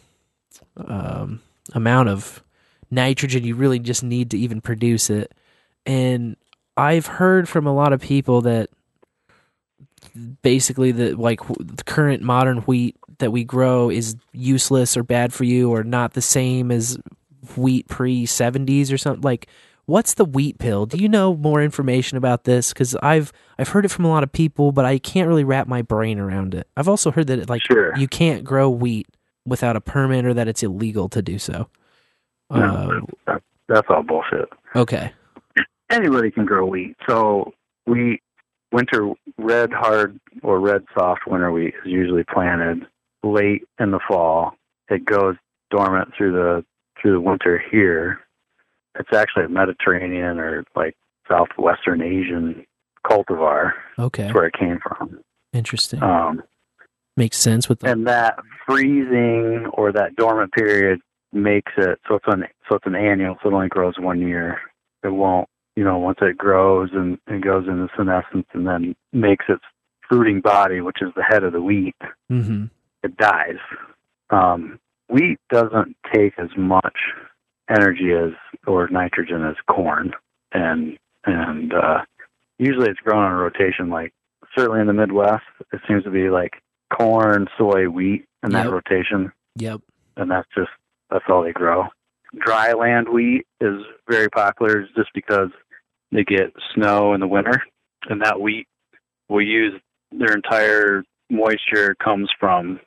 [0.77, 1.41] um,
[1.73, 2.43] amount of
[2.91, 5.33] nitrogen you really just need to even produce it,
[5.85, 6.35] and
[6.77, 8.69] I've heard from a lot of people that
[10.41, 15.43] basically the like the current modern wheat that we grow is useless or bad for
[15.43, 16.97] you or not the same as
[17.55, 19.21] wheat pre 70s or something.
[19.21, 19.47] Like
[19.85, 20.85] what's the wheat pill?
[20.85, 22.73] Do you know more information about this?
[22.73, 25.67] Cuz i've i've heard it from a lot of people but i can't really wrap
[25.67, 26.67] my brain around it.
[26.77, 27.95] I've also heard that like Sure.
[27.97, 29.07] you can't grow wheat
[29.45, 31.67] without a permit or that it's illegal to do so
[32.49, 34.49] uh, No, that, that's all bullshit.
[34.75, 35.11] okay
[35.91, 36.95] Anybody can grow wheat.
[37.07, 37.53] So
[37.85, 38.21] wheat,
[38.71, 42.87] winter red hard or red soft winter wheat is usually planted
[43.23, 44.55] late in the fall.
[44.89, 45.35] It goes
[45.69, 46.65] dormant through the
[46.99, 48.19] through the winter here.
[48.99, 50.95] It's actually a Mediterranean or like
[51.27, 52.65] southwestern Asian
[53.05, 53.73] cultivar.
[53.99, 55.19] okay That's where it came from.
[55.53, 56.41] interesting Um,
[57.15, 60.99] makes sense with the and that freezing or that dormant period
[61.31, 64.59] makes it so it's an so it's an annual so it only grows one year.
[65.03, 69.45] It won't you know once it grows and, and goes into senescence and then makes
[69.49, 69.63] its
[70.07, 71.95] fruiting body which is the head of the wheat
[72.31, 72.69] mhm
[73.05, 73.59] it dies.
[74.31, 74.79] Um,
[75.09, 76.97] wheat doesn't take as much
[77.69, 78.31] energy as
[78.67, 80.11] or nitrogen as corn.
[80.51, 81.99] And and uh,
[82.57, 84.11] usually it's grown on a rotation like
[84.57, 85.43] certainly in the midwest
[85.73, 86.53] it seems to be like
[86.95, 88.73] corn soy wheat in that Yep.
[88.73, 89.31] rotation.
[89.57, 89.81] Yep.
[90.17, 90.71] And that's just
[91.09, 91.87] that's all they grow.
[92.37, 95.49] Dry land wheat is very popular just because
[96.11, 97.63] they get snow in the winter.
[98.09, 98.67] And that wheat
[99.29, 99.73] will use
[100.11, 102.79] their entire moisture comes from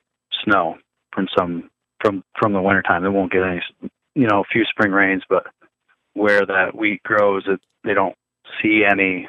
[0.44, 0.78] snow
[1.12, 1.70] from some
[2.00, 3.02] from from the wintertime.
[3.02, 3.60] They won't get any
[4.14, 5.46] you know a few spring rains but
[6.14, 8.16] where that wheat grows it they don't
[8.60, 9.28] see any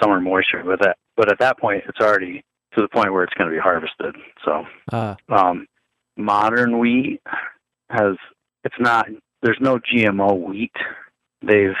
[0.00, 2.42] summer moisture with that but at that point it's already
[2.74, 5.66] to the point where it's going to be harvested so uh um,
[6.16, 7.20] modern wheat
[7.90, 8.16] has
[8.64, 9.06] it's not
[9.42, 10.72] there's no GMO wheat.
[11.46, 11.74] They've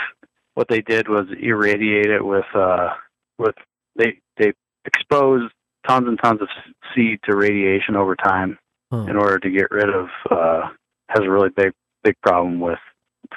[0.54, 2.90] what they did was irradiate it with uh
[3.38, 3.54] with
[3.96, 4.52] they they
[4.84, 5.52] exposed
[5.86, 6.48] tons and tons of
[6.94, 8.58] seed to radiation over time
[8.90, 9.06] huh.
[9.08, 10.68] in order to get rid of uh
[11.08, 12.78] has a really big big problem with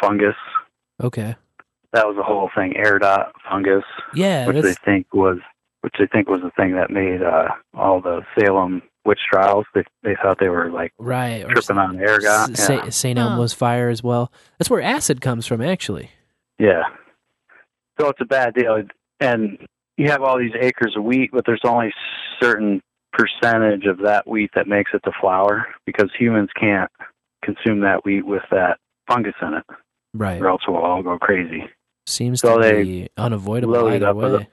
[0.01, 0.35] fungus.
[1.01, 1.35] okay
[1.93, 3.83] That was the whole thing, ergot fungus,
[4.13, 5.37] yeah which they think was
[5.85, 9.65] which I think was the thing that made uh all the Salem witch trials.
[9.75, 12.23] They they thought they were like right or tripping on ergot.
[12.25, 12.55] S- Yeah.
[12.85, 13.19] Sa- St.
[13.19, 13.25] Huh.
[13.29, 14.31] Elmo's fire as well.
[14.57, 16.09] That's where acid comes from, actually.
[16.57, 16.83] yeah.
[17.99, 18.81] So it's a bad deal.
[19.19, 19.57] And
[19.97, 21.93] you have all these acres of wheat, but there's only
[22.41, 22.81] certain
[23.13, 26.91] percentage of that wheat that makes it to flour because humans can't
[27.43, 29.63] consume that wheat with that fungus in it,
[30.13, 30.41] Right.
[30.41, 31.63] or else we'll all go crazy.
[32.07, 34.47] Seems So to they be unavoidable either way.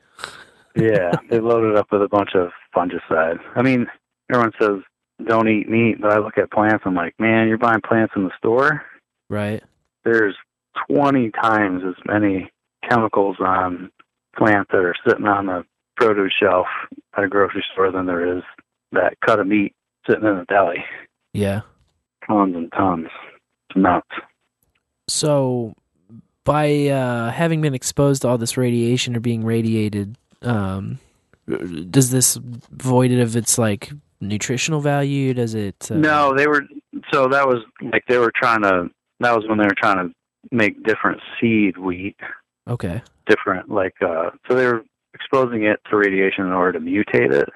[0.77, 3.39] Yeah, they loaded up with a bunch of fungicide.
[3.55, 3.87] I mean,
[4.31, 4.81] everyone says
[5.27, 6.85] don't eat meat, but I look at plants.
[6.87, 8.83] I'm like, man, you're buying plants in the store.
[9.29, 9.63] Right.
[10.05, 10.37] There's
[10.91, 12.51] 20 times as many
[12.89, 13.91] chemicals on
[14.37, 15.65] plants that are sitting on the
[15.97, 16.67] produce shelf
[17.17, 18.43] at a grocery store than there is
[18.93, 19.75] that cut of meat
[20.09, 20.85] sitting in a deli.
[21.33, 21.61] Yeah.
[22.27, 23.09] Tons and tons.
[23.71, 24.09] It's nuts.
[25.09, 25.75] So,
[26.45, 30.99] by uh, having been exposed to all this radiation or being radiated, um,
[31.91, 32.37] does this
[32.71, 35.35] void it of its like nutritional value?
[35.35, 35.89] Does it?
[35.91, 36.63] Uh, No, they were
[37.13, 37.59] so that was
[37.93, 38.89] like they were trying to.
[39.21, 40.15] That was when they were trying to
[40.51, 42.17] make different seed wheat,
[42.69, 43.03] Okay.
[43.27, 43.95] different like.
[44.03, 44.83] uh So they were
[45.15, 47.49] exposing it to radiation in order to mutate it.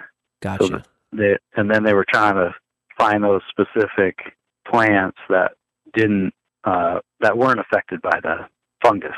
[0.42, 0.66] Gotcha.
[0.66, 0.82] So
[1.12, 2.54] they, and then they were trying to
[2.98, 4.16] find those specific
[4.70, 5.52] plants that
[5.94, 6.32] didn't
[6.64, 8.46] uh that weren't affected by the
[8.84, 9.14] fungus.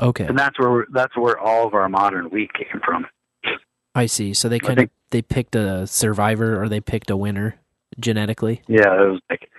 [0.00, 0.26] Okay.
[0.26, 3.06] And that's where that's where all of our modern wheat came from.
[3.94, 4.34] I see.
[4.34, 7.56] So they kind of they picked a survivor or they picked a winner
[7.98, 8.62] genetically.
[8.68, 9.50] Yeah, it was like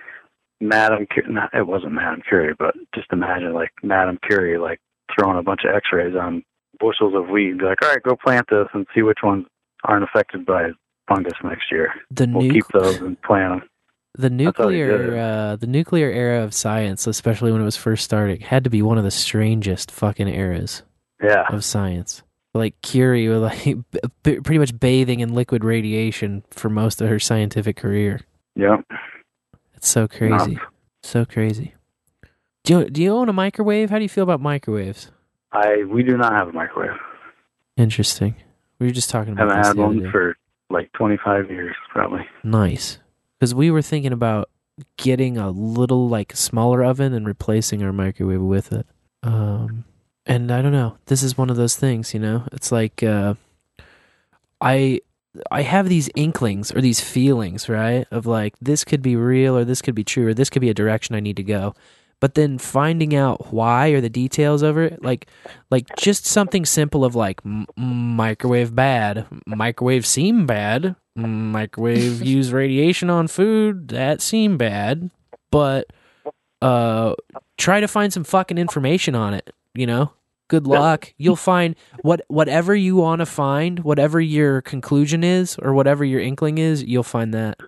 [0.60, 1.06] Madame.
[1.28, 4.80] Not, it wasn't Madame Curie, but just imagine like Madame Curie, like
[5.14, 6.44] throwing a bunch of X-rays on
[6.78, 9.46] bushels of wheat and be like, "All right, go plant this and see which ones
[9.84, 10.70] aren't affected by
[11.08, 11.92] fungus next year.
[12.10, 13.68] The We'll nuc- keep those and plant them."
[14.14, 17.64] The That's how they did nuclear uh, the nuclear era of science, especially when it
[17.64, 20.82] was first starting, had to be one of the strangest fucking eras
[21.22, 22.22] Yeah, of science.
[22.54, 23.62] Like Curie, was like
[24.22, 28.20] b- pretty much bathing in liquid radiation for most of her scientific career.
[28.56, 28.80] yep.
[29.74, 30.58] It's so crazy,
[31.02, 31.74] so crazy.
[32.64, 33.90] Do you, do you own a microwave?
[33.90, 35.12] How do you feel about microwaves?
[35.52, 36.98] I we do not have a microwave.
[37.76, 38.34] Interesting.
[38.80, 40.36] We were just talking about Haven't this had one for
[40.70, 42.26] like 25 years, probably.
[42.42, 42.98] Nice.
[43.38, 44.50] Because we were thinking about
[44.96, 48.86] getting a little like smaller oven and replacing our microwave with it.
[49.22, 49.84] Um,
[50.26, 50.98] and I don't know.
[51.06, 52.44] This is one of those things, you know.
[52.52, 53.34] It's like uh,
[54.60, 55.00] I
[55.50, 58.06] I have these inklings or these feelings, right?
[58.10, 60.70] Of like this could be real or this could be true or this could be
[60.70, 61.74] a direction I need to go.
[62.20, 65.28] But then finding out why or the details over it, like
[65.70, 73.10] like just something simple of like m- microwave bad, microwave seem bad, microwave use radiation
[73.10, 75.10] on food that seem bad,
[75.50, 75.86] but
[76.62, 77.14] uh
[77.56, 80.12] try to find some fucking information on it, you know?
[80.48, 81.12] Good luck.
[81.18, 86.20] You'll find what whatever you want to find, whatever your conclusion is or whatever your
[86.20, 87.58] inkling is, you'll find that.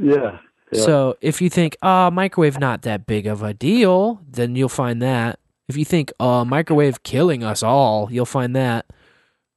[0.00, 0.38] Yeah.
[0.72, 0.80] yeah.
[0.80, 5.02] So if you think, "Ah, microwave not that big of a deal," then you'll find
[5.02, 5.38] that.
[5.68, 8.86] If you think, "Uh, microwave killing us all," you'll find that.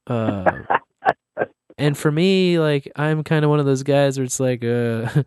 [0.06, 0.44] Uh,
[1.78, 5.22] and for me, like I'm kind of one of those guys where it's like, uh,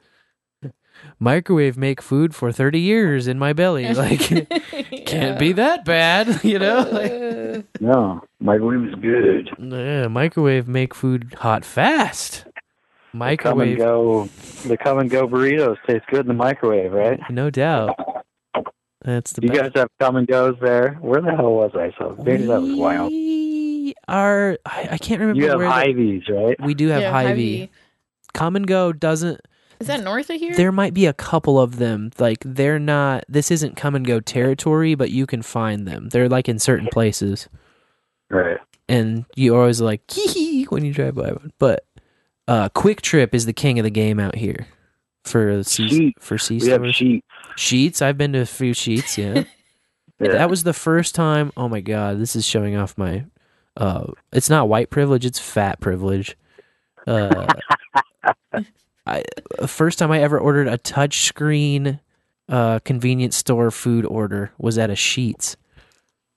[1.20, 4.20] microwave make food for thirty years in my belly, like
[5.06, 6.80] can't be that bad, you know?
[6.92, 9.50] Like, no, microwave is good.
[9.60, 12.44] yeah, microwave make food hot fast.
[12.44, 12.54] Come
[13.14, 14.30] and Microwave, go.
[14.66, 17.20] The Kum & Go burritos taste good in the microwave, right?
[17.30, 17.94] no doubt.
[19.04, 19.74] That's the Do you best.
[19.74, 20.94] guys have Kum & Gos there?
[21.02, 21.92] Where the hell was I?
[21.98, 23.12] So maybe that was wild.
[24.08, 24.58] We are.
[24.66, 25.68] I, I can't remember You have where.
[25.68, 26.62] the- Hy-Vees, right?
[26.62, 27.60] we do have Yeah, Hy-Vee.
[27.60, 27.70] Hy-Vee.
[28.34, 29.42] Kum & Go doesn't.
[29.80, 30.54] Is that north of here?
[30.56, 32.12] There might be a couple of them.
[32.20, 33.26] Like they're not.
[33.28, 36.10] This isn't Kum & Go territory, but you can find them.
[36.10, 37.50] They're like in certain places,
[38.30, 38.58] Right.
[38.88, 41.52] and you always like hee when you drive by one.
[41.60, 41.86] But
[42.48, 44.68] uh, QuikTrip is the king of the game out here
[45.26, 46.26] for C Sheets.
[46.26, 47.28] for C We have sheets.
[47.58, 48.02] Sheets.
[48.02, 49.18] I've been to a few sheets.
[49.18, 49.44] Yeah.
[50.24, 50.34] Yeah.
[50.34, 51.52] That was the first time.
[51.58, 53.26] Oh my god, this is showing off my.
[53.78, 56.38] Uh, it's not white privilege; it's fat privilege.
[57.08, 57.52] Uh,
[59.08, 59.24] I
[59.66, 62.00] first time I ever ordered a touchscreen,
[62.50, 65.58] uh, convenience store food order was at a Sheets,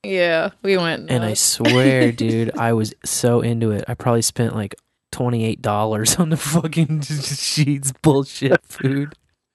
[0.05, 1.11] yeah, we went.
[1.11, 3.85] and I swear, dude, I was so into it.
[3.89, 4.75] I probably spent like
[5.11, 9.15] twenty eight dollars on the fucking Sheets bullshit food.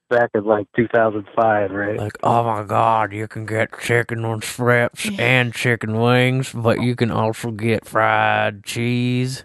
[0.10, 1.98] Back in like 2005, right?
[1.98, 6.96] Like, oh my god, you can get chicken on strips and chicken wings, but you
[6.96, 9.44] can also get fried cheese.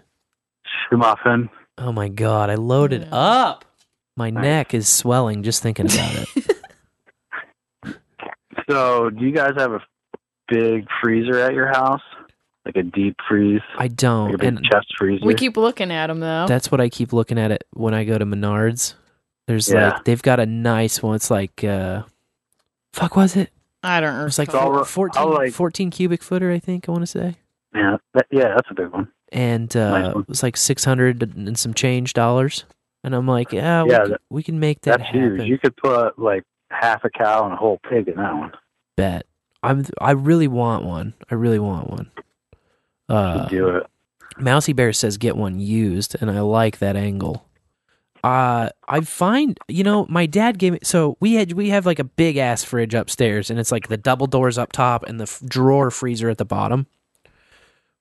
[0.91, 1.49] Muffin.
[1.77, 3.15] Oh my god, I loaded Yeah.
[3.15, 3.65] up.
[4.17, 4.43] My Nice.
[4.43, 6.51] neck is swelling just thinking about it.
[8.69, 9.79] So, do you guys have a
[10.47, 12.01] big freezer at your house?
[12.65, 13.61] Like a deep freeze?
[13.77, 15.23] I Like a don't, big and chest freezer?
[15.23, 16.47] we keep looking at them though.
[16.47, 18.95] that's what I keep looking at it when I go to Menards.
[19.47, 19.89] There's Yeah.
[19.89, 21.15] like they've got a nice one.
[21.15, 22.03] It's like uh
[22.93, 23.51] fuck was it?
[23.83, 24.23] I don't It know.
[24.25, 27.07] was like I'll- four- 14, I'll, like- 14 cubic footer, I think I want to
[27.07, 27.35] say.
[27.75, 29.09] yeah, that, yeah, that's a big one.
[29.31, 30.23] And uh Nice one.
[30.23, 32.65] it was like 600 and some change dollars.
[33.03, 35.37] And I'm like, yeah, we, Yeah, can, that- we can make that That's happen.
[35.37, 35.47] huge.
[35.49, 38.51] You could put like half a cow and a whole pig in that one.
[38.97, 39.25] bet.
[39.61, 41.13] I'm I really want one.
[41.31, 42.11] I really want one.
[43.09, 43.83] Uh, do it.
[44.37, 47.47] Mousey Bear says get one used, and I like that angle.
[48.25, 51.99] Uh, I find you know my dad gave me so we had we have like
[51.99, 55.25] a big ass fridge upstairs, and it's like the double doors up top and the
[55.25, 56.87] f- drawer freezer at the bottom,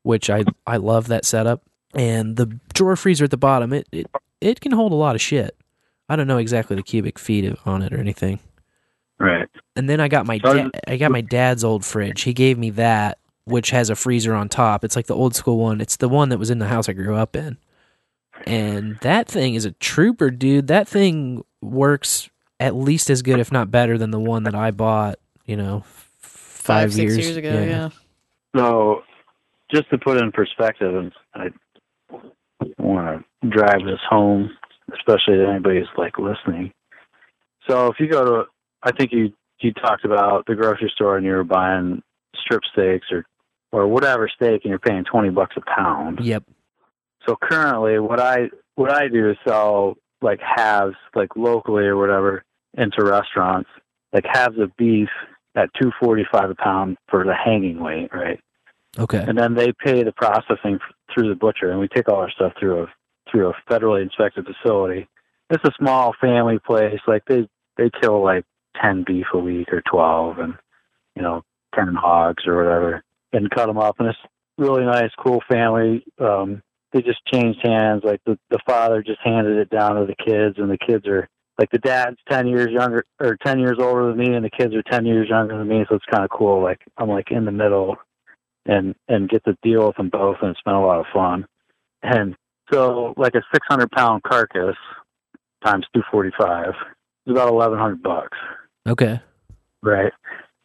[0.03, 1.63] which I I love that setup.
[1.95, 4.07] And the drawer freezer at the bottom, it it
[4.41, 5.59] it can hold a lot of shit.
[6.09, 8.39] I don't know exactly the cubic feet on it or anything.
[9.19, 9.47] Right.
[9.77, 12.23] And then I got my da- I got my dad's old fridge.
[12.23, 14.85] He gave me that, which has a freezer on top.
[14.85, 15.83] It's like the old school one.
[15.83, 17.59] It's the one that was in the house I grew up in.
[18.47, 20.66] And that thing is a trooper, dude.
[20.66, 22.28] That thing works
[22.61, 25.19] at least as good, if not better, than the one that I bought.
[25.47, 27.90] You know, f- five, Five, six years ago, yeah.
[28.56, 29.02] So,
[29.73, 31.48] just to put it in perspective, and I
[32.78, 34.51] want to drive this home,
[34.94, 36.73] especially to anybody who's like listening.
[37.69, 38.44] So, if you go to,
[38.82, 42.02] I think you you talked about the grocery store and you were buying
[42.35, 43.24] strip steaks or
[43.73, 46.20] or whatever steak, and you're paying twenty bucks a pound.
[46.20, 46.44] Yep.
[47.27, 52.43] So currently, what I what I do is sell like halves, like locally or whatever,
[52.75, 53.69] into restaurants,
[54.13, 55.09] like halves of beef
[55.55, 58.41] at two forty five a pound for the hanging weight, right?
[58.99, 59.25] Okay.
[59.27, 60.79] And then they pay the processing
[61.13, 62.87] through the butcher, and we take all our stuff through a
[63.31, 65.09] through a federally inspected facility.
[65.51, 67.01] It's a small family place.
[67.07, 68.45] Like they they kill like
[68.81, 70.55] ten beef a week or twelve, and
[71.17, 71.43] you know
[71.75, 73.03] ten hogs or whatever,
[73.33, 73.97] and cut them up.
[73.99, 74.19] And it's
[74.59, 76.05] really nice, cool family.
[76.21, 76.63] Um,
[76.95, 78.03] they just changed hands.
[78.05, 81.29] Like the the father just handed it down to the kids, and the kids are
[81.59, 84.75] like the dad's ten years younger or ten years older than me, and the kids
[84.75, 85.85] are ten years younger than me.
[85.89, 86.62] So it's kind of cool.
[86.62, 87.97] Like I'm like in the middle,
[88.65, 91.47] and and get to deal with them both, and it's been a lot of fun.
[92.03, 92.37] And
[92.73, 94.77] so like a 600 pound carcass
[95.65, 96.69] times 245
[97.27, 98.39] is about 1100 bucks,
[98.87, 99.21] Okay.
[99.83, 100.12] right?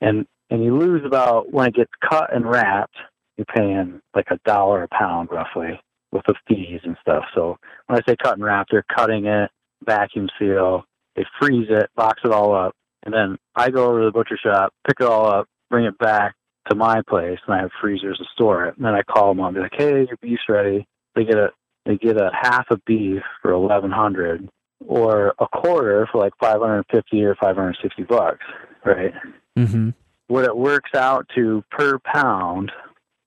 [0.02, 2.96] And and you lose about when it gets cut and wrapped,
[3.38, 5.80] you're paying like a dollar a pound roughly
[6.12, 7.24] with the fees and stuff.
[7.36, 7.58] So
[7.88, 9.50] when I say cut and wrap, they're cutting it,
[9.86, 10.84] vacuum seal,
[11.16, 14.38] they freeze it, box it all up, and then I go over to the butcher
[14.38, 16.36] shop, pick it all up, bring it back
[16.70, 18.76] to my place, and I have freezers to store it.
[18.78, 21.38] And then I call them up, and be like, "Hey, your beef's ready." They get
[21.38, 21.50] a
[21.86, 24.48] they get a half a beef for eleven hundred,
[24.86, 28.46] or a quarter for like five hundred fifty or five hundred sixty bucks,
[28.86, 29.14] right?
[29.58, 29.90] Mm-hmm.
[30.28, 32.72] What it works out to per pound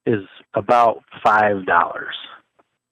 [0.05, 0.23] is
[0.53, 2.15] about five dollars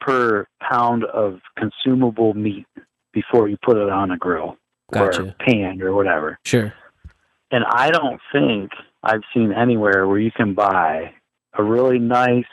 [0.02, 2.66] per pound of consumable meat
[3.14, 4.58] before you put it on a grill
[4.94, 5.36] or Gotcha.
[5.40, 6.38] pan or whatever.
[6.46, 6.74] Sure.
[7.52, 8.72] And I don't think
[9.04, 11.14] I've seen anywhere where you can buy
[11.58, 12.46] a really nice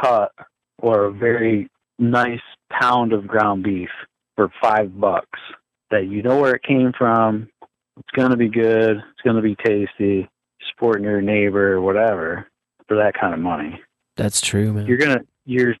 [0.00, 0.32] cut
[0.78, 1.68] or a very
[1.98, 2.40] nice
[2.70, 3.90] pound of ground beef
[4.36, 5.38] for five bucks
[5.90, 7.48] that you know where it came from.
[7.98, 8.96] It's going to be good.
[8.96, 10.28] It's going to be tasty.
[10.70, 12.46] Supporting your neighbor or whatever
[12.86, 13.80] for that kind of money.
[14.16, 14.86] That's true, man.
[14.86, 15.74] You're gonna you're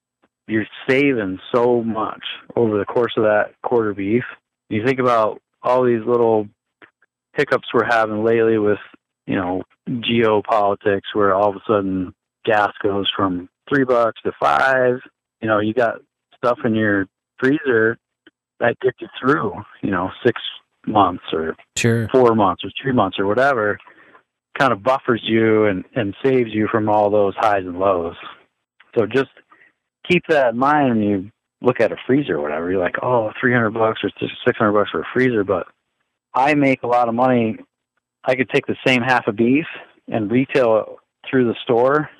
[0.50, 2.22] you're saving so much
[2.56, 4.24] over the course of that quarter beef.
[4.68, 6.48] You think about all these little
[7.34, 8.78] hiccups we're having lately with,
[9.26, 12.14] you know, geopolitics where all of a sudden
[12.44, 15.00] gas goes from three bucks to five.
[15.40, 16.00] You know, you got
[16.36, 17.06] stuff in your
[17.38, 17.98] freezer
[18.58, 20.40] that gets you through, you know, six
[20.86, 22.08] months or Sure.
[22.08, 23.78] four months or three months or whatever
[24.58, 28.16] kind of buffers you and, and saves you from all those highs and lows.
[28.98, 29.30] So just
[30.08, 31.30] keep that in mind when you
[31.62, 32.70] look at a freezer or whatever.
[32.70, 35.66] You're like, oh, 300 bucks or 600 bucks for a freezer, but
[36.34, 37.58] I make a lot of money.
[38.24, 39.66] I could take the same half of beef
[40.08, 42.10] and retail it through the store.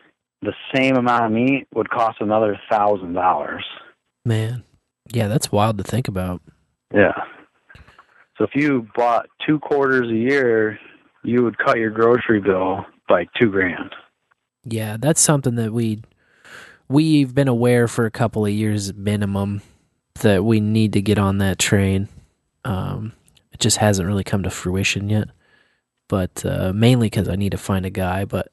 [0.42, 3.64] The same amount of meat would cost another thousand dollars.
[4.24, 4.64] Man.
[5.12, 6.40] Yeah, that's wild to think about.
[6.94, 7.12] Yeah.
[8.38, 10.78] So if you bought two quarters a year,
[11.22, 13.94] you would cut your grocery bill by two grand.
[14.64, 16.02] Yeah, that's something that we
[16.90, 19.62] we've been aware for a couple of years minimum
[20.20, 22.08] that we need to get on that train.
[22.64, 23.12] Um,
[23.52, 25.28] it just hasn't really come to fruition yet,
[26.08, 28.24] but uh, mainly because I need to find a guy.
[28.24, 28.48] But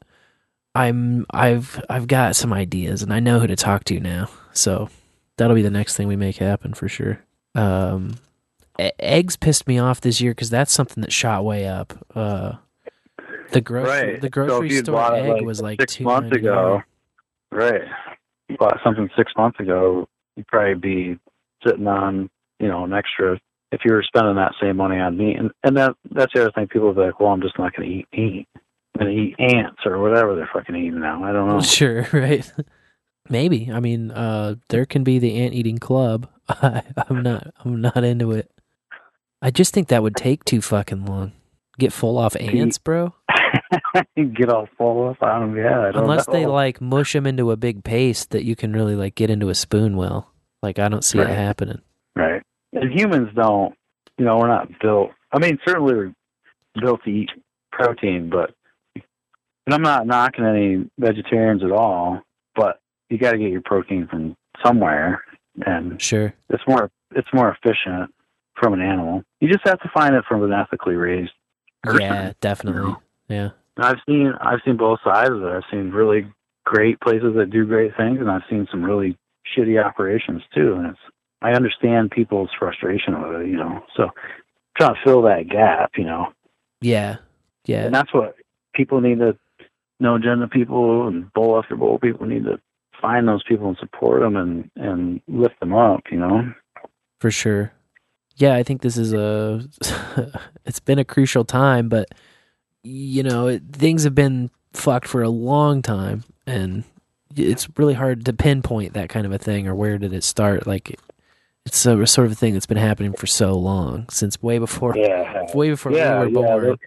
[0.76, 4.88] I'm I've I've got some ideas and I know who to talk to now, so
[5.38, 7.20] that'll be the next thing we make happen for sure.
[7.56, 8.18] Um,
[8.80, 11.94] e- eggs pissed me off this year because that's something that shot way up.
[12.16, 12.54] Uh,
[13.52, 14.22] the grocery right.
[14.22, 16.84] the grocery you'd store egg like was like six two months ago,
[17.52, 17.82] right?
[18.50, 21.20] You bought something six months ago, you'd probably be
[21.66, 22.30] sitting on
[22.60, 23.40] you know an extra
[23.72, 25.38] if you were spending that same money on meat.
[25.38, 26.68] And and that that's the other thing.
[26.68, 28.48] People be like, well, I'm just not going to eat meat.
[28.96, 31.24] I'm going to eat ants or whatever they're fucking eating now.
[31.24, 31.62] I don't know.
[31.62, 32.52] Sure, right.
[33.30, 33.70] Maybe.
[33.72, 36.30] I mean, uh, there can be the ant eating club.
[36.50, 37.54] I, I'm not.
[37.64, 38.50] I'm not into it.
[39.42, 41.34] I just think that would take too fucking long.
[41.78, 43.14] Get full off ants, bro.
[44.36, 45.58] get all full up on them.
[45.58, 48.74] Yeah, I don't Unless they like mush them into a big paste that you can
[48.74, 50.32] really like get into a spoon well.
[50.62, 51.30] Like I don't see Right.
[51.30, 51.82] it happening.
[52.16, 52.42] Right.
[52.74, 53.76] And humans don't,
[54.18, 55.12] you know, we're not built.
[55.32, 56.14] I mean, certainly we're
[56.82, 57.30] built to eat
[57.72, 58.52] protein, but,
[58.96, 62.22] and I'm not knocking any vegetarians at all,
[62.56, 62.80] but
[63.10, 65.24] you got to get your protein from somewhere,
[65.66, 66.34] and Sure.
[66.50, 68.14] it's more it's more efficient
[68.60, 69.24] from an animal.
[69.40, 71.32] You just have to find it from an ethically raised
[71.84, 72.02] person.
[72.02, 72.96] Yeah, definitely.
[73.28, 73.50] Yeah.
[73.78, 75.48] I've seen I've seen both sides of it.
[75.48, 76.32] I've seen really
[76.66, 79.18] great places that do great things, and I've seen some really
[79.56, 80.74] shitty operations too.
[80.74, 81.00] And it's
[81.42, 83.84] I understand people's frustration with it, you know.
[83.96, 84.10] So
[84.78, 86.28] trying to fill that gap, you know,
[86.82, 87.18] Yeah.
[87.66, 87.86] Yeah.
[87.86, 88.36] and that's what
[88.74, 89.38] people need to
[90.00, 92.60] no agenda people and bowl after bowl people need to
[93.02, 96.52] find those people and support them and and lift them up, you know.
[97.20, 97.72] For sure.
[98.36, 99.62] Yeah, I think this is a
[100.66, 102.08] it's been a crucial time, but
[102.88, 106.84] you know, it, things have been fucked for a long time and
[107.36, 110.66] it's really hard to pinpoint that kind of a thing or where did it start
[110.68, 111.00] like
[111.66, 114.96] it's a sort of a thing that's been happening for so long since way before
[114.96, 115.46] Yeah.
[115.54, 116.78] way before Yeah, we were yeah, born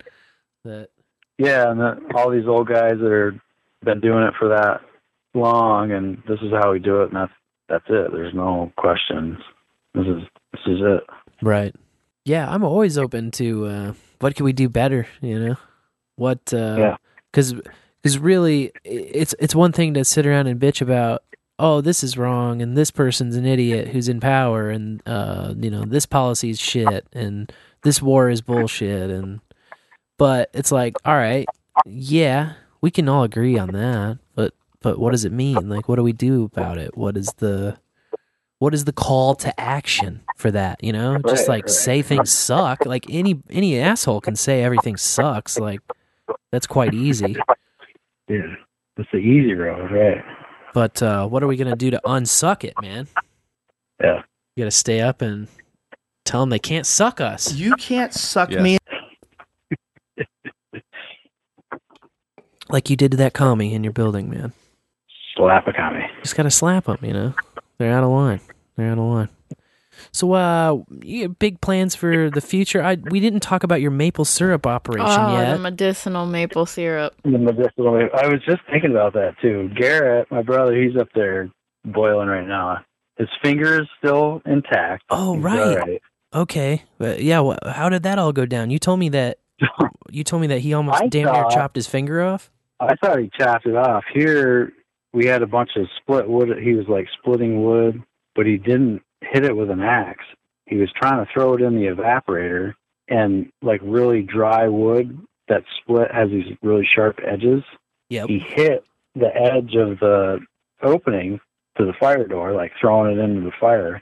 [0.65, 0.89] that
[1.39, 3.41] Yeah, and all these old guys that are
[3.85, 4.81] been doing it for that
[5.35, 7.33] long, and this is how we do it, and that's
[7.69, 8.13] that's it.
[8.13, 9.39] There's no questions.
[9.95, 10.23] This is
[10.53, 11.03] this is it.
[11.43, 11.75] Right.
[12.25, 15.07] Yeah, I'm always open to uh, what can we do better.
[15.23, 15.57] You know,
[16.21, 16.53] what?
[16.53, 16.97] Uh, Yeah.
[17.33, 17.55] Because
[18.03, 21.23] because really, it's it's one thing to sit around and bitch about.
[21.59, 25.71] Oh, this is wrong, and this person's an idiot who's in power, and uh, you
[25.71, 27.53] know this policy's shit, and
[27.83, 29.41] this war is bullshit, and
[30.19, 31.47] but it's like, all right,
[31.85, 35.69] yeah, we can all agree on that, but but what does it mean?
[35.69, 36.97] Like, what do we do about it?
[36.97, 37.79] What is the
[38.59, 41.71] what is the call to action for that you know just like right.
[41.71, 45.81] say things suck like any any asshole can say everything sucks like
[46.53, 47.37] that's quite easy
[48.29, 48.55] Yeah,
[48.97, 50.23] it's the easy road, right?
[50.75, 53.09] but uh what are we gonna do to unsuck it man
[54.01, 54.23] Yeah.
[54.57, 55.49] you gotta stay up and
[56.25, 58.63] tell them they can't suck us You can't suck Yes.
[58.63, 58.79] me.
[62.69, 64.53] like you did to that commie in your building man
[65.37, 66.07] Slap a commie.
[66.23, 67.35] just gotta slap them you know
[67.79, 68.41] they're out of line
[68.77, 69.29] they're out of line
[70.13, 74.25] so uh you big plans for the future i we didn't talk about your maple
[74.25, 77.15] syrup operation Oh, yet the medicinal maple syrup.
[77.25, 78.09] The medicinal.
[78.15, 79.71] I was just thinking about that too.
[79.77, 81.51] Garrett, my brother, he's up there
[81.85, 82.79] boiling right now.
[83.17, 85.05] His finger is still intact.
[85.11, 85.59] Oh, He's right.
[85.61, 86.03] all right.
[86.35, 86.83] Okay.
[86.99, 88.71] But yeah, wha how did that all go down?
[88.71, 89.39] You told me that
[90.11, 92.51] you told me that he almost I damn near chopped his finger off.
[92.81, 94.05] I thought he chopped it off.
[94.13, 94.73] Here
[95.13, 96.49] we had a bunch of split wood.
[96.63, 98.03] He was like splitting wood,
[98.35, 100.25] but he didn't hit it with an axe.
[100.67, 102.75] He was trying to throw it in the evaporator,
[103.09, 105.19] and like really dry wood
[105.49, 107.63] that split has these really sharp edges.
[108.09, 108.29] Yep.
[108.29, 108.85] He hit
[109.15, 110.39] the edge of the
[110.83, 111.41] opening
[111.77, 114.01] to the fire door, like throwing it into the fire.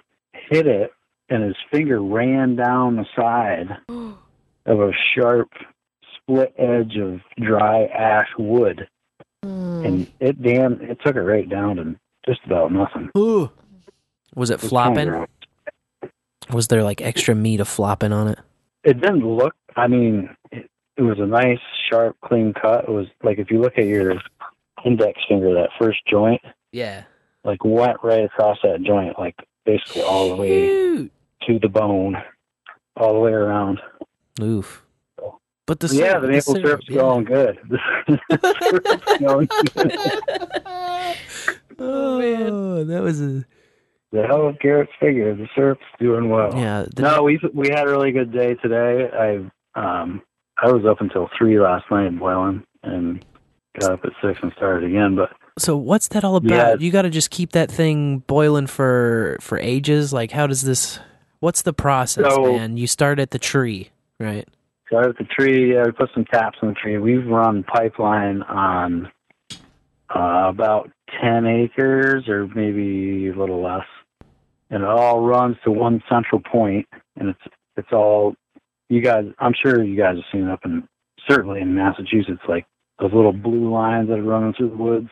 [0.50, 0.92] Hit it,
[1.30, 5.50] and his finger ran down the side of a sharp
[6.16, 8.86] split edge of dry ash wood,
[9.44, 9.84] Mm.
[9.86, 11.94] and it damn it took it right down to
[12.28, 13.08] just about nothing.
[13.16, 13.48] Ooh.
[14.38, 15.26] Was it flopping?
[16.52, 18.38] Was there like extra meat of flopping on it?
[18.84, 19.56] It didn't look.
[19.74, 21.58] I mean, it, it was a nice,
[21.90, 22.84] sharp, clean cut.
[22.84, 24.14] It was like if you look at your
[24.84, 26.40] index finger, that first joint,
[26.70, 27.02] Yeah.
[27.42, 29.34] like went right across that joint, like
[29.66, 31.10] basically all the way
[31.48, 32.16] to the bone,
[32.96, 33.80] all the way around.
[34.40, 34.84] Oof.
[35.66, 36.96] But the yeah, syrup- the maple syrup, syrup's yeah.
[36.96, 37.58] going good.
[38.30, 39.48] The syrup's going
[41.80, 42.50] oh, good.
[42.50, 43.44] Oh, that was a
[44.12, 45.34] The hell of Garrett's figure.
[45.34, 46.54] The syrup's doing well.
[46.56, 46.86] yeah.
[46.98, 49.08] No, we we had a really good day today.
[49.12, 49.36] I
[49.78, 50.22] um
[50.56, 53.24] I was up until three last night boiling and
[53.78, 55.14] got up at six and started again.
[55.14, 56.50] But So what's that all about?
[56.50, 56.74] Yeah.
[56.84, 60.12] You got to just keep that thing boiling for for ages.
[60.12, 60.98] Like, how does this?
[61.40, 62.76] What's the process, So- man?
[62.78, 64.48] You start at the tree, right?
[64.86, 65.74] started at the tree.
[65.74, 66.96] Yeah, we put some taps on the tree.
[66.96, 69.12] We've run pipeline on
[70.08, 70.90] uh, about
[71.20, 73.84] ten acres or maybe a little less,
[74.70, 76.42] and it all runs to one central.
[76.54, 78.34] And it's it's all
[78.88, 79.26] you guys.
[79.38, 80.86] I'm sure you guys have seen it up in
[81.28, 82.66] certainly in Massachusetts, like
[82.98, 85.10] those little blue lines that are running through the woods.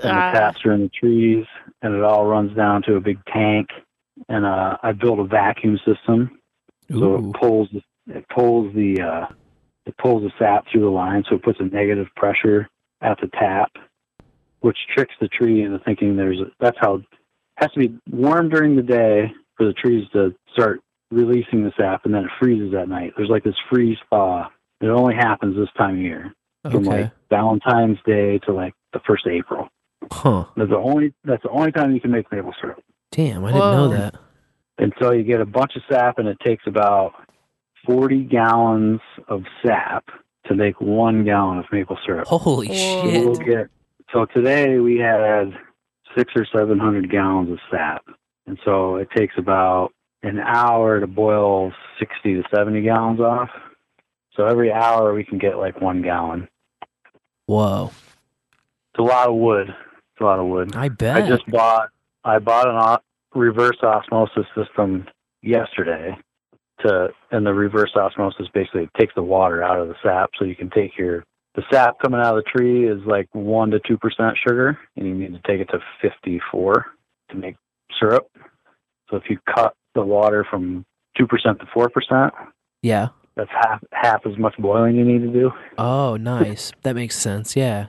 [0.00, 0.32] and Ah.
[0.32, 1.46] the taps are in the trees,
[1.82, 3.68] and it all runs down to a big tank.
[4.28, 6.38] And uh, I built a vacuum system,
[6.90, 7.68] so it pulls
[8.08, 9.26] it pulls the uh,
[9.86, 12.68] it pulls the sap through the line, so it puts a negative pressure
[13.00, 13.70] at the tap,
[14.60, 17.00] which tricks the tree into thinking there's a, that's how
[17.56, 20.80] has to be warm during the day for the trees to start
[21.10, 23.12] releasing the sap, and then it freezes at night.
[23.16, 24.48] There's like this freeze thaw
[24.80, 26.34] It only happens this time of year,
[26.70, 29.68] from like Valentine's Day to like the first of April.
[30.10, 30.46] Huh.
[30.56, 32.82] That's the only that's the only time you can make maple syrup.
[33.10, 34.14] Damn, I didn't know that.
[34.78, 37.12] And so you get a bunch of sap, and it takes about
[37.86, 40.06] 40 gallons of sap
[40.46, 42.26] to make one gallon of maple syrup.
[42.26, 42.74] Holy Whoa.
[42.74, 43.24] shit.
[43.24, 43.68] We'll get,
[44.12, 45.52] so today we had
[46.16, 48.04] six or 700 gallons of sap.
[48.46, 53.50] And so it takes about an hour to boil 60 to 70 gallons off.
[54.36, 56.48] So every hour we can get like one gallon.
[57.46, 57.90] Whoa.
[58.92, 59.68] It's a lot of wood.
[59.68, 60.74] It's a lot of wood.
[60.76, 61.16] I bet.
[61.16, 61.90] I just bought
[62.24, 65.06] I bought an o- reverse osmosis system
[65.42, 66.16] yesterday
[66.80, 70.56] to and the reverse osmosis basically takes the water out of the sap so you
[70.56, 74.32] can take your the sap coming out of the tree is like 1 to 2%
[74.46, 76.86] sugar and you need to take it to 54
[77.30, 77.56] to make
[77.98, 78.26] syrup.
[79.10, 80.84] So if you cut the water from
[81.18, 82.30] 2% to 4%,
[82.82, 83.08] yeah.
[83.36, 85.50] that's half half as much boiling you need to do.
[85.76, 86.72] Oh, nice.
[86.82, 87.54] that makes sense.
[87.54, 87.86] Yeah.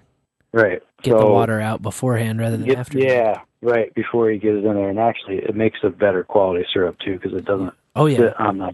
[0.51, 0.81] Right.
[1.01, 2.99] Get the water out beforehand rather than after.
[2.99, 3.93] Yeah, right.
[3.95, 7.13] Before you get it in there, and actually, it makes a better quality syrup too
[7.13, 8.17] because it doesn't Oh yeah.
[8.17, 8.71] sit on the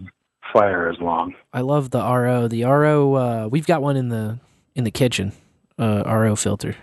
[0.52, 1.34] fire as long.
[1.54, 2.48] I love the RO.
[2.48, 3.14] The RO.
[3.14, 4.38] Uh, we've got one in the
[4.74, 5.32] in the kitchen.
[5.78, 6.76] Uh, RO filter.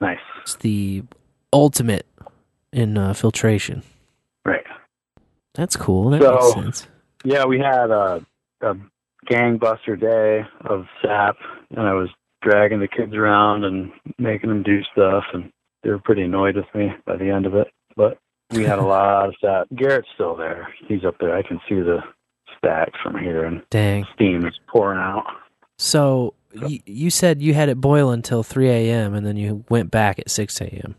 [0.00, 0.18] Nice.
[0.42, 1.04] It's the
[1.52, 2.06] ultimate
[2.72, 3.82] in uh, filtration.
[4.44, 4.64] Right.
[5.54, 6.10] That's cool.
[6.10, 6.86] That So- makes sense.
[7.22, 8.24] Yeah, we had a,
[8.62, 8.74] a
[9.30, 11.36] gangbuster day of sap,
[11.70, 12.08] and I was
[12.42, 15.52] dragging the kids around and making them do stuff, and
[15.82, 17.68] they were pretty annoyed with me by the end of it.
[17.94, 18.16] But
[18.52, 19.66] we had a lot of sap.
[19.76, 20.72] Garrett's still there.
[20.88, 21.36] He's up there.
[21.36, 21.98] I can see the
[22.56, 24.06] stacks from here, and Dang.
[24.14, 25.24] steam is pouring out.
[25.78, 29.14] So you said you had it boil until 3 a.m.
[29.14, 30.94] and then you went back at 6 a.m.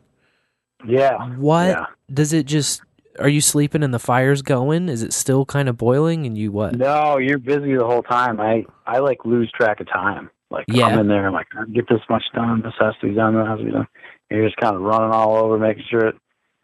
[0.88, 1.18] Yeah.
[1.36, 1.86] What Yeah.
[2.14, 2.82] does it just?
[3.20, 4.88] Are you sleeping and the fire's going?
[4.88, 6.76] Is it still kind of boiling and you what?
[6.78, 8.40] No, you're busy the whole time.
[8.40, 10.30] I I like lose track of time.
[10.50, 10.88] Like Yeah.
[10.88, 12.62] I'm in there, and I'm like, get this much done.
[12.62, 13.36] This has to be done.
[13.36, 13.88] That has to be done.
[14.30, 16.16] And you're just kind of running all over, making sure it,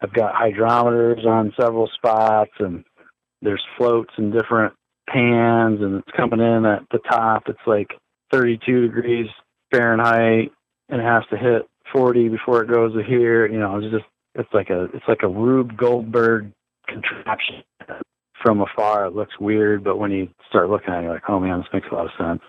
[0.02, 2.84] I've got hydrometers on several spots, and
[3.42, 4.74] there's floats in different
[5.08, 7.44] pans, and it's coming in at the top.
[7.46, 7.88] It's like
[8.30, 9.26] 32 degrees
[9.70, 10.52] Fahrenheit,
[10.88, 13.46] and it has to hit 40 before it goes to here.
[13.46, 16.52] You know, it's just it's like a it's like a Rube Goldberg
[16.86, 17.62] contraption
[18.42, 21.40] from afar it looks weird, but when you start looking at it, you're like, oh
[21.40, 22.42] man, this makes a lot of sense.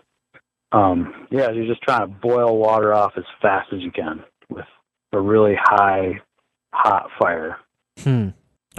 [0.72, 4.66] Um, yeah, you're just trying to boil water off as fast as you can with
[5.14, 6.22] a really high,
[6.72, 7.58] hot fire.
[8.00, 8.30] Hmm.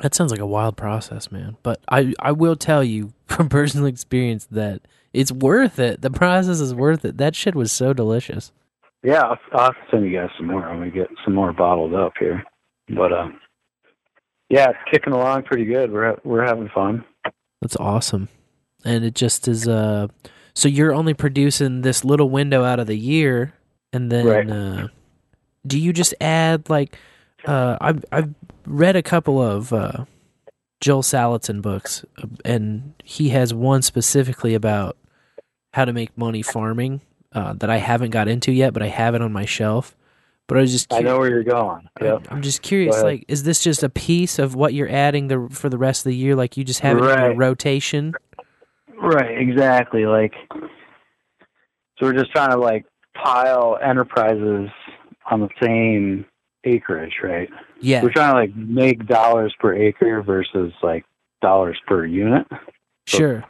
[0.03, 1.57] That sounds like a wild process, man.
[1.63, 4.83] But I I will tell you from personal experience that
[5.13, 6.03] it's worth it.
[6.03, 7.19] The process is worth it.
[7.19, 8.53] That shit was so delicious.
[9.03, 12.13] Yeah, I'll, I'll send you guys some more when we get some more bottled up
[12.21, 12.45] here.
[12.89, 13.41] But um,
[14.49, 15.93] yeah, it's kicking along pretty good.
[15.93, 17.05] We're we're having fun.
[17.63, 18.29] That's awesome.
[18.85, 20.09] And it just is uh
[20.55, 23.55] so you're only producing this little window out of the year
[23.93, 24.51] and then Right.
[24.51, 24.89] uh
[25.67, 26.99] do you just add like
[27.47, 28.35] uh I've I've
[28.67, 30.05] read a couple of uh
[30.81, 34.97] Joel Salatin books uh, and he has one specifically about
[35.73, 37.01] how to make money farming
[37.33, 39.97] uh that I haven't got into yet but I have it on my shelf.
[40.49, 41.89] But I was just I know where you're going.
[42.01, 42.27] Yep.
[42.29, 45.69] I'm just curious, like, is this just a piece of what you're adding the for
[45.69, 46.35] the rest of the year?
[46.35, 48.15] Like, you just have it in your rotation?
[49.01, 50.07] Right, exactly.
[50.07, 50.59] Like, so
[52.01, 52.85] we're just trying to like
[53.15, 54.71] pile enterprises
[55.31, 56.27] on the same
[56.65, 57.49] acreage, right?
[57.81, 61.05] Yeah, We're trying to like make dollars per acre versus like
[61.41, 62.45] dollars per unit.
[63.07, 63.45] sure.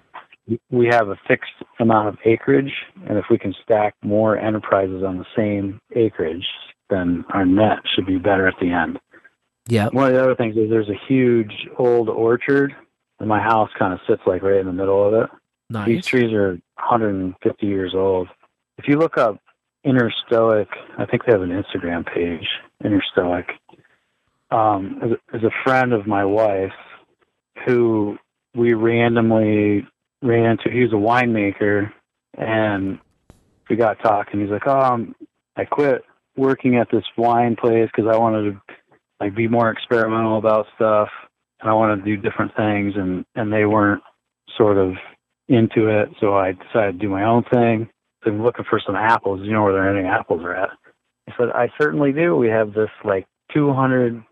[0.70, 2.72] We have a fixed amount of acreage,
[3.08, 6.46] and if we can stack more enterprises on the same acreage,
[6.88, 8.98] then our net should be better at the end.
[9.68, 12.74] Yeah, One of the other things is there's a huge old orchard,
[13.20, 15.30] and my house kind of sits like right in the middle of it.
[15.68, 15.86] Nice.
[15.86, 18.28] These trees are 150 years old.
[18.78, 19.40] If you look up
[19.86, 20.66] Innerstoic,
[20.98, 22.48] I think they have an Instagram page,
[22.82, 23.44] Innerstoic,
[24.50, 26.72] um, is, is a friend of my wife
[27.64, 28.18] who
[28.54, 29.86] we randomly
[30.22, 30.70] ran into.
[30.70, 31.92] He was a winemaker,
[32.36, 32.98] and
[33.68, 34.40] we got talking.
[34.40, 35.14] He's like, "Oh, um,
[35.56, 36.02] I quit
[36.36, 38.74] working at this wine place because I wanted to
[39.20, 41.08] like be more experimental about stuff,
[41.60, 44.02] and I wanted to do different things, and and they weren't
[44.56, 44.94] sort of
[45.48, 46.08] into it.
[46.20, 47.88] So I decided to do my own thing.
[48.26, 49.40] I'm looking for some apples.
[49.42, 50.70] You know where there any apples are at?
[51.28, 52.36] I said, I certainly do.
[52.36, 54.22] We have this like 200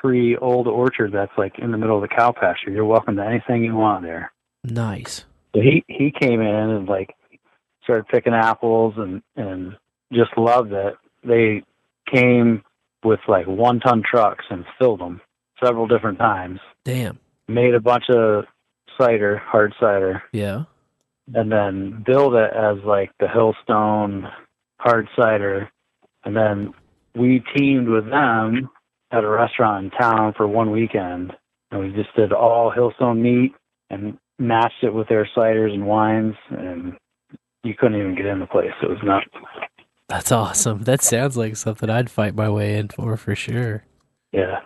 [0.00, 2.70] tree old orchard that's like in the middle of the cow pasture.
[2.70, 4.32] You're welcome to anything you want there.
[4.64, 5.24] Nice.
[5.56, 7.14] So he he came in and like
[7.82, 9.74] started picking apples and and
[10.12, 10.94] just loved it.
[11.24, 11.62] They
[12.12, 12.62] came
[13.02, 15.20] with like one ton trucks and filled them
[15.64, 16.60] several different times.
[16.84, 17.18] Damn.
[17.48, 18.44] Made a bunch of
[19.00, 20.64] cider, hard cider, Yeah.
[21.34, 24.30] and then build it as like the Hillstone
[24.78, 25.70] hard cider.
[26.24, 26.74] And then
[27.14, 28.68] we teamed with them
[29.10, 31.32] at a restaurant in town for one weekend.
[31.70, 33.54] And we just did all Hillstone meat
[33.88, 36.34] and matched it with their ciders and wines.
[36.50, 36.94] And
[37.64, 38.70] you couldn't even get in the place.
[38.82, 39.26] It was nuts.
[40.08, 40.82] That's awesome.
[40.82, 43.84] That sounds like something I'd fight my way in for for sure.
[44.32, 44.60] Yeah.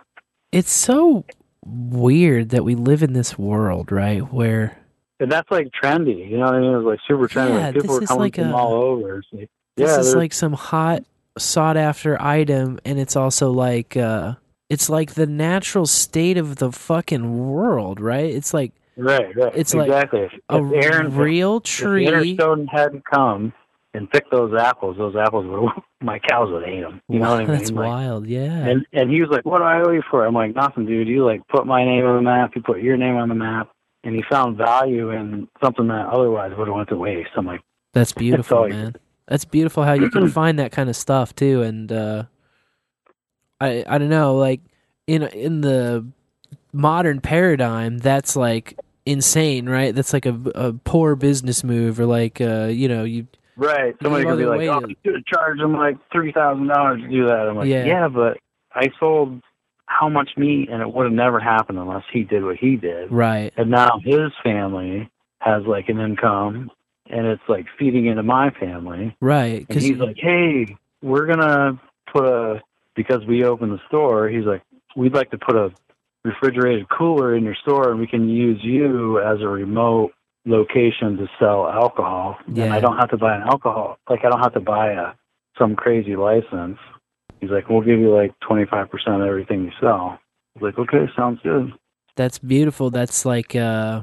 [0.52, 1.24] It's so
[1.64, 4.20] weird that we live in this world, right?
[4.32, 4.76] Where
[5.18, 6.28] And that's like trendy.
[6.28, 6.72] You know what I mean?
[6.72, 7.50] It was like super trendy.
[7.58, 9.18] Yeah, like people were coming like from a- all over.
[9.18, 11.04] It's like- this is like some hot
[11.38, 14.34] sought after item and it's also like uh
[14.68, 18.26] it's like the natural state of the fucking world, right?
[18.34, 19.52] It's like right, right.
[19.54, 20.28] it's like exactly.
[20.48, 22.06] a If Aaron, real tree.
[22.06, 22.34] If Aaron.
[22.34, 23.52] Stone hadn't come
[23.94, 27.00] and picked those apples, those apples would my cows would eat them.
[27.08, 27.58] You know what I mean?
[27.58, 28.66] That's Like, wild, yeah.
[28.66, 31.08] And and he was like, "What do I owe you for?" I'm like, "Nothing, dude.
[31.08, 32.52] You like put my name on the map.
[32.54, 33.68] You put your name on the map."
[34.02, 37.28] And he found value in something that otherwise would have went to waste.
[37.36, 37.60] I'm like,
[37.92, 38.96] That's beautiful, you- man.
[39.28, 41.62] That's beautiful how you can find that kind of stuff too.
[41.62, 42.24] And uh,
[43.60, 44.60] I I don't know, like
[45.06, 46.06] in in the
[46.72, 49.94] modern paradigm, that's like insane, right?
[49.94, 53.26] That's like a, a poor business move, or like uh, you know, you
[53.56, 53.94] right.
[54.02, 57.08] Somebody could be like, "Oh, you should have charged him like three thousand dollars to
[57.08, 57.84] do that." I'm like, Yeah.
[57.84, 58.38] "Yeah, but
[58.74, 59.40] I sold
[59.86, 63.10] how much meat, and it would have never happened unless he did what he did."
[63.10, 65.10] right, And now his family
[65.40, 66.70] has like an income,
[67.08, 69.16] and it's like feeding into my family.
[69.20, 71.80] right, And because he's like, "Hey, we're gonna
[72.12, 72.62] put a
[72.94, 74.28] because we opened the store.
[74.28, 74.62] He's like,
[74.96, 75.72] we'd like to put a
[76.24, 80.12] refrigerated cooler in your store, and we can use you as a remote
[80.46, 82.36] location to sell alcohol.
[82.46, 82.74] And Yeah.
[82.74, 85.12] I don't have to buy an alcohol, like I don't have to buy a
[85.58, 86.78] some crazy license.
[87.40, 90.18] He's like, we'll give you like twenty five percent of everything you sell.
[90.56, 91.72] I was like, okay, sounds good.
[92.16, 92.90] that's beautiful.
[92.90, 94.02] That's like uh,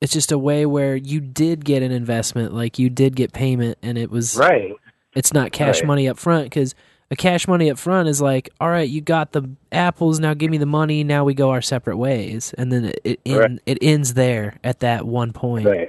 [0.00, 3.78] it's just a way where you did get an investment, like you did get payment,
[3.82, 4.74] and it was Right.
[5.14, 5.86] It's not cash Right.
[5.88, 6.74] money up front because
[7.10, 10.50] a cash money up front is like, all right, you got the apples, now give
[10.50, 11.02] me the money.
[11.04, 13.44] Now we go our separate ways, and then it it, Right.
[13.44, 15.66] end, it ends there at that one point.
[15.66, 15.88] Right.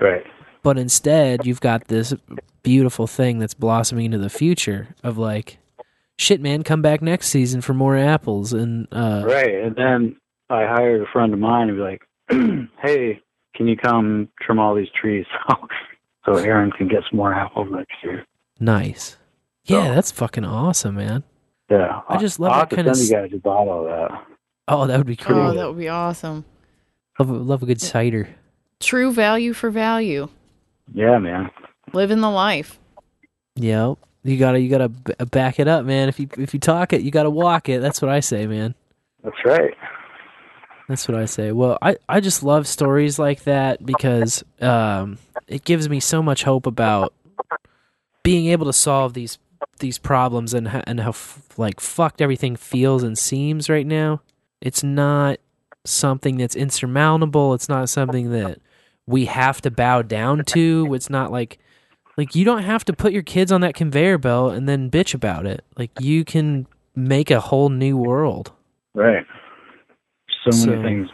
[0.00, 0.24] Right.
[0.62, 2.14] But instead, you've got this
[2.62, 5.58] beautiful thing that's blossoming into the future of like,
[6.18, 9.54] shit, man, come back next season for more apples, and uh, Right.
[9.54, 10.16] And then
[10.50, 12.02] I hired a friend of mine and be like,
[12.80, 13.20] hey,
[13.54, 15.56] can you come trim all these trees so,
[16.24, 18.24] so Aaron can get some more apples next year?
[18.60, 19.16] nice.
[19.66, 21.22] Yeah, that's fucking awesome, man.
[21.70, 22.02] Yeah.
[22.08, 24.24] I just love I'll that have to kinda send you guys a bottle of that.
[24.68, 25.36] Oh, that would be cool.
[25.38, 26.44] Oh, that would be awesome.
[27.18, 28.28] love, a- love a good cider.
[28.80, 30.28] True value for value.
[30.92, 31.50] Yeah, man.
[31.92, 32.78] Living the life.
[33.56, 33.98] Yep.
[34.24, 36.08] You gotta you gotta b- back it up, man.
[36.08, 37.80] If you if you talk it, you gotta walk it.
[37.80, 38.74] That's what I say, man.
[39.22, 39.74] That's right.
[40.88, 41.52] That's what I say.
[41.52, 46.42] Well, I, I just love stories like that because um, it gives me so much
[46.42, 47.14] hope about
[48.22, 49.38] being able to solve these
[49.78, 54.20] these problems and how, and how f- like fucked everything feels and seems right now.
[54.60, 55.38] It's not
[55.84, 57.54] something that's insurmountable.
[57.54, 58.58] It's not something that
[59.06, 60.88] we have to bow down to.
[60.94, 61.58] It's not like
[62.16, 65.14] like you don't have to put your kids on that conveyor belt and then bitch
[65.14, 65.64] about it.
[65.76, 68.52] Like you can make a whole new world.
[68.94, 69.26] Right.
[70.48, 71.08] So many So- things.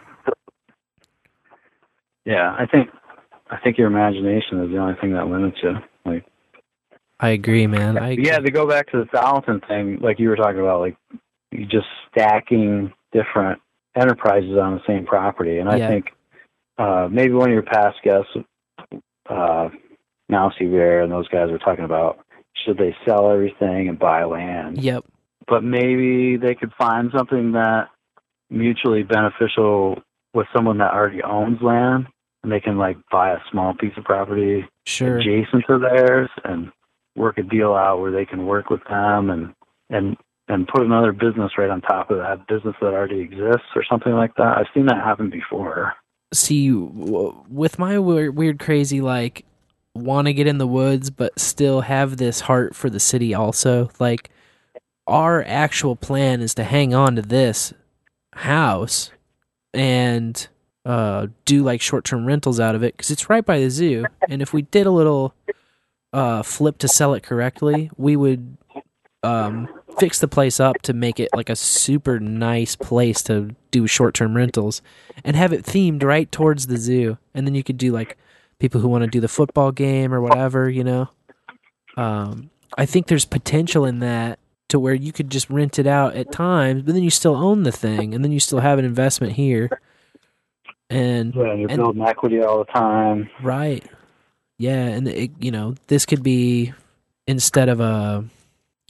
[2.25, 2.89] Yeah, I think
[3.49, 5.73] I think your imagination is the only thing that limits you.
[6.05, 6.23] Like
[7.21, 7.97] I agree, man.
[7.97, 10.97] I yeah, to go back to the Fountain thing, like you were talking about, like
[11.51, 13.61] you just stacking different
[13.95, 15.87] enterprises on the same property, and I Yeah.
[15.87, 16.05] think
[16.77, 18.31] uh, maybe one of your past guests,
[19.29, 19.69] uh,
[20.29, 22.19] Mousey Bear, and those guys were talking about
[22.65, 25.05] should they sell everything and buy land, Yep.
[25.47, 27.89] but maybe they could find something that
[28.49, 30.01] mutually beneficial
[30.33, 32.07] with someone that already owns land,
[32.41, 35.17] and they can like buy a small piece of property Sure.
[35.19, 36.71] adjacent to theirs and
[37.15, 39.53] work a deal out where they can work with them and
[39.89, 40.17] and
[40.47, 44.13] and put another business right on top of that business that already exists or something
[44.13, 44.57] like that.
[44.57, 45.93] I've seen that happen before.
[46.33, 49.45] See, with my weird, weird crazy, like,
[49.93, 53.91] want to get in the woods, but still have this heart for the city also.
[53.99, 54.29] Like,
[55.07, 57.73] our actual plan is to hang on to this
[58.33, 59.11] house
[59.73, 60.47] and
[60.85, 64.05] uh, do like short term rentals out of it because it's right by the zoo.
[64.27, 65.33] And if we did a little
[66.13, 68.57] uh, flip to sell it correctly, we would
[69.23, 69.67] um,
[69.99, 74.13] fix the place up to make it like a super nice place to do short
[74.15, 74.81] term rentals
[75.23, 77.17] and have it themed right towards the zoo.
[77.33, 78.17] And then you could do like
[78.59, 81.09] people who want to do the football game or whatever, you know.
[81.97, 84.39] Um, I think there's potential in that
[84.69, 87.63] to where you could just rent it out at times, but then you still own
[87.63, 89.69] the thing and then you still have an investment here.
[90.89, 93.29] and Yeah, you're and- building equity all the time.
[93.41, 93.83] Right.
[94.61, 96.71] Yeah, and it, you know, this could be
[97.25, 98.23] instead of a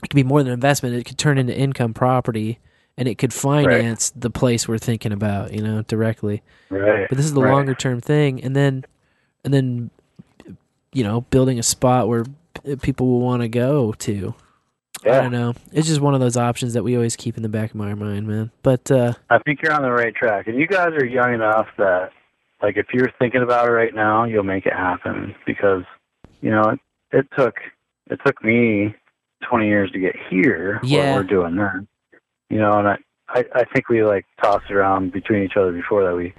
[0.03, 2.60] it could be more than an investment, it could turn into income property
[2.98, 6.43] and it could finance the place we're thinking about, you know, directly.
[6.69, 7.07] Right.
[7.07, 7.53] But this is the right.
[7.53, 8.84] longer term thing and then
[9.45, 9.91] and then
[10.91, 12.26] you know, building a spot where
[12.81, 14.35] people will want to go to.
[15.06, 15.19] Yeah.
[15.19, 15.53] I don't know.
[15.72, 17.95] It's just one of those options that we always keep in the back of our
[17.95, 18.52] mind, man.
[18.61, 21.68] But uh I think you're on the right track, and you guys are young enough
[21.77, 22.11] that,
[22.61, 25.35] like, if you're thinking about it right now, you'll make it happen.
[25.45, 25.83] Because,
[26.41, 26.79] you know, it,
[27.11, 27.55] it took
[28.07, 28.95] it took me
[29.47, 30.79] 20 years to get here.
[30.83, 31.11] Yeah.
[31.11, 31.88] What we're doing then,
[32.49, 32.97] you know, and I,
[33.29, 36.33] I I think we like tossed around between each other before that we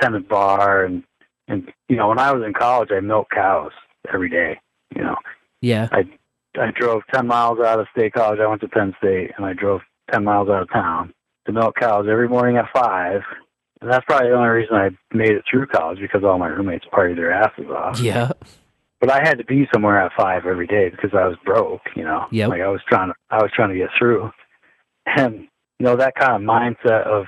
[0.00, 1.04] tended bar and
[1.46, 3.72] and you know when I was in college I milked cows
[4.12, 4.58] every day.
[4.94, 5.16] You know,
[5.60, 5.88] yeah.
[5.92, 6.04] I
[6.58, 8.38] I drove 10 miles out of State College.
[8.40, 9.80] I went to Penn State, and I drove
[10.12, 11.12] 10 miles out of town
[11.46, 13.22] to milk cows every morning at 5.
[13.84, 16.86] And that's probably the only reason I made it through college because all my roommates
[16.90, 18.00] partied their asses off.
[18.00, 18.30] Yeah.
[18.98, 22.02] But I had to be somewhere at 5 every day because I was broke, you
[22.02, 22.24] know.
[22.30, 22.48] Yep.
[22.48, 24.30] Like I was trying to I was trying to get through.
[25.04, 25.46] And
[25.78, 27.26] you know that kind of mindset of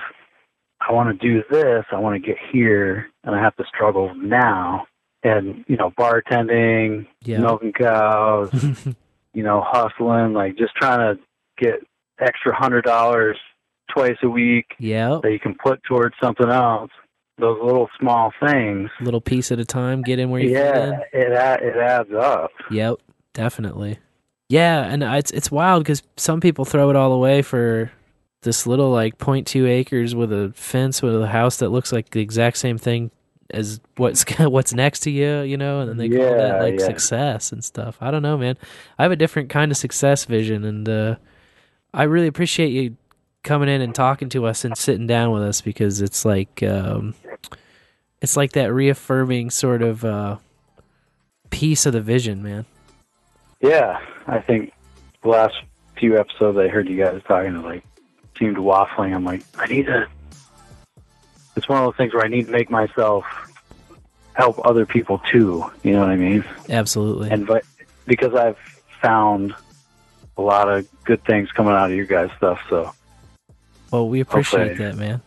[0.81, 4.15] I want to do this, I want to get here, and I have to struggle
[4.15, 4.87] now.
[5.21, 7.37] And you know, bartending, Yeah.
[7.37, 8.49] milking cows,
[9.35, 11.21] you know, hustling, like just trying to
[11.59, 11.81] get
[12.19, 13.37] extra hundred dollars
[13.87, 15.19] twice a week yeah.
[15.21, 16.91] that you can put towards something else.
[17.39, 18.89] Those little small things.
[18.99, 20.49] Little piece at a time, get in where you.
[20.49, 21.31] Yeah, it
[21.61, 22.49] it adds up.
[22.71, 22.97] Yep,
[23.33, 23.99] definitely.
[24.49, 27.91] Yeah, and it's it's wild because some people throw it all away for
[28.41, 32.21] this little like 0.2 acres with a fence with a house that looks like the
[32.21, 33.11] exact same thing
[33.51, 36.85] as what's what's next to you, you know, and then they call that like yeah.
[36.85, 37.97] success and stuff.
[38.01, 38.57] I don't know, man.
[38.97, 41.15] I have a different kind of success vision, and uh,
[41.93, 42.97] I really appreciate you
[43.47, 47.15] coming in and talking to us and sitting down with us because it's like um,
[48.21, 50.37] it's like that reaffirming sort of uh,
[51.49, 52.65] piece of the vision, man.
[53.61, 54.73] Yeah, I think
[55.23, 55.55] the last
[55.95, 57.83] few episodes I heard you guys talking to like
[58.37, 59.15] seemed waffling.
[59.15, 60.07] I'm like, I need to.
[61.55, 63.25] It's one of those things where I need to make myself
[64.33, 65.65] help other people too.
[65.83, 66.43] You know what I mean?
[66.69, 67.31] Absolutely.
[67.31, 67.63] And but
[68.05, 68.59] because I've
[69.01, 69.55] found
[70.35, 72.93] a lot of good things coming out of your guys' stuff, so
[73.91, 75.21] well, we appreciate hopefully- that, man.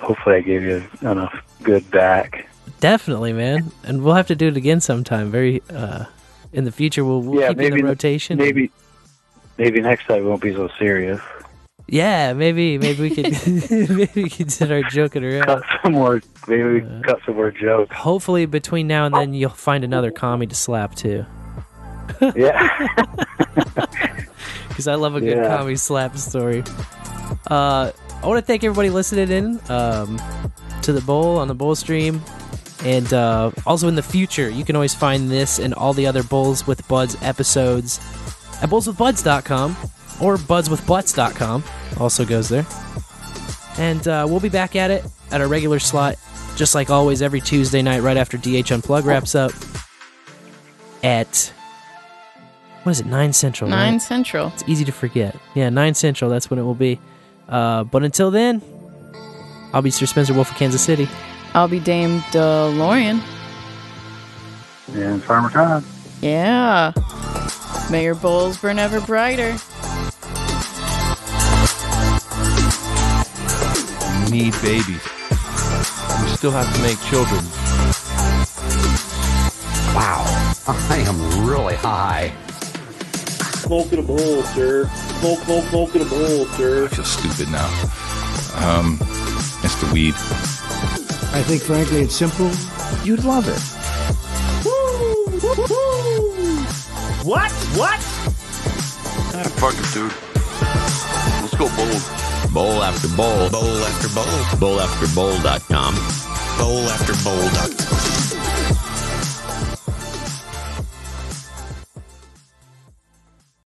[0.00, 2.48] hopefully I gave you enough good back.
[2.80, 3.70] Definitely, man.
[3.84, 5.30] And we'll have to do it again sometime.
[5.30, 6.04] Very uh,
[6.52, 7.04] in the future.
[7.04, 8.38] We'll, we'll Yeah, keep you in maybe- the rotation.
[8.38, 8.70] Maybe,
[9.58, 11.20] maybe next time we won't be so serious.
[11.88, 15.44] Yeah, maybe maybe we could maybe we could start joking around.
[15.46, 16.20] Cut some more.
[16.48, 17.94] Maybe we can cut some more jokes.
[17.94, 21.24] Hopefully, between now and then, you'll find another commie to slap too.
[22.34, 22.88] Yeah.
[24.68, 25.56] because I love a good Yeah.
[25.56, 26.64] comedy slap story.
[27.46, 27.92] Uh,
[28.22, 30.20] I want to thank everybody listening in um,
[30.82, 32.20] to the bowl on the bowl stream,
[32.84, 36.22] and uh, also in the future, you can always find this and all the other
[36.22, 37.98] Bowls with Buds episodes
[38.62, 39.76] at bowlswithbuds.com
[40.20, 41.62] or budswithbutts.com.
[42.00, 42.66] Also goes there.
[43.78, 46.16] And uh, we'll be back at it at our regular slot,
[46.56, 49.52] just like always, every Tuesday night right after DH Unplug wraps up
[51.02, 51.52] at
[52.82, 53.68] what is it, nine central?
[53.68, 53.76] right?
[53.90, 54.48] Nine Central.
[54.48, 55.36] It's easy to forget.
[55.54, 57.00] Yeah, 9 Central, that's when it will be.
[57.48, 58.60] Uh, but until then,
[59.72, 61.08] I'll be Sir Spencer Wolf of Kansas City.
[61.54, 63.22] I'll be Dame DeLorean.
[64.92, 65.84] And Farmer Todd.
[66.20, 66.92] Yeah.
[67.90, 69.56] May your bowls burn ever brighter.
[74.24, 75.02] You need babies.
[76.20, 77.44] You still have to make children.
[79.94, 80.24] Wow.
[80.68, 82.32] I am really high.
[83.66, 84.88] Smoke in a bowl, sir.
[85.18, 86.84] Smoke, smoke, smoke in a bowl, sir.
[86.84, 87.66] I feel stupid now.
[88.54, 88.96] Um,
[89.64, 90.14] it's the weed.
[91.34, 92.48] I think, frankly, it's simple.
[93.04, 93.58] You'd love it.
[94.64, 96.62] Woo, woo, woo.
[97.24, 97.50] What?
[97.74, 98.00] What?
[99.58, 100.12] Fuck it, dude.
[101.42, 102.52] Let's go bold.
[102.54, 103.50] Bowl after bowl.
[103.50, 104.60] Bowl after bowl.
[104.60, 105.94] Bowl after bowl.com.
[106.56, 108.25] Bowl after bowl.com.